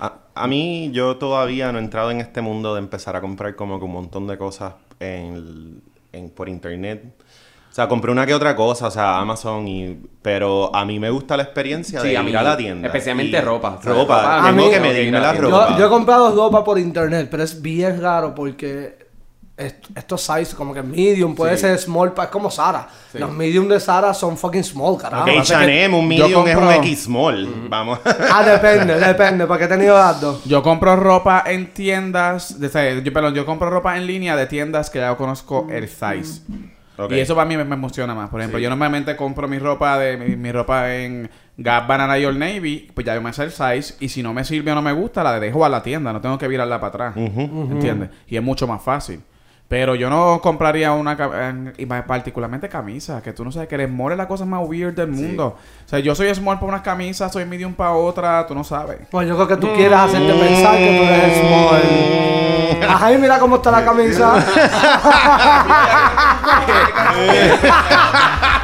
A, 0.00 0.14
a 0.34 0.46
mí, 0.46 0.90
yo 0.92 1.16
todavía 1.16 1.70
no 1.72 1.78
he 1.78 1.82
entrado 1.82 2.10
en 2.10 2.20
este 2.20 2.40
mundo 2.40 2.74
de 2.74 2.80
empezar 2.80 3.14
a 3.16 3.20
comprar 3.20 3.54
como 3.56 3.78
que 3.78 3.84
un 3.84 3.92
montón 3.92 4.26
de 4.26 4.38
cosas 4.38 4.74
en, 4.98 5.82
en- 6.12 6.30
por 6.30 6.48
internet. 6.48 7.04
O 7.70 7.72
sea, 7.72 7.86
compré 7.86 8.10
una 8.10 8.26
que 8.26 8.34
otra 8.34 8.56
cosa, 8.56 8.88
o 8.88 8.90
sea, 8.90 9.18
Amazon, 9.20 9.68
y, 9.68 9.96
pero 10.22 10.74
a 10.74 10.84
mí 10.84 10.98
me 10.98 11.08
gusta 11.10 11.36
la 11.36 11.44
experiencia 11.44 12.00
Sí, 12.00 12.08
de 12.08 12.16
a 12.16 12.20
ir 12.22 12.26
mí, 12.30 12.34
a 12.34 12.42
la 12.42 12.56
tienda. 12.56 12.86
especialmente 12.88 13.36
Y- 13.36 13.40
ropa, 13.40 13.78
Ropa, 13.82 13.92
ropa, 13.92 14.42
a 14.42 14.50
tengo 14.50 14.64
mí- 14.66 14.70
que 14.72 14.80
medirme 14.80 15.20
la 15.20 15.32
ropa. 15.34 15.70
Yo, 15.72 15.78
yo 15.78 15.86
he 15.86 15.88
comprado 15.88 16.34
ropa 16.34 16.64
por 16.64 16.78
internet, 16.80 17.28
pero 17.30 17.44
es 17.44 17.62
bien 17.62 18.00
raro 18.00 18.34
porque 18.34 19.09
est- 19.60 19.86
estos 19.94 20.20
size 20.22 20.54
como 20.56 20.72
que 20.74 20.82
medium, 20.82 21.34
puede 21.34 21.56
Sí. 21.56 21.62
ser 21.62 21.78
small, 21.78 22.12
pa- 22.12 22.24
es 22.24 22.30
como 22.30 22.50
Sara. 22.50 22.88
Sí. 23.12 23.18
Los 23.18 23.30
medium 23.32 23.68
de 23.68 23.78
Sara 23.80 24.12
son 24.14 24.36
fucking 24.36 24.64
small, 24.64 24.96
carajo. 24.98 25.28
H&M, 25.28 25.96
un 25.96 26.06
medium 26.08 26.46
es 26.46 26.56
un 26.56 26.62
compro- 26.62 26.76
X 26.78 27.02
small. 27.04 27.48
Vamos. 27.68 27.98
Ah, 28.04 28.42
depende, 28.44 28.98
depende, 28.98 29.46
porque 29.46 29.64
he 29.64 29.68
tenido 29.68 29.96
las 29.96 30.20
dos. 30.20 30.44
Yo 30.44 30.62
compro 30.62 30.96
ropa 30.96 31.44
en 31.46 31.72
tiendas, 31.72 32.58
de, 32.60 32.66
o 32.66 32.70
sea, 32.70 32.92
yo, 32.98 33.12
perdón, 33.12 33.34
yo 33.34 33.44
compro 33.46 33.70
ropa 33.70 33.96
en 33.96 34.06
línea 34.06 34.36
de 34.36 34.46
tiendas 34.46 34.90
que 34.90 34.98
ya 35.00 35.14
conozco 35.16 35.66
el 35.70 35.88
size. 35.88 36.42
Y 37.08 37.18
eso 37.18 37.34
para 37.34 37.46
mí 37.48 37.56
me, 37.56 37.64
me 37.64 37.76
emociona 37.76 38.14
más. 38.14 38.28
Por 38.28 38.40
ejemplo, 38.40 38.58
yo 38.58 38.68
normalmente 38.68 39.16
compro 39.16 39.48
mi 39.48 39.58
ropa 39.58 39.98
de 39.98 40.18
mi, 40.18 40.36
mi 40.36 40.52
ropa 40.52 40.94
en 40.94 41.30
Gap, 41.56 41.86
Banana 41.86 42.18
y 42.18 42.26
Old 42.26 42.38
Navy, 42.38 42.90
pues 42.94 43.06
ya 43.06 43.14
yo 43.14 43.22
me 43.22 43.32
sé 43.32 43.44
el 43.44 43.52
size 43.52 43.94
y 44.00 44.10
si 44.10 44.22
no 44.22 44.34
me 44.34 44.44
sirve 44.44 44.70
o 44.72 44.74
no 44.74 44.82
me 44.82 44.92
gusta, 44.92 45.22
la 45.24 45.40
dejo 45.40 45.64
a 45.64 45.70
la 45.70 45.82
tienda, 45.82 46.12
no 46.12 46.20
tengo 46.20 46.36
que 46.36 46.46
virarla 46.46 46.78
para 46.78 46.88
atrás. 46.88 47.14
¿Entiendes? 47.16 48.10
Y 48.28 48.36
es 48.36 48.42
mucho 48.42 48.66
más 48.66 48.82
fácil. 48.82 49.20
Pero 49.70 49.94
yo 49.94 50.10
no 50.10 50.40
compraría 50.42 50.90
una, 50.90 51.16
y 51.78 51.86
más 51.86 52.02
particularmente 52.02 52.68
camisas, 52.68 53.22
que 53.22 53.32
tú 53.32 53.44
no 53.44 53.52
sabes 53.52 53.68
que 53.68 53.76
el 53.76 53.86
small 53.86 54.10
es 54.10 54.18
la 54.18 54.26
cosa 54.26 54.44
más 54.44 54.68
weird 54.68 54.96
del 54.96 55.06
mundo. 55.06 55.56
O 55.86 55.88
sea, 55.88 56.00
yo 56.00 56.12
soy 56.16 56.34
small 56.34 56.58
para 56.58 56.70
unas 56.72 56.82
camisas, 56.82 57.32
soy 57.32 57.44
medium 57.44 57.72
para 57.72 57.92
otra, 57.92 58.44
tú 58.48 58.54
no 58.56 58.64
sabes. 58.64 58.98
Pues 59.08 59.28
yo 59.28 59.36
creo 59.36 59.46
que 59.46 59.56
tú 59.58 59.72
quieres 59.72 59.96
hacerte 59.96 60.34
pensar 60.34 60.76
que 60.76 60.98
tú 60.98 61.04
eres 61.04 61.38
small. 61.38 62.90
Ajá, 62.90 63.12
y 63.12 63.18
mira 63.18 63.38
cómo 63.38 63.54
está 63.56 63.70
la 63.70 63.84
camisa. 63.84 64.44